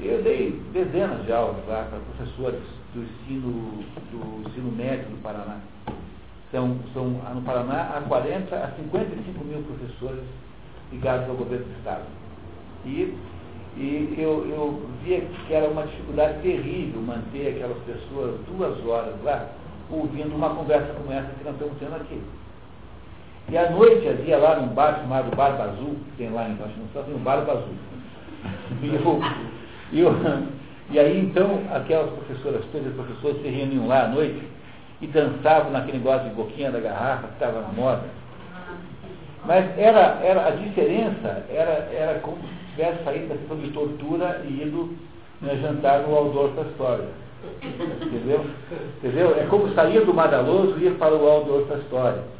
[0.00, 2.60] e eu dei dezenas de aulas lá para professores
[2.92, 5.60] do ensino, do ensino médio do Paraná.
[6.50, 10.24] São, são, no Paraná há 40 a 55 mil professores
[10.90, 12.04] ligados ao governo do Estado.
[12.84, 13.16] E,
[13.76, 19.48] e eu, eu via que era uma dificuldade terrível manter aquelas pessoas duas horas lá
[19.90, 22.20] ouvindo uma conversa como essa que nós estamos tendo aqui.
[23.50, 27.02] E à noite havia lá num bar chamado Barba Azul, que tem lá em Washington,
[27.02, 27.74] tem um Barba Azul.
[29.90, 30.42] E, eu, eu,
[30.90, 34.46] e aí então aquelas professoras, todas as professoras se reuniam lá à noite
[35.00, 38.02] e dançavam naquele negócio de boquinha da garrafa que estava na moda.
[39.46, 44.42] Mas era, era, a diferença era, era como se tivesse saído da sessão de tortura
[44.44, 44.94] e ido
[45.40, 47.08] né, jantar no Waldorf Astoria.
[47.62, 48.44] Entendeu?
[48.98, 49.36] Entendeu?
[49.38, 52.37] É como sair do Madaloso e ir para o Waldorf Astoria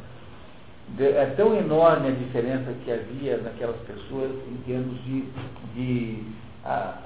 [0.97, 5.21] é tão enorme a diferença que havia naquelas pessoas em termos de,
[5.73, 6.23] de,
[6.65, 6.97] ah,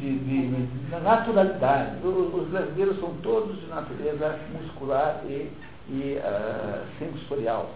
[0.00, 1.96] de, de, de naturalidade.
[2.06, 5.50] Os, brasileiros são todos de natureza muscular e,
[5.88, 7.70] e ah, sensorial.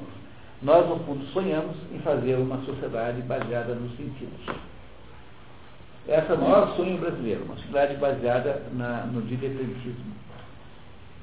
[0.63, 4.41] Nós, no fundo, sonhamos em fazer uma sociedade baseada nos sentidos.
[6.09, 10.26] Esse é o maior sonho brasileiro, uma sociedade baseada na, no diletantismo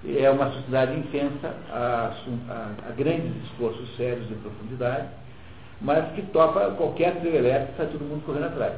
[0.06, 2.14] é uma sociedade intensa a,
[2.50, 5.08] a, a, grandes esforços sérios de profundidade,
[5.82, 8.74] mas que topa qualquer trio elétrico está todo mundo correndo atrás.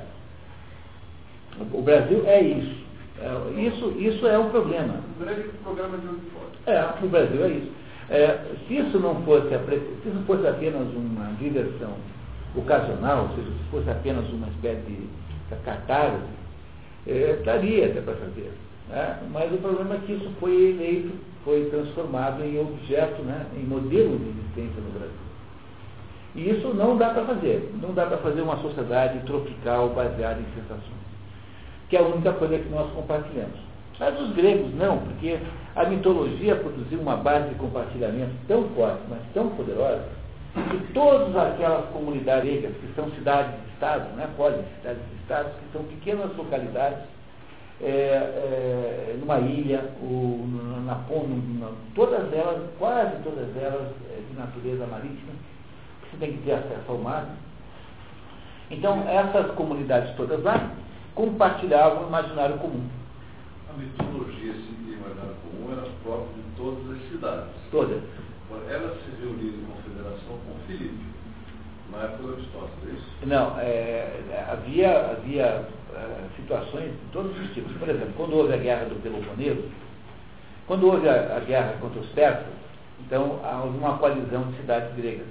[1.73, 2.85] O Brasil é isso.
[3.19, 4.95] É, isso, isso é um problema.
[5.17, 6.07] O grande programa de
[6.69, 7.71] É, o Brasil é isso.
[8.09, 11.93] É, se isso não fosse, se isso fosse apenas uma diversão
[12.55, 15.07] ocasional, ou seja, se fosse apenas uma espécie de
[15.63, 16.21] catarse,
[17.07, 18.51] é, daria até para fazer.
[18.89, 19.19] Né?
[19.31, 21.11] Mas o problema é que isso foi eleito,
[21.43, 23.45] foi transformado em objeto, né?
[23.55, 25.25] em modelo de existência no Brasil.
[26.35, 27.73] E isso não dá para fazer.
[27.81, 31.05] Não dá para fazer uma sociedade tropical baseada em sensações.
[31.89, 33.65] Que é a única coisa que nós compartilhamos.
[33.97, 35.39] Mas os gregos não, porque
[35.75, 40.03] a mitologia produziu uma base de compartilhamento tão forte, mas tão poderosa,
[40.53, 46.99] que todas aquelas comunidades gregas, que são cidades-estados, né, polis, cidades-estados, que são pequenas localidades
[47.81, 54.87] é, é, numa ilha, ou na, na, todas elas, quase todas elas é, de natureza
[54.87, 55.33] marítima,
[56.01, 57.35] que você tem que ter acesso ao mar.
[58.71, 60.71] Então, essas comunidades todas lá
[61.13, 62.87] compartilhavam o imaginário comum.
[63.69, 67.51] A mitologia esse imaginário comum era própria de todas as cidades.
[67.71, 68.01] Todas.
[68.69, 71.03] Elas se reuniram em confederação com Filipe,
[71.91, 73.05] na época do Aristóteles, é isso?
[73.25, 75.84] Não, é, havia, havia uh,
[76.35, 77.75] situações de todos os tipos.
[77.77, 79.63] Por exemplo, quando houve a guerra do Peloponeso,
[80.67, 82.45] quando houve a, a guerra contra os persas,
[83.05, 85.27] então houve uma coalizão de cidades gregas.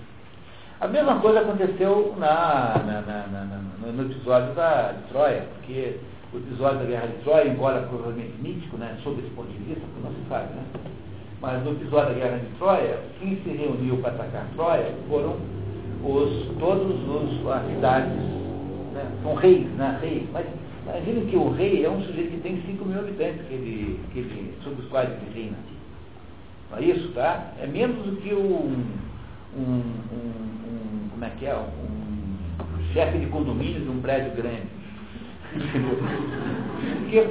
[0.81, 5.99] A mesma coisa aconteceu na, na, na, no episódio da, de Troia, porque
[6.33, 9.83] o episódio da guerra de Troia, embora provavelmente mítico, né, sob esse ponto de vista,
[10.03, 10.65] não se sabe, né?
[11.41, 15.37] mas no episódio da guerra de Troia, quem se reuniu para atacar Troia foram
[16.03, 18.44] os, todos os, as cidades
[18.95, 19.11] né?
[19.23, 19.99] são reis, né?
[20.01, 20.23] reis.
[20.33, 20.47] Mas
[20.83, 24.21] imagine que o rei é um sujeito que tem 5 mil habitantes que ele, que
[24.21, 25.57] ele, sobre os quais ele reina.
[26.71, 27.53] Não é isso, tá?
[27.61, 28.85] É menos do que um,
[29.57, 29.83] um, um,
[30.15, 31.55] um como é que é?
[31.55, 34.75] Um chefe de condomínio de um prédio grande.
[37.01, 37.29] porque,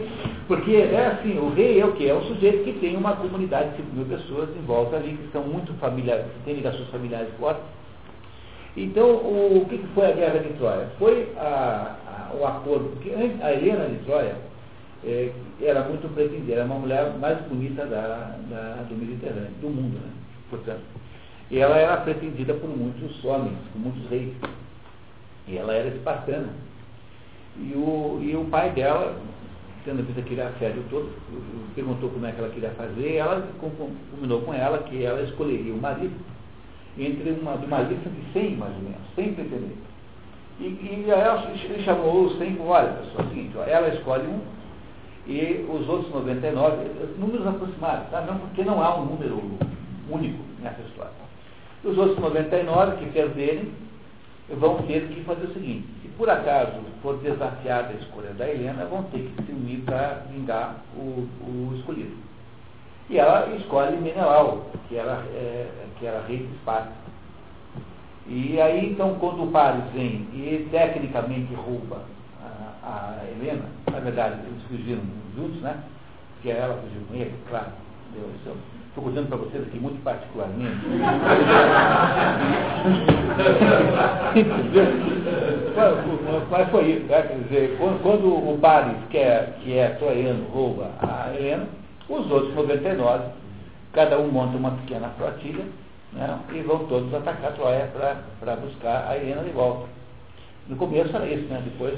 [0.47, 2.07] porque é assim, o rei é o que?
[2.07, 5.31] É o sujeito que tem uma comunidade de 5 mil pessoas em volta ali, que
[5.31, 7.63] são muito familiares, que têm ligações familiares fortes
[8.75, 10.89] então, o, o que foi a guerra de Troia?
[10.97, 14.35] Foi a, a, o acordo, porque a Helena de Troia
[15.03, 15.31] é,
[15.61, 20.11] era muito pretendida, era uma mulher mais bonita da, da, do Mediterrâneo, do mundo, né?
[20.49, 20.81] portanto.
[21.51, 24.33] E ela era pretendida por muitos homens, por muitos reis.
[25.47, 26.49] E ela era espartana.
[27.57, 29.15] E o, e o pai dela,
[29.85, 31.11] tendo visto aquele assédio todo,
[31.75, 35.73] perguntou como é que ela queria fazer, e ela combinou com ela que ela escolheria
[35.73, 36.15] o marido
[36.97, 39.93] entre uma, uma lista de 100, mais ou menos, 100 pretendentes.
[40.59, 44.27] E, e ele chamou os 100 com, olha, pessoal, é o seguinte, ó, ela escolhe
[44.27, 44.39] um
[45.25, 46.77] e os outros 99,
[47.17, 48.21] números aproximados, tá?
[48.21, 49.41] não, porque não há um número
[50.09, 51.11] único nessa história.
[51.83, 53.71] Os outros 99 que perderem
[54.57, 58.85] vão ter que fazer o seguinte, se por acaso for desafiada a escolha da Helena,
[58.85, 62.32] vão ter que se unir para vingar o, o escolhido.
[63.09, 65.67] E ela escolhe Menelau, que era, é,
[65.99, 66.91] que era rei de Esparta.
[68.27, 72.03] E aí, então, quando o Paris vem e tecnicamente rouba
[72.41, 75.01] a, a Helena, na verdade, eles fugiram
[75.35, 75.83] juntos, né?
[76.41, 77.67] Que ela fugiu com ele, claro.
[78.87, 80.85] Estou contando para vocês aqui muito particularmente.
[86.49, 87.21] Mas foi isso, né?
[87.23, 91.67] quer dizer, quando, quando o Paris, que é, que é troiano, rouba a Helena,
[92.09, 93.23] os outros 99,
[93.93, 95.65] cada um monta uma pequena flotilha
[96.13, 97.89] né, e vão todos atacar Troia
[98.39, 99.87] para buscar a Helena de volta.
[100.67, 101.61] No começo era isso, né?
[101.63, 101.97] depois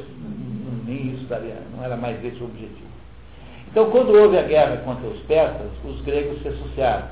[0.86, 2.86] nem isso daria, não era mais esse o objetivo.
[3.68, 7.07] Então, quando houve a guerra contra os persas, os gregos se associaram.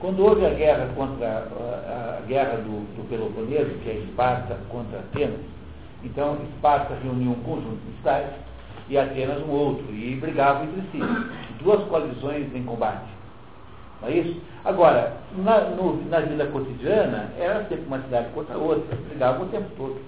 [0.00, 5.00] Quando houve a guerra contra a, a guerra do, do, Peloponeso, que é Esparta contra
[5.00, 5.40] Atenas,
[6.04, 8.30] então Esparta reuniu um conjunto de estados
[8.88, 10.98] e Atenas um outro, e brigavam entre si.
[11.60, 13.08] Duas coalizões em combate.
[14.00, 14.40] Não é isso?
[14.64, 19.48] Agora, na, no, na vida cotidiana, era sempre uma cidade contra a outra, brigavam o
[19.48, 20.00] tempo todo.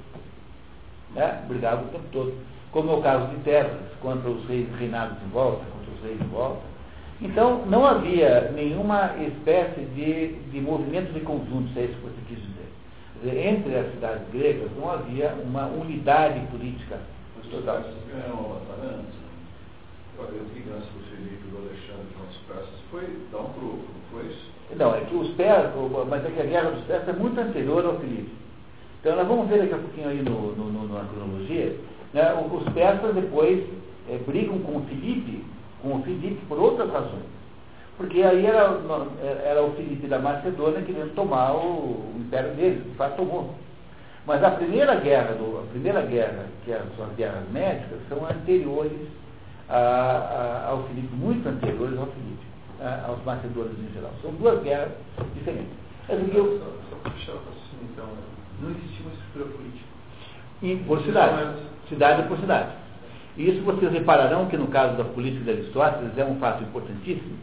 [1.14, 1.42] Né?
[1.48, 2.34] Brigavam o tempo todo.
[2.70, 6.20] Como é o caso de Tebas, contra os reis reinados em volta, contra os reis
[6.20, 6.62] em volta.
[7.20, 12.20] Então, não havia nenhuma espécie de, de movimento de conjunto, se é isso que você
[12.28, 13.48] quis dizer.
[13.48, 16.98] Entre as cidades gregas não havia uma unidade política
[18.12, 19.29] ganharam uma batalha antes.
[20.28, 23.02] Eu vi antes do Felipe do Alexandre com os persas, foi
[23.32, 24.50] dar um troco, não foi isso?
[24.76, 25.72] Não, é que os persas,
[26.08, 28.30] mas é que a guerra dos persas é muito anterior ao Felipe.
[29.00, 31.76] Então nós vamos ver daqui a pouquinho aí no, no, no na cronologia,
[32.12, 33.64] né, os persas depois
[34.08, 35.44] é, brigam com o Felipe
[35.82, 37.24] com o Filipe por outras razões.
[37.96, 38.78] Porque aí era,
[39.44, 43.54] era o Filipe da Macedônia querendo tomar o, o império dele, de fato tomou.
[44.26, 49.08] Mas a primeira guerra, do, a primeira guerra, que são as guerras médicas, são anteriores
[49.70, 52.46] a, a, ao Filipe, muito anteriores ao Filipe,
[52.80, 54.10] a, aos macedônios em geral.
[54.20, 54.92] São duas guerras
[55.34, 55.72] diferentes.
[56.08, 58.06] Eu, só, para fechar o raciocínio, então,
[58.60, 59.90] não existia uma estrutura política.
[60.62, 61.56] E por cidade,
[61.88, 62.72] cidade por cidade.
[63.36, 67.38] E isso vocês repararão que no caso da política de Aristóteles é um fato importantíssimo,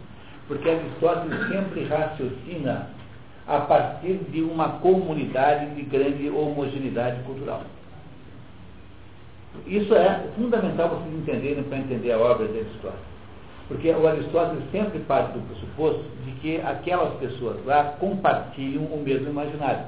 [0.48, 2.90] porque Aristóteles sempre raciocina
[3.48, 7.64] a partir de uma comunidade de grande homogeneidade cultural.
[9.66, 13.08] Isso é fundamental vocês entenderem para entender a obra de Aristóteles.
[13.68, 19.30] Porque o Aristóteles sempre parte do pressuposto de que aquelas pessoas lá compartilham o mesmo
[19.30, 19.86] imaginário.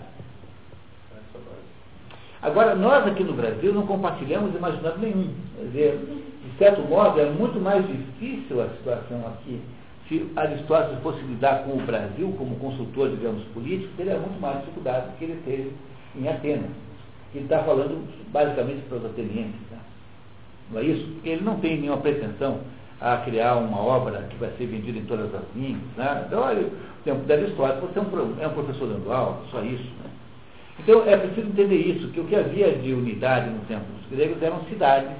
[2.42, 5.34] Agora, nós aqui no Brasil não compartilhamos imaginário nenhum.
[5.56, 5.98] Quer dizer,
[6.46, 9.62] de certo modo, é muito mais difícil a situação aqui.
[10.08, 15.08] Se Aristóteles fosse lidar com o Brasil como consultor, digamos, político, teria muito mais dificuldade
[15.08, 15.74] do que ele teve
[16.16, 16.89] em Atenas.
[17.34, 19.62] Ele está falando basicamente para os atenienses.
[19.72, 19.78] Né?
[20.72, 21.06] Não é isso?
[21.14, 22.60] Porque ele não tem nenhuma pretensão
[23.00, 25.82] a criar uma obra que vai ser vendida em todas as línguas.
[25.96, 26.24] Né?
[26.28, 29.62] Então, olha, o tempo da Aristóteles, você é um, é um professor dando aula, só
[29.62, 29.84] isso.
[30.04, 30.10] Né?
[30.80, 34.42] Então é preciso entender isso, que o que havia de unidade no tempo dos gregos
[34.42, 35.12] eram cidades,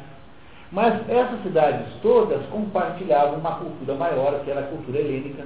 [0.72, 5.46] mas essas cidades todas compartilhavam uma cultura maior, que era a cultura helênica,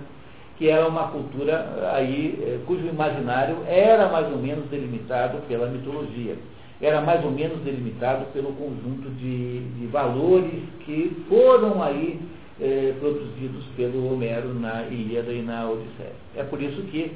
[0.58, 6.36] que era uma cultura aí eh, cujo imaginário era mais ou menos delimitado pela mitologia,
[6.82, 12.20] era mais ou menos delimitado pelo conjunto de, de valores que foram aí
[12.62, 16.14] eh, produzidos pelo Homero na Ilíada e na Odisseia.
[16.36, 17.12] É por isso que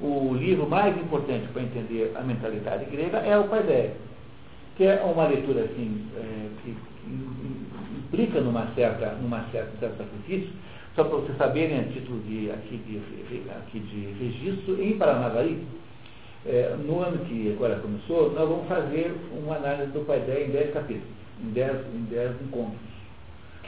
[0.00, 3.92] o livro mais importante para entender a mentalidade grega é o Paideia,
[4.76, 6.76] que é uma leitura assim, é, que,
[8.12, 10.50] implica numa certa, numa certa, certo sacrifício,
[10.94, 15.66] só para vocês saberem a título de, aqui, de, aqui de registro, em Paranavaí,
[16.44, 20.74] é, no ano que agora começou, nós vamos fazer uma análise do Paideia em 10
[20.74, 21.08] capítulos,
[21.42, 22.92] em 10, em 10 encontros.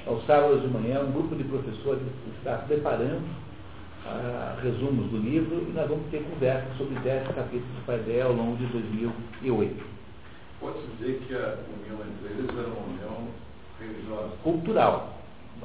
[0.07, 2.03] Aos sábados de manhã, um grupo de professores
[2.39, 3.23] está preparando
[4.63, 8.57] resumos do livro e nós vamos ter conversa sobre 10 capítulos do Paideia ao longo
[8.57, 9.85] de 2008.
[10.61, 13.29] Pode-se dizer que a união entre eles era uma união
[13.81, 14.33] religiosa?
[14.43, 15.14] Cultural.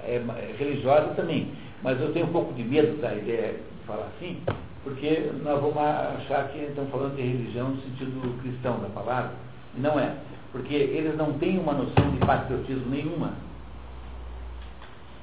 [0.03, 1.51] É, é, religiosa também.
[1.83, 4.41] Mas eu tenho um pouco de medo da ideia de falar assim,
[4.83, 9.31] porque nós vamos achar que estamos falando de religião no sentido cristão da palavra.
[9.77, 10.13] E não é.
[10.51, 13.33] Porque eles não têm uma noção de patriotismo nenhuma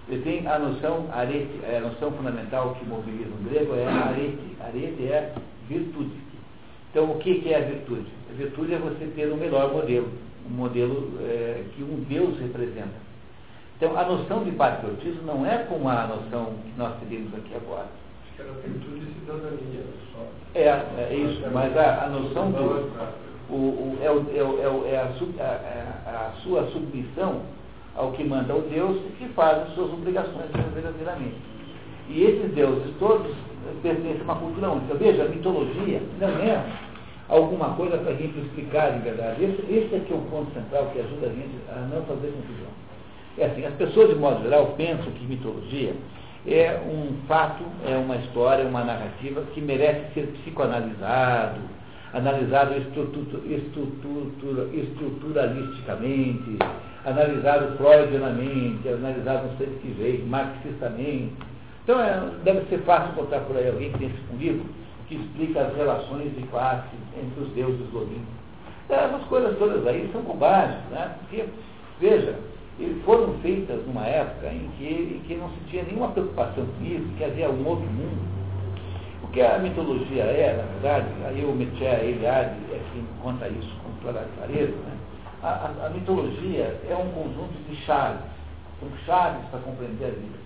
[0.08, 4.56] ele tem a noção, arete, é a noção fundamental que mobiliza o grego é arete.
[4.60, 5.32] Arete é
[5.68, 6.16] virtude.
[6.90, 8.06] Então, o que, é a virtude?
[8.30, 10.08] A virtude é você ter o melhor modelo,
[10.48, 13.05] um modelo é, que um Deus representa.
[13.76, 17.86] Então, a noção de patriotismo não é como a noção que nós teríamos aqui agora.
[18.24, 19.84] Acho que era virtude e cidadania.
[20.12, 20.20] Só.
[20.54, 20.68] É,
[21.10, 22.90] é isso, mas a, a noção do...
[23.50, 25.04] o, o, é, o, é, é, é a,
[25.44, 27.42] a- a- sua submissão
[27.94, 31.36] ao que manda o Deus que faz as suas obrigações verdadeiramente.
[32.08, 33.30] E esses deuses todos
[33.82, 34.94] pertencem a uma cultura única.
[34.94, 36.62] Veja, a mitologia não é
[37.28, 39.44] alguma coisa para a gente explicar de verdade.
[39.44, 42.28] Esse, esse é que é o ponto central que ajuda a gente a não fazer
[42.28, 42.70] confusão.
[43.38, 45.94] É assim, as pessoas, de modo geral, pensam que mitologia
[46.46, 51.60] é um fato, é uma história, uma narrativa que merece ser psicoanalisado,
[52.14, 56.58] analisado estrutu- estrutura- estruturalisticamente,
[57.04, 61.34] analisado freudianamente, analisado não sei de que jeito, marxistamente.
[61.84, 64.64] Então é, deve ser fácil encontrar por aí alguém que tem um livro
[65.08, 68.26] que explica as relações de classe entre os deuses do Olimpo.
[68.88, 71.16] Essas coisas todas aí são bobagens, né?
[71.20, 71.44] Porque,
[72.00, 72.34] veja,
[73.04, 77.08] foram feitas numa época em que, em que não se tinha nenhuma preocupação com isso,
[77.16, 78.36] que havia um outro mundo.
[79.22, 83.74] O que a mitologia é, na verdade, aí o Metia Eliade é quem conta isso
[83.82, 84.96] com toda clareza, né?
[85.42, 88.20] a, a, a mitologia é um conjunto de chaves,
[88.80, 90.38] são chaves para compreender a vida.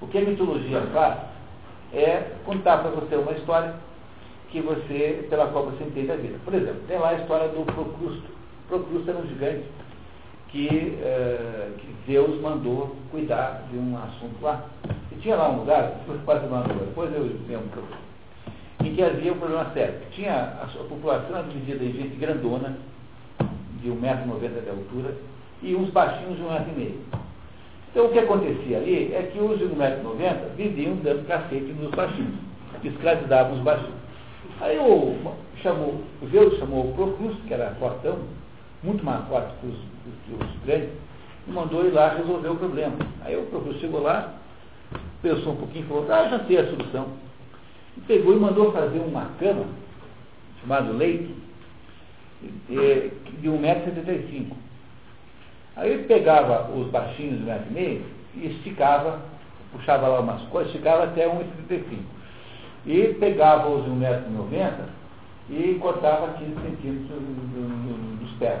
[0.00, 1.18] O que a mitologia faz
[1.94, 3.74] é contar para você uma história
[4.50, 6.38] que você, pela qual você entende a vida.
[6.44, 8.28] Por exemplo, tem lá a história do Procrusto.
[8.68, 9.64] Procrusto era um gigante
[10.56, 14.64] que, eh, que Deus mandou cuidar de um assunto lá.
[15.12, 19.02] E tinha lá um lugar, depois quase uma depois eu lembro para você, em que
[19.02, 19.96] havia um problema sério.
[20.12, 22.74] Tinha a, sua população dividida em gente grandona,
[23.82, 25.14] de 1,90m de altura,
[25.62, 26.92] e uns baixinhos de 1,5m.
[27.90, 32.34] Então o que acontecia ali é que os de 1,90m viviam dando cacete nos baixinhos,
[32.82, 33.94] escravizavam os baixinhos.
[34.62, 35.14] Aí o,
[35.62, 36.00] chamou,
[36.30, 38.18] Zeus chamou o Procrusto, que era fortão,
[38.82, 40.90] muito mais forte que os, que os grandes,
[41.46, 42.96] e mandou ir lá resolver o problema.
[43.24, 44.34] Aí o Procrusto chegou lá,
[45.22, 47.08] pensou um pouquinho e falou, ah, já sei a solução.
[47.96, 49.64] E pegou e mandou fazer uma cama,
[50.60, 51.32] chamada leito,
[52.70, 54.52] eh, de 1,75m.
[55.76, 58.00] Aí ele pegava os baixinhos de 1,5m
[58.34, 59.20] e esticava,
[59.72, 61.98] puxava lá umas coisas, esticava até 1,75m.
[62.86, 64.96] E pegava os de 1,90m
[65.48, 67.20] e cortava 15 centímetros
[68.20, 68.60] dos pés.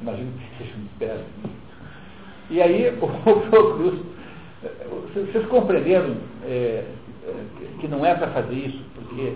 [0.00, 1.20] Imagino que seja um pés.
[2.50, 4.04] E aí o Procrusto,
[5.14, 6.84] vocês compreenderam é,
[7.80, 9.34] que não é para fazer isso, porque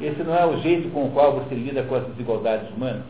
[0.00, 3.02] esse não é o jeito com o qual você lida com as desigualdades humanas?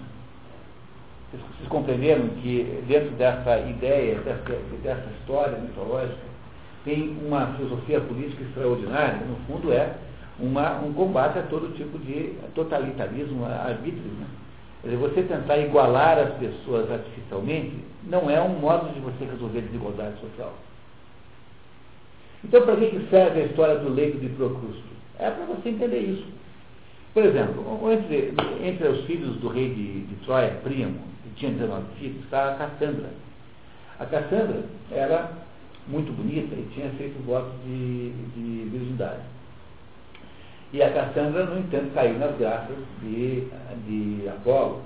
[1.31, 6.29] Vocês, vocês compreenderam que dentro dessa ideia, dessa, dessa história mitológica,
[6.85, 9.95] tem uma filosofia política extraordinária, no fundo é
[10.39, 14.13] uma, um combate a todo tipo de totalitarismo, arbítrio.
[14.19, 14.27] Né?
[14.83, 19.59] Quer dizer, você tentar igualar as pessoas artificialmente não é um modo de você resolver
[19.59, 20.55] a desigualdade social.
[22.45, 24.83] Então, para que serve a história do leito de Procrusto?
[25.19, 26.27] É para você entender isso.
[27.13, 28.33] Por exemplo, entre,
[28.63, 32.55] entre os filhos do rei de, de Troia, Príamo, que tinha 19 filhos, está a
[32.55, 33.11] Cassandra.
[33.99, 34.63] A Cassandra
[34.93, 35.33] era
[35.89, 39.23] muito bonita e tinha feito voto de, de virgindade.
[40.71, 43.49] E a Cassandra, no entanto, caiu nas graças de,
[43.87, 44.83] de Apolo,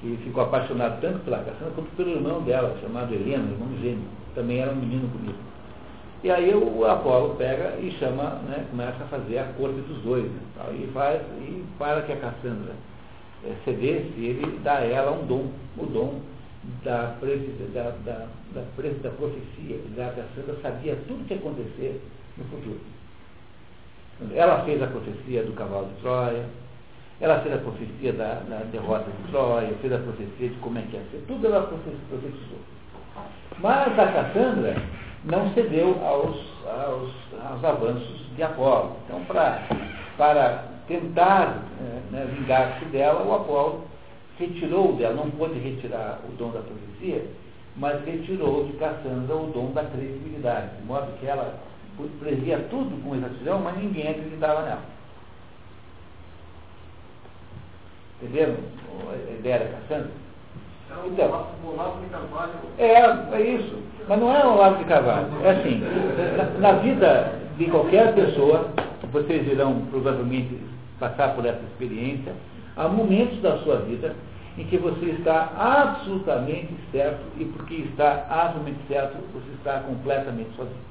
[0.00, 4.08] que ficou apaixonado tanto pela Cassandra quanto pelo irmão dela, chamado Helena, irmão gêmeo.
[4.34, 5.38] Também era um menino bonito.
[6.24, 10.24] E aí o Apolo pega e chama, né, começa a fazer a corte dos dois.
[10.24, 12.72] Né, tal, e, faz, e para que a Cassandra
[13.44, 15.46] é, cedesse, ele dá a ela um dom,
[15.76, 16.20] o dom
[16.82, 17.14] da,
[17.72, 18.62] da, da, da,
[19.02, 19.78] da profecia.
[19.96, 22.02] Da Cassandra sabia tudo o que ia acontecer
[22.36, 22.97] no futuro.
[24.34, 26.44] Ela fez a profecia do cavalo de Troia,
[27.20, 30.82] ela fez a profecia da, da derrota de Troia, fez a profecia de como é
[30.82, 32.58] que ia ser, tudo ela profetizou.
[33.60, 34.76] Mas a Cassandra
[35.24, 36.36] não cedeu aos,
[36.66, 37.12] aos,
[37.50, 38.96] aos avanços de Apolo.
[39.04, 39.62] Então, pra,
[40.16, 41.62] para tentar
[42.10, 43.84] né, vingar-se dela, o Apolo
[44.38, 47.24] retirou dela, não pôde retirar o dom da profecia,
[47.76, 51.54] mas retirou de Cassandra o dom da credibilidade, de modo que ela
[52.20, 54.82] previa tudo com exatidão, mas ninguém acreditava nela.
[58.22, 58.56] Entenderam
[59.10, 60.10] a ideia da Cassandra?
[61.06, 62.52] Então, o lado de Carvalho.
[62.78, 63.76] É, é isso.
[64.08, 65.28] Mas não é um lado de cavalo.
[65.44, 65.82] É assim,
[66.36, 68.70] na, na vida de qualquer pessoa,
[69.12, 70.58] vocês irão provavelmente
[70.98, 72.32] passar por essa experiência,
[72.76, 74.14] há momentos da sua vida
[74.56, 80.88] em que você está absolutamente certo e porque está absolutamente certo, você está completamente sozinho.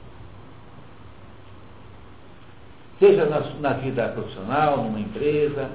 [2.99, 5.69] Seja na, na vida profissional, numa empresa,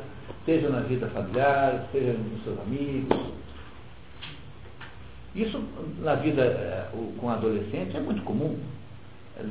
[0.44, 3.32] seja na vida familiar, seja com seus amigos,
[5.34, 5.58] isso,
[6.00, 6.88] na vida é,
[7.18, 8.58] com adolescente, é muito comum.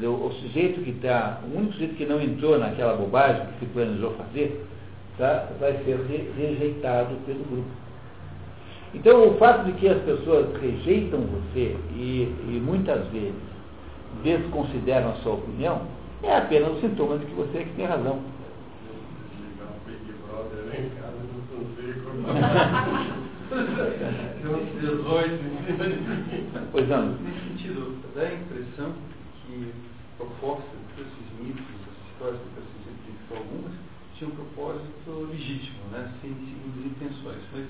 [0.04, 4.12] O, sujeito que está, o único sujeito que não entrou naquela bobagem que se planejou
[4.12, 4.64] fazer,
[5.18, 5.48] tá?
[5.60, 7.70] vai ser re rejeitado pelo grupo.
[8.94, 13.34] Então, o fato de que as pessoas rejeitam você e, e muitas vezes
[14.24, 15.82] desconsideram a sua opinião
[16.24, 18.20] é apenas um sintoma de que você é que tem razão.
[26.72, 27.18] Pois não.
[27.20, 28.94] Nesse sentido, dá a impressão
[29.46, 29.74] que
[30.18, 33.74] propostas desses mitos, as histórias que você simplificou algumas,
[34.16, 36.12] tinham um propósito legítimo, né?
[36.22, 37.44] sem segundas intenções.
[37.52, 37.66] Mas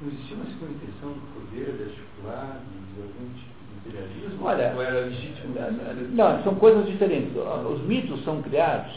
[0.00, 3.51] não existia uma segunda intenção do poder, de articular, de algum tipo
[3.86, 4.44] imperialismo?
[4.44, 5.54] Olha, ou era legítimo?
[6.12, 7.32] Não, são coisas diferentes.
[7.36, 8.92] Os mitos são criados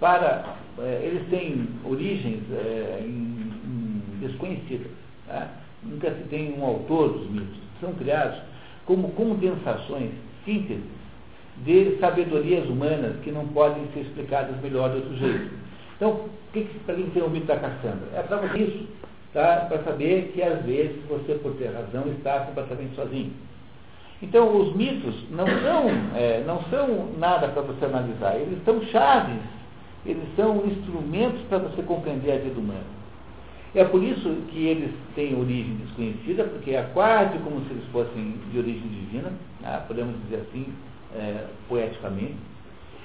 [0.00, 0.56] para.
[0.78, 4.90] Eh, eles têm origens eh, em, em desconhecidas.
[5.26, 5.48] Tá?
[5.82, 7.56] Nunca se tem um autor dos mitos.
[7.80, 8.38] São criados
[8.86, 10.10] como condensações,
[10.44, 10.84] sínteses,
[11.58, 15.50] de sabedorias humanas que não podem ser explicadas melhor de outro jeito.
[15.96, 18.08] Então, que, para quem tem o mito da Cassandra?
[18.14, 18.88] É para isso,
[19.32, 19.66] tá?
[19.68, 23.32] para saber que às vezes você, por ter razão, está completamente sozinho.
[24.22, 29.40] Então, os mitos não são, é, não são nada para você analisar, eles são chaves,
[30.06, 33.02] eles são instrumentos para você compreender a vida humana.
[33.74, 38.34] É por isso que eles têm origem desconhecida, porque é quase como se eles fossem
[38.52, 39.82] de origem divina, né?
[39.88, 40.66] podemos dizer assim,
[41.16, 42.36] é, poeticamente.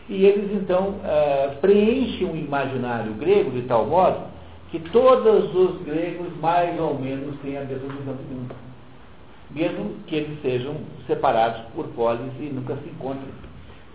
[0.09, 4.27] E eles então é, preenchem o imaginário grego de tal modo
[4.69, 8.66] que todos os gregos mais ou menos têm a mesma visão do mundo.
[9.51, 10.75] Mesmo que eles sejam
[11.05, 13.29] separados por polis e nunca se encontrem,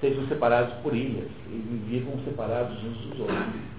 [0.01, 3.73] sejam separados por ilhas e vivam separados uns dos outros.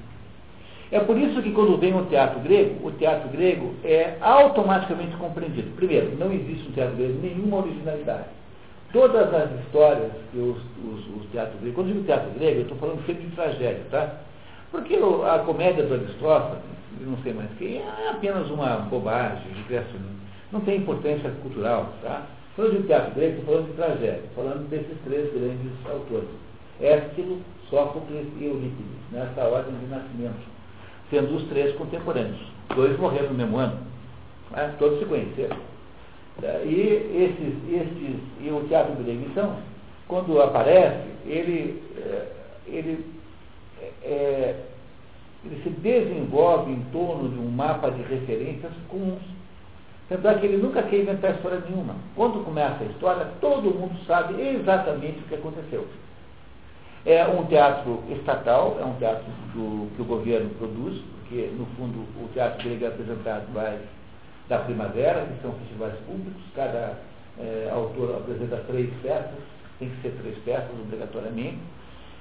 [0.91, 5.75] É por isso que quando vem o teatro grego, o teatro grego é automaticamente compreendido.
[5.75, 8.27] Primeiro, não existe no teatro grego nenhuma originalidade.
[8.91, 12.61] Todas as histórias que os, os, os teatros gregos, quando eu digo teatro grego, eu
[12.61, 14.17] estou falando sempre de tragédia, tá?
[14.69, 16.63] Porque a comédia do Aristófanes,
[17.01, 19.89] não sei mais quem, é apenas uma bobagem, digresso,
[20.53, 22.27] não tem importância cultural, tá?
[22.55, 26.29] Quando eu digo teatro grego, estou falando de tragédia, falando desses três grandes autores.
[26.79, 27.39] Ésquilo,
[27.69, 30.53] Sófocles e Eurípides, nessa ordem de nascimento
[31.13, 32.39] sendo os três contemporâneos.
[32.75, 33.77] Dois morreram no mesmo ano,
[34.51, 34.73] né?
[34.79, 35.57] todos se conheceram.
[36.65, 36.79] E,
[37.13, 39.55] esses, esses, e o teatro grego, então,
[40.07, 42.27] quando aparece, ele, é,
[42.65, 43.05] ele,
[44.01, 44.55] é,
[45.45, 49.21] ele se desenvolve em torno de um mapa de referências comuns.
[50.09, 51.95] Tanto é que ele nunca quer inventar história nenhuma.
[52.15, 55.87] Quando começa a história, todo mundo sabe exatamente o que aconteceu.
[57.05, 61.99] É um teatro estatal, é um teatro do, que o governo produz, porque, no fundo,
[62.21, 63.79] o teatro grego é apresentado mais
[64.47, 66.99] da primavera, que são festivais públicos, cada
[67.39, 69.39] é, autor apresenta três peças,
[69.79, 71.59] tem que ser três peças obrigatoriamente,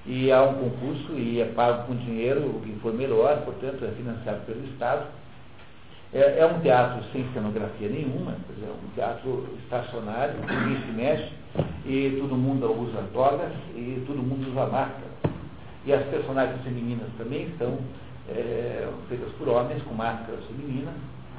[0.06, 3.88] e há um concurso e é pago com dinheiro, o que for melhor, portanto, é
[3.92, 5.06] financiado pelo Estado.
[6.14, 11.32] É, é um teatro sem cenografia nenhuma, é um teatro estacionário, ninguém se mexe,
[11.86, 15.10] e todo mundo usa togas e todo mundo usa máscara.
[15.86, 17.78] E as personagens femininas também são
[18.28, 20.94] é, feitas por homens com máscaras femininas.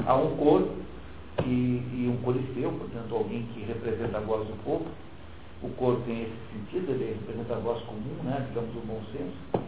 [0.08, 0.72] Há um coro
[1.46, 4.86] e, e um corifeu, portanto, alguém que representa a voz do povo.
[5.62, 9.64] O coro tem esse sentido, ele representa a voz comum, né, digamos, o bom senso.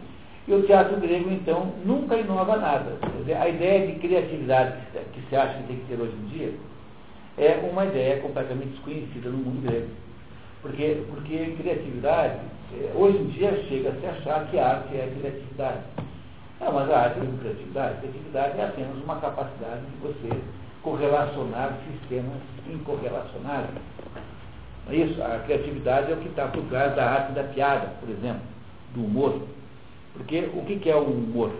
[0.48, 2.96] E o teatro grego, então, nunca inova nada.
[3.18, 4.74] Dizer, a ideia de criatividade
[5.12, 6.54] que se acha que tem que ter hoje em dia
[7.36, 9.88] é uma ideia completamente desconhecida no mundo grego.
[10.62, 12.38] Porque, porque criatividade,
[12.74, 15.82] é, hoje em dia chega a se achar que a arte é criatividade.
[16.60, 17.98] Não, mas a arte é criatividade.
[17.98, 20.40] Criatividade é apenas uma capacidade de você
[20.82, 23.82] correlacionar sistemas incorrelacionáveis.
[24.88, 28.08] É isso, a criatividade é o que está por trás da arte da piada, por
[28.08, 28.42] exemplo,
[28.94, 29.42] do humor.
[30.16, 31.52] Porque o que é o humor?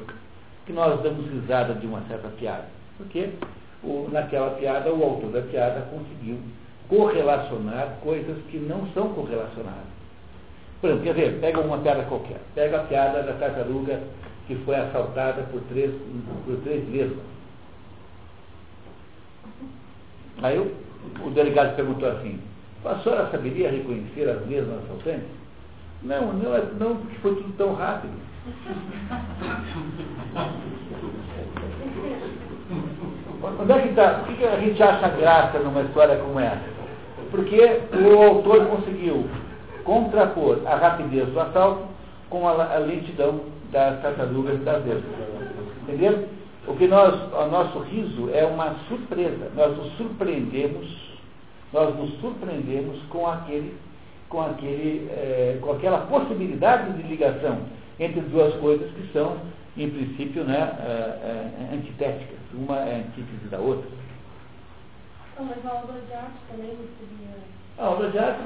[0.65, 2.67] Que nós damos risada de uma certa piada.
[2.97, 3.31] Porque
[3.83, 6.39] o, naquela piada o autor da piada conseguiu
[6.89, 9.97] correlacionar coisas que não são correlacionadas.
[10.81, 12.41] Por exemplo, quer ver, pega uma piada qualquer.
[12.55, 14.01] Pega a piada da tartaruga
[14.47, 15.91] que foi assaltada por três,
[16.45, 17.25] por três lesmas.
[20.43, 20.73] Aí o,
[21.27, 22.41] o delegado perguntou assim,
[22.85, 25.29] a senhora saberia reconhecer as lesmas assaltantes?
[26.03, 28.15] Não, não, é, não, porque foi tudo tão rápido.
[33.61, 34.11] Onde é que está?
[34.21, 36.77] Por que a gente acha graça numa história como essa?
[37.31, 39.29] Porque o autor conseguiu
[39.83, 41.89] contrapor a rapidez do assalto
[42.31, 43.41] com a, a lentidão
[43.73, 45.11] das tartarugas das vespas.
[45.83, 46.29] Entendeu?
[46.69, 49.51] O que nós, o nosso riso é uma surpresa.
[49.57, 51.19] Nós nos surpreendemos,
[51.73, 53.77] nós nos surpreendemos com aquele,
[54.29, 57.59] com aquele, é, com aquela possibilidade de ligação
[57.99, 59.37] entre duas coisas que são
[59.77, 62.39] em princípio, né, é, é, antitéticas.
[62.55, 63.89] Uma é antítese da outra.
[65.39, 67.37] Não, mas a obra de arte também seria.
[67.79, 68.41] A obra de arte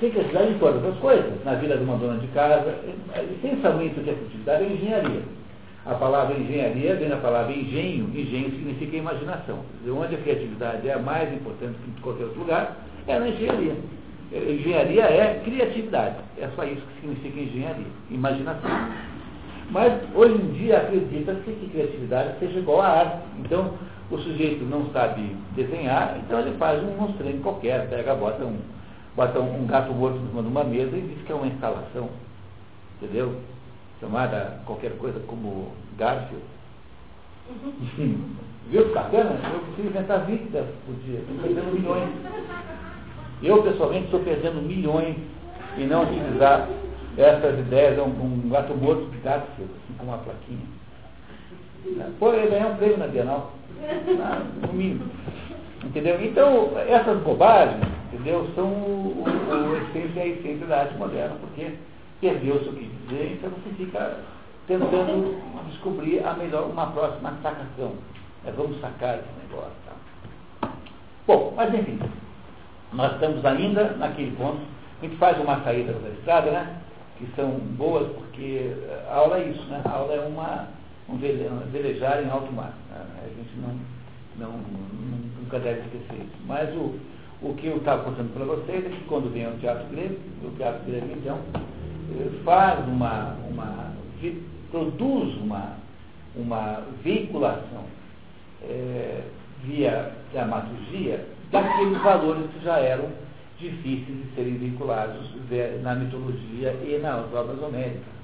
[0.00, 1.44] tem que ajudar em todas as coisas.
[1.44, 2.78] Na vida de uma dona de casa,
[3.38, 5.22] essencialmente o que é cultividade é engenharia.
[5.86, 8.10] A palavra engenharia vem da palavra engenho.
[8.14, 9.60] Engenho significa imaginação.
[9.88, 13.76] Onde a criatividade é a mais importante que em qualquer outro lugar, é na engenharia.
[14.32, 16.16] Engenharia é criatividade.
[16.38, 17.86] É só isso que significa engenharia.
[18.10, 18.70] Imaginação.
[19.70, 23.18] Mas hoje em dia acredita-se que criatividade seja igual à arte.
[23.38, 23.74] Então,
[24.10, 28.58] o sujeito não sabe desenhar, então ele faz um monstrengo qualquer, pega, bota um,
[29.16, 32.08] bota um gato morto em cima de uma mesa e diz que é uma instalação.
[33.00, 33.40] Entendeu?
[34.00, 36.44] Chamada qualquer coisa como Garfield.
[38.68, 39.38] Viu que bacana?
[39.52, 41.18] Eu preciso inventar 20 dessas por dia.
[41.20, 42.08] Estou perdendo milhões.
[43.42, 45.16] Eu, pessoalmente, estou perdendo milhões
[45.78, 46.68] em não utilizar
[47.16, 50.76] essas ideias, um, um gato morto de Garfield, assim, com uma plaquinha.
[52.18, 53.52] Pô, ele ganhou um prêmio na Bienal.
[54.20, 55.10] Ah, no mínimo.
[55.84, 56.20] Entendeu?
[56.24, 57.80] Então, essas bobagens,
[58.12, 61.74] entendeu, são o, o, o essência a essência da arte moderna, porque
[62.20, 64.18] perdeu-se o que dizer, então você fica
[64.66, 65.38] tentando
[65.70, 67.92] descobrir a melhor, uma próxima sacação.
[68.44, 69.72] É, vamos sacar esse negócio.
[69.86, 70.70] Tá?
[71.26, 71.98] Bom, mas enfim,
[72.92, 74.60] nós estamos ainda naquele ponto,
[75.00, 76.80] a gente faz uma saída da estrada, né?
[77.18, 78.72] Que são boas porque
[79.10, 79.80] a aula é isso, né?
[79.84, 80.68] A aula é uma,
[81.08, 82.72] um velejar em alto mar.
[82.90, 83.04] Né?
[83.24, 83.78] A gente não,
[84.38, 84.58] não,
[85.40, 86.36] nunca deve esquecer isso.
[86.46, 86.94] Mas o,
[87.42, 90.50] o que eu estava contando para vocês é que quando vem o teatro grego, o
[90.56, 91.38] teatro grego então
[92.44, 93.92] faz uma, uma
[94.70, 95.76] produz uma,
[96.34, 97.84] uma veiculação
[98.62, 99.22] é,
[99.64, 103.08] via dramaturgia daqueles valores que já eram
[103.58, 105.30] difíceis de serem vinculados
[105.82, 108.16] na mitologia e nas obras homéricas.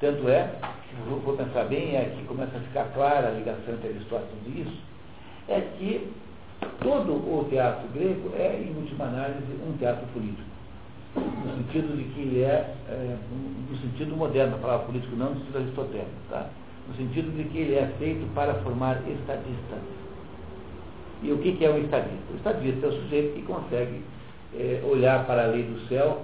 [0.00, 0.48] Tanto é,
[0.88, 4.60] se vou pensar bem, é que começa a ficar clara a ligação entre Aristóteles e
[4.60, 4.82] isso,
[5.48, 6.12] é que
[6.80, 10.48] todo o teatro grego é, em última análise, um teatro político.
[11.16, 13.16] No sentido de que ele é, é
[13.70, 16.48] no sentido moderno, a palavra político não no sentido aristotélico, tá?
[16.88, 19.78] no sentido de que ele é feito para formar estadistas.
[21.22, 22.32] E o que, que é um estadista?
[22.32, 24.02] O estadista é o sujeito que consegue
[24.54, 26.22] é, olhar para a lei do céu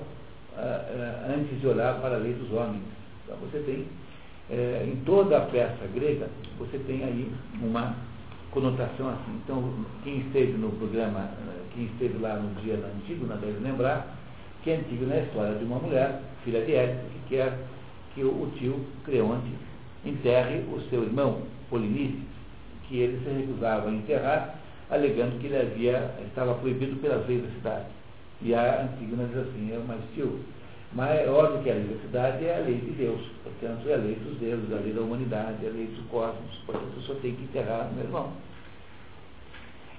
[0.56, 2.82] ah, ah, antes de olhar para a lei dos homens.
[3.24, 3.86] Então você tem,
[4.50, 7.96] é, em toda a peça grega, você tem aí uma
[8.52, 9.40] conotação assim.
[9.44, 11.28] Então, quem esteve no programa,
[11.74, 14.16] quem esteve lá no dia da Antígona deve lembrar
[14.62, 17.58] que é a história de uma mulher, filha de Édipo, que quer
[18.14, 19.50] que o tio Creonte
[20.06, 22.22] enterre o seu irmão Polinices,
[22.88, 24.58] que ele se recusava a enterrar,
[24.90, 27.86] alegando que ele havia, estava proibido pelas leis da cidade.
[28.42, 30.40] E a Antígona diz assim, é, tio,
[30.92, 33.94] mas é óbvio que a lei da cidade é a lei de Deus, portanto é
[33.94, 37.36] a lei dos deuses, a lei da humanidade, a lei do cosmos, portanto só tenho
[37.36, 38.32] que enterrar meu irmão.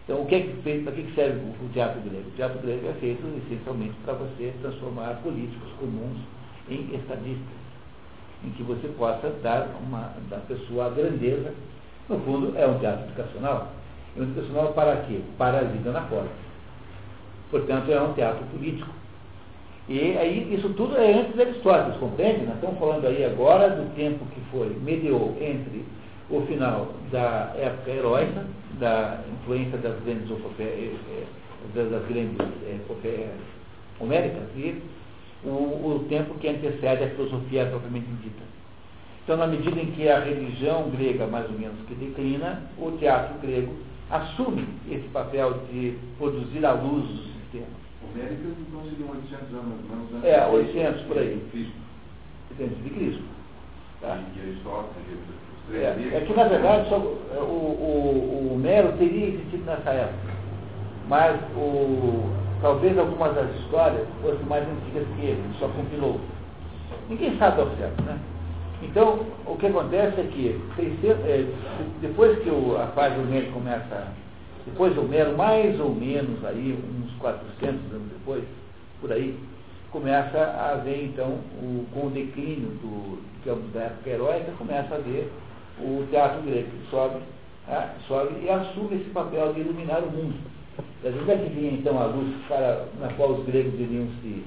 [0.06, 2.30] Então, o que é que, para que serve o teatro grego?
[2.30, 6.20] O teatro grego é feito essencialmente para você transformar políticos comuns
[6.70, 7.58] em estadistas,
[8.44, 11.54] em que você possa dar uma, da pessoa a grandeza.
[12.08, 13.74] No fundo, é um teatro educacional.
[14.18, 15.20] É educacional para quê?
[15.38, 16.30] Para a vida na forma.
[17.52, 18.90] Portanto, é um teatro político.
[19.88, 22.46] E aí, isso tudo é antes de Aristóteles, compreende?
[22.46, 25.86] Nós estamos falando aí agora do tempo que foi, mediou entre
[26.30, 28.46] o final da época heróica,
[28.80, 31.26] da influência das grandes, eh, eh,
[31.76, 32.38] das grandes
[32.68, 33.30] epopeias
[34.00, 34.82] homéricas, e
[35.44, 38.44] o, o tempo que antecede a filosofia propriamente dita.
[39.24, 43.40] Então, na medida em que a religião grega, mais ou menos, que declina, o teatro
[43.40, 43.74] grego
[44.10, 47.68] assume esse papel de produzir a luz do sistema.
[48.04, 50.24] Homéricas então seriam 800 anos menos.
[50.24, 51.42] É, 800 por aí.
[52.60, 53.24] Antes de Cristo.
[54.02, 54.20] Tá?
[55.74, 60.34] É, é que, na verdade, só, o, o, o Mero teria existido nessa época.
[61.08, 62.30] Mas o,
[62.62, 66.20] talvez algumas das histórias fossem mais antigas que ele, ele só compilou.
[67.10, 68.20] Ninguém sabe ao certo, né?
[68.86, 71.46] Então, o que acontece é que, é,
[72.02, 74.08] depois que a fase do Mero começa,
[74.66, 78.44] depois do Mero, mais ou menos aí, uns 400 anos depois,
[79.02, 79.38] por aí,
[79.92, 84.98] começa a haver, então, o, com o declínio do, digamos, da época heróica, começa a
[84.98, 85.32] haver
[85.80, 87.20] o teatro grego que sobe,
[87.68, 90.36] né, sobe e assume esse papel de iluminar o mundo.
[91.04, 94.44] E onde é que vinha então a luz para, na qual os gregos iriam se,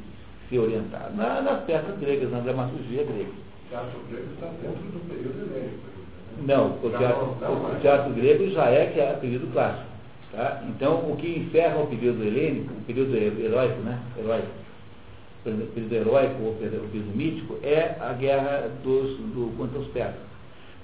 [0.48, 1.10] se orientar?
[1.14, 3.47] Na, nas peças gregas, na dramaturgia grega.
[3.68, 5.76] O teatro grego está dentro do período helénico.
[5.76, 6.44] Né?
[6.46, 9.86] Não, o teatro, o teatro grego já é que é período clássico.
[10.32, 10.62] Tá?
[10.68, 14.00] Então, o que encerra o período helênico, o período heróico, né?
[14.16, 14.48] Heróico,
[15.44, 20.28] o período heróico ou o período mítico, é a guerra dos, do, contra os persas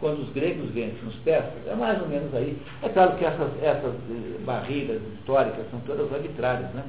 [0.00, 2.58] quando os gregos vencem os persas, é mais ou menos aí.
[2.82, 6.84] É claro que essas, essas eh, barreiras históricas são todas arbitrárias, né?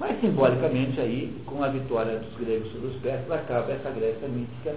[0.00, 4.74] Mas simbolicamente aí, com a vitória dos gregos sobre os persas, acaba essa Grécia mítica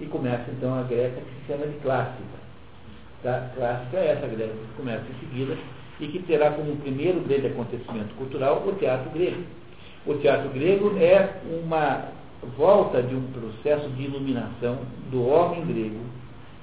[0.00, 2.44] e começa então a Grécia que se chama de clássica.
[3.22, 3.50] Tá?
[3.54, 5.56] Clássica é essa Grécia que começa em seguida
[6.00, 9.42] e que terá como primeiro grande acontecimento cultural o teatro grego.
[10.06, 12.08] O teatro grego é uma
[12.56, 14.78] volta de um processo de iluminação
[15.10, 16.00] do homem grego.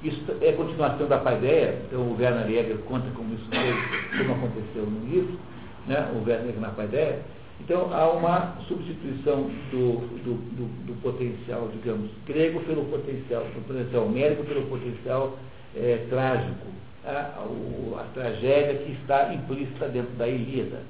[0.03, 4.85] Isso é continuação da paideia, então o Werner Jäger conta como isso foi, como aconteceu
[4.85, 5.39] no livro,
[5.87, 6.09] né?
[6.13, 7.19] o Werner Jäger na paideia.
[7.63, 14.09] Então há uma substituição do, do, do, do, potencial, digamos, grego pelo potencial, do potencial
[14.09, 15.37] médico pelo potencial
[15.75, 16.67] é, trágico.
[17.05, 20.81] A, a, a tragédia que está implícita dentro da Ilíada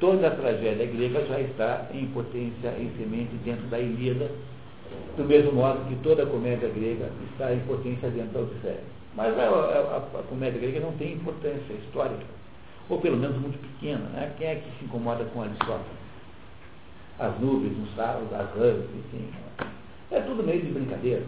[0.00, 4.30] toda a tragédia grega já está em potência, em semente dentro da Ilíada,
[5.16, 8.80] do mesmo modo que toda a comédia grega está em potência dentro da Odisseia.
[9.14, 12.24] Mas a, a, a, comédia grega não tem importância histórica,
[12.88, 14.04] ou pelo menos muito pequena.
[14.10, 14.32] Né?
[14.38, 15.98] Quem é que se incomoda com Aristóteles?
[17.18, 19.28] As nuvens, os salos, as rãs, enfim.
[20.10, 21.22] É tudo meio de brincadeira.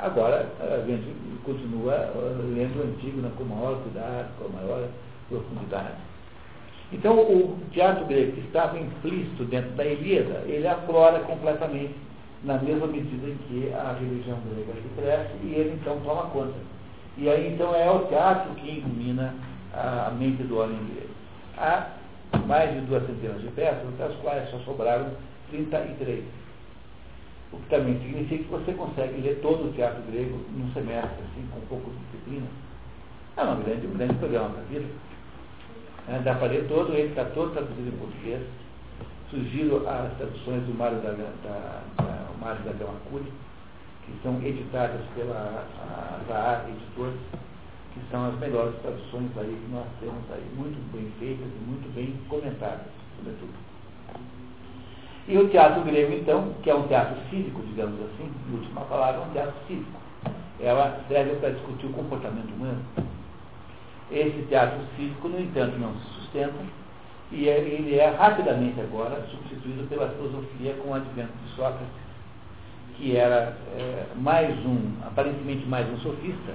[0.00, 1.04] Agora, a gente
[1.44, 2.12] continua
[2.54, 4.88] lendo o antigo né, com maior cuidado, com maior
[5.28, 5.96] profundidade.
[6.92, 11.94] Então, o teatro grego que estava implícito dentro da Ilíada, ele aflora completamente,
[12.44, 16.54] na mesma medida em que a religião grega se cresce e ele então toma conta.
[17.16, 19.34] E aí então é o teatro que ilumina
[19.76, 21.14] a mente do homem grego.
[21.58, 21.90] Há
[22.46, 25.10] mais de duas centenas de peças, das quais só sobraram
[25.50, 26.24] 33.
[27.52, 31.46] O que também significa que você consegue ler todo o teatro grego num semestre, assim,
[31.52, 32.46] com um pouco de disciplina.
[33.36, 34.86] É um grande, um grande programa para a vida
[36.08, 38.42] né, da parede todo, ele está todo traduzido em português.
[39.30, 43.32] Sugiro as traduções do Mário da, da, da, Mário da Gamacuri,
[44.04, 45.64] que são editadas pela
[46.28, 47.18] Zahar Editores,
[47.94, 51.94] que são as melhores traduções aí que nós temos aí, muito bem feitas e muito
[51.94, 53.54] bem comentadas, sobretudo.
[55.26, 59.22] E o teatro grego, então, que é um teatro cívico, digamos assim, em última palavra,
[59.22, 60.00] é um teatro cívico.
[60.60, 62.82] Ela serve para discutir o comportamento humano
[64.10, 66.54] esse teatro cívico, no entanto, não se sustenta
[67.32, 71.88] e é, ele é rapidamente agora substituído pela filosofia com o advento de Sócrates,
[72.96, 76.52] que era é, mais um, aparentemente mais um sofista,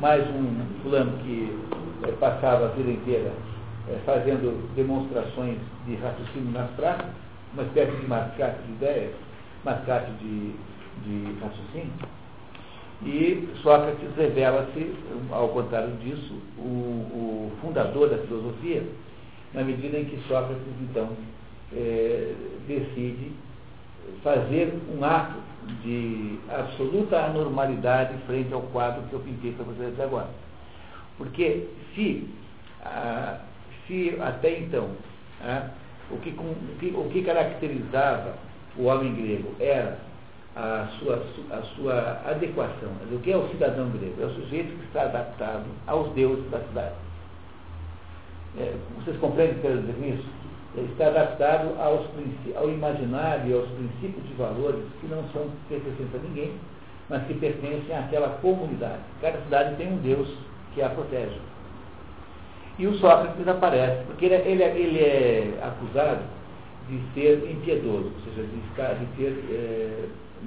[0.00, 1.54] mais um fulano que
[2.08, 3.30] é, passava a vida inteira
[3.86, 7.10] é, fazendo demonstrações de raciocínio nas praças,
[7.52, 9.12] uma espécie de mascate de ideias,
[9.62, 10.54] mascate de,
[11.04, 11.92] de raciocínio,
[13.02, 14.94] e Sócrates revela-se,
[15.30, 18.82] ao contrário disso, o, o, fundador da filosofia,
[19.52, 21.10] na medida em que Sócrates, então,
[21.74, 22.34] é,
[22.66, 23.32] decide
[24.22, 25.49] fazer um ato
[25.82, 30.28] de absoluta anormalidade frente ao quadro que eu pintei para vocês até agora.
[31.18, 32.28] Porque se,
[32.82, 33.38] ah,
[33.86, 34.90] se até então
[35.42, 35.68] ah,
[36.10, 38.34] o, que, o, que, caracterizava
[38.76, 39.98] o homem grego era
[40.56, 42.90] a sua, a sua adequação.
[43.12, 44.22] O que é o cidadão grego?
[44.22, 46.94] É o sujeito que está adaptado aos deuses da cidade.
[48.58, 50.39] É, vocês compreendem o que eu quero dizer isso?
[50.76, 52.06] Está adaptado aos,
[52.54, 56.52] ao imaginário e aos princípios de valores que não são pertencentes a ninguém,
[57.08, 59.00] mas que pertencem àquela comunidade.
[59.20, 60.28] Cada cidade tem um Deus
[60.72, 61.40] que a protege.
[62.78, 66.22] E o Sócrates aparece, porque ele, é, ele, é, ele é acusado
[66.88, 70.04] de ser impiedoso, ou seja, de, de ter é,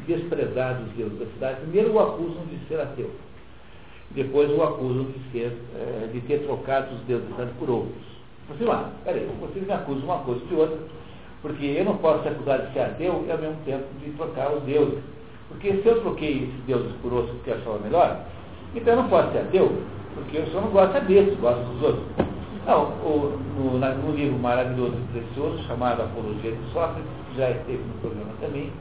[0.07, 3.11] desprezado os deuses da cidade, primeiro o acusam de ser ateu.
[4.11, 8.12] Depois o acusam de, ser, é, de ter trocado os deuses da cidade por outros.
[8.49, 10.77] Assim, ah, peraí, vocês me acusam uma coisa de outra,
[11.41, 14.51] porque eu não posso ser acusado de ser ateu e ao mesmo tempo de trocar
[14.53, 14.99] os deuses.
[15.47, 18.19] Porque se eu troquei esses deuses por outros porque achava melhor,
[18.75, 19.71] então eu não posso ser ateu,
[20.15, 22.03] porque eu só não gosto desses, gosto dos outros.
[22.65, 27.51] Não, o, no, na, no livro maravilhoso e precioso, chamado Apologia de Sócrates, que já
[27.51, 28.71] esteve no programa também,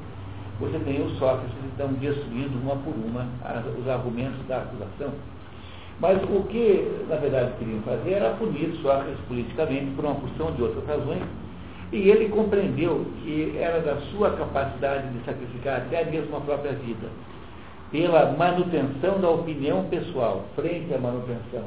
[0.60, 5.12] você tem os Sócrates então destruindo uma por uma as, os argumentos da acusação.
[6.02, 10.62] Mas o que, na verdade, queriam fazer era punir Sócrates politicamente por uma porção de
[10.62, 11.22] outras razões,
[11.92, 17.06] e ele compreendeu que era da sua capacidade de sacrificar até mesmo a própria vida,
[17.92, 21.66] pela manutenção da opinião pessoal, frente à manutenção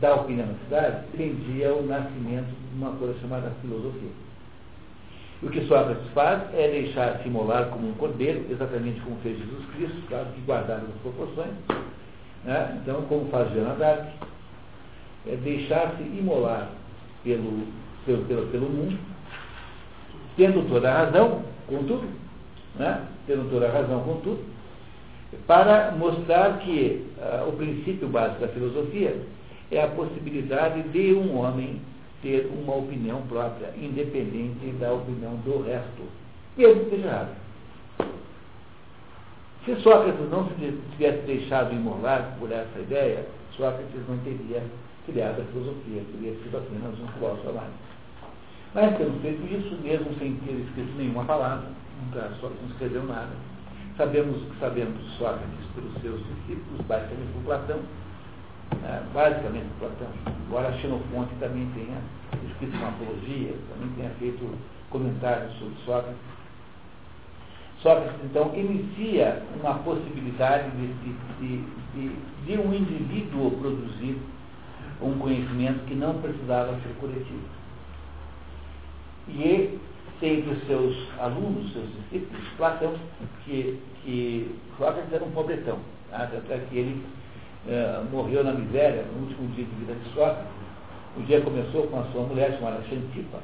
[0.00, 4.08] da opinião da cidade, prendia o nascimento de uma coisa chamada filosofia.
[5.42, 10.00] O que Sócrates faz é deixar-se imolar como um cordeiro, exatamente como fez Jesus Cristo,
[10.08, 11.52] claro que guardado as proporções.
[12.46, 12.78] Né?
[12.80, 14.06] Então, como faz Joana d'Arc,
[15.26, 16.70] é deixar-se imolar
[17.24, 17.66] pelo,
[18.06, 18.96] pelo, pelo, pelo mundo,
[20.36, 22.06] tendo toda a razão, contudo,
[22.76, 23.04] né?
[23.26, 24.44] tendo toda a razão, contudo,
[25.48, 29.20] para mostrar que uh, o princípio básico da filosofia
[29.72, 31.80] é a possibilidade de um homem
[32.22, 36.02] ter uma opinião própria, independente da opinião do resto,
[36.56, 37.45] mesmo que seja errado.
[39.66, 44.62] Se Sócrates não se tivesse deixado imolar por essa ideia, Sócrates não teria
[45.04, 47.72] criado a filosofia, teria sido apenas um filósofo amado.
[48.72, 51.66] Mas temos feito isso mesmo sem ter escrito nenhuma palavra,
[52.00, 53.32] nunca Sócrates não escreveu nada.
[53.96, 57.80] Sabemos que sabemos Sócrates pelos seus discípulos, basicamente por Platão,
[58.82, 60.14] né, basicamente por Platão,
[60.46, 61.98] embora Xenofonte também tenha
[62.52, 64.48] escrito uma apologia, também tenha feito
[64.90, 66.36] comentários sobre Sócrates.
[67.86, 71.64] Sócrates, então, inicia uma possibilidade de, de,
[71.94, 74.18] de, de, um indivíduo produzir
[75.00, 77.44] um conhecimento que não precisava ser coletivo.
[79.28, 79.78] E
[80.20, 82.94] entre os seus alunos, seus discípulos, Platão,
[83.44, 85.78] que, que Sócrates era um pobretão,
[86.10, 86.24] tá?
[86.24, 87.04] até que ele
[87.68, 90.50] uh, morreu na miséria no último dia de vida de Sócrates.
[91.16, 93.38] O dia começou com a sua mulher chamada Xantipa,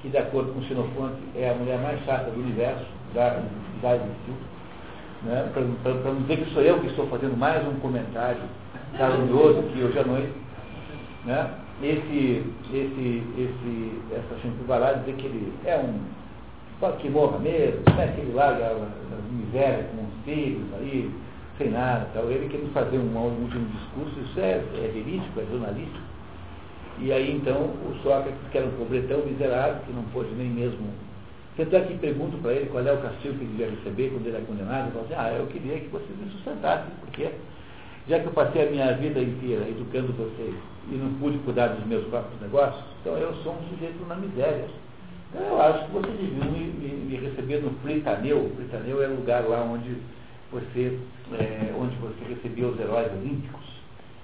[0.00, 3.42] que de acordo com Xenofonte é a mulher mais chata do universo, já,
[3.82, 4.34] já existiu.
[5.22, 5.50] Né?
[5.52, 8.40] Para não dizer que sou eu que estou fazendo mais um comentário
[8.96, 10.32] calunioso que hoje à noite.
[11.24, 11.50] Né?
[11.82, 16.00] Esse, esse, esse, essa vai lá dizer que ele é um.
[16.78, 18.12] Pode que morra mesmo, né?
[18.14, 21.10] que ele larga a miséria com os filhos aí,
[21.58, 22.06] sem nada.
[22.14, 22.24] Tal.
[22.30, 26.10] Ele quer fazer um, um último discurso, isso é, é verídico, é jornalístico
[27.00, 30.86] e aí então o Sócrates, que era um pobretão miserável, que não pôde nem mesmo.
[31.60, 34.26] Tanto é que pergunto para ele qual é o castigo que ele devia receber quando
[34.26, 37.30] ele é condenado, ele fala assim, ah, eu queria que vocês me sustentassem, porque
[38.08, 40.54] já que eu passei a minha vida inteira educando vocês
[40.90, 44.64] e não pude cuidar dos meus próprios negócios, então eu sou um sujeito na miséria.
[45.28, 48.50] Então eu acho que vocês deviam me, me, me receber no Plitaneu.
[48.56, 49.98] Plitaneu é o lugar lá onde
[50.50, 50.98] você,
[51.34, 53.66] é, onde você recebia os heróis olímpicos.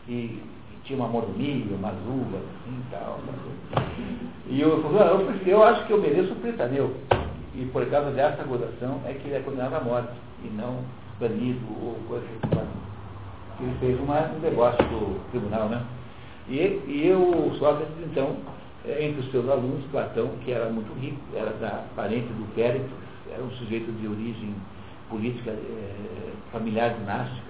[0.09, 0.41] E
[0.85, 3.21] tinha uma mordomia, umas uvas, assim e tal.
[4.49, 6.95] E eu falei, ah, eu, eu acho que eu mereço o pritaneu.
[7.57, 10.13] E por causa dessa gozação é que ele é condenado à morte,
[10.45, 10.85] e não
[11.19, 12.67] banido ou coisa assim.
[13.61, 15.83] Ele fez uma, um negócio do tribunal, né?
[16.49, 18.37] E, e eu, Sócrates, então,
[18.87, 22.91] é, entre os seus alunos, Platão, que era muito rico, era da parente do Péricles,
[23.33, 24.55] era um sujeito de origem
[25.09, 27.47] política, é, familiar dinástica.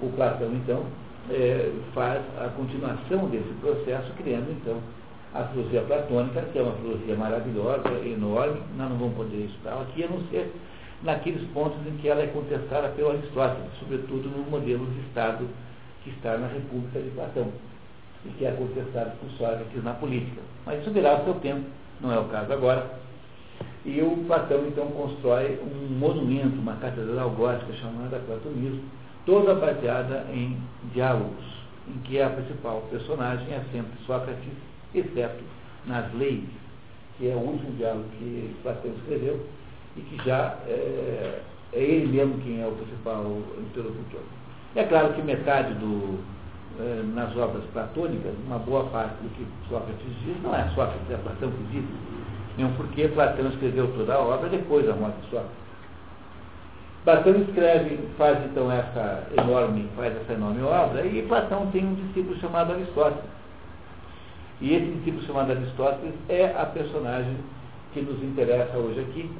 [0.00, 0.84] O Platão, então,
[1.30, 4.78] é, faz a continuação desse processo, criando então
[5.40, 10.04] a filosofia platônica, que é uma filosofia maravilhosa, enorme, nós não vamos poder estudar aqui,
[10.04, 10.52] a não ser
[11.02, 15.46] naqueles pontos em que ela é contestada pelo Aristóteles, sobretudo no modelo de Estado
[16.02, 17.48] que está na República de Platão,
[18.24, 20.40] e que é contestado por Sócrates na política.
[20.64, 21.66] Mas isso virá ao seu tempo,
[22.00, 22.86] não é o caso agora.
[23.84, 28.82] E o Platão, então, constrói um monumento, uma catedral gótica chamada Platonismo,
[29.24, 30.56] toda baseada em
[30.92, 31.44] diálogos,
[31.88, 34.52] em que a principal personagem é sempre Sócrates,
[35.00, 35.42] exceto
[35.86, 36.44] nas leis,
[37.18, 39.46] que é o último diálogo que Platão escreveu,
[39.96, 41.40] e que já é,
[41.72, 43.24] é ele mesmo quem é o principal
[43.58, 44.20] interlocutor.
[44.74, 46.18] É claro que metade do,
[46.78, 51.16] é, nas obras platônicas, uma boa parte do que Sócrates diz, não é Sócrates, é
[51.16, 51.84] Platão que diz,
[52.58, 55.66] mesmo porque Platão escreveu toda a obra depois da morte de Sócrates.
[57.04, 62.36] Platão escreve, faz então essa enorme, faz essa enorme obra, e Platão tem um discípulo
[62.40, 63.24] chamado Aristóteles.
[64.60, 67.36] E esse discípulo chamado Aristóteles é a personagem
[67.92, 69.30] que nos interessa hoje aqui,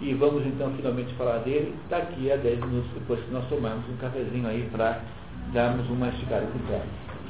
[0.00, 3.96] e vamos então finalmente falar dele daqui a 10 minutos, depois que nós tomarmos um
[3.96, 5.00] cafezinho aí para
[5.52, 6.82] darmos uma esticada de pé.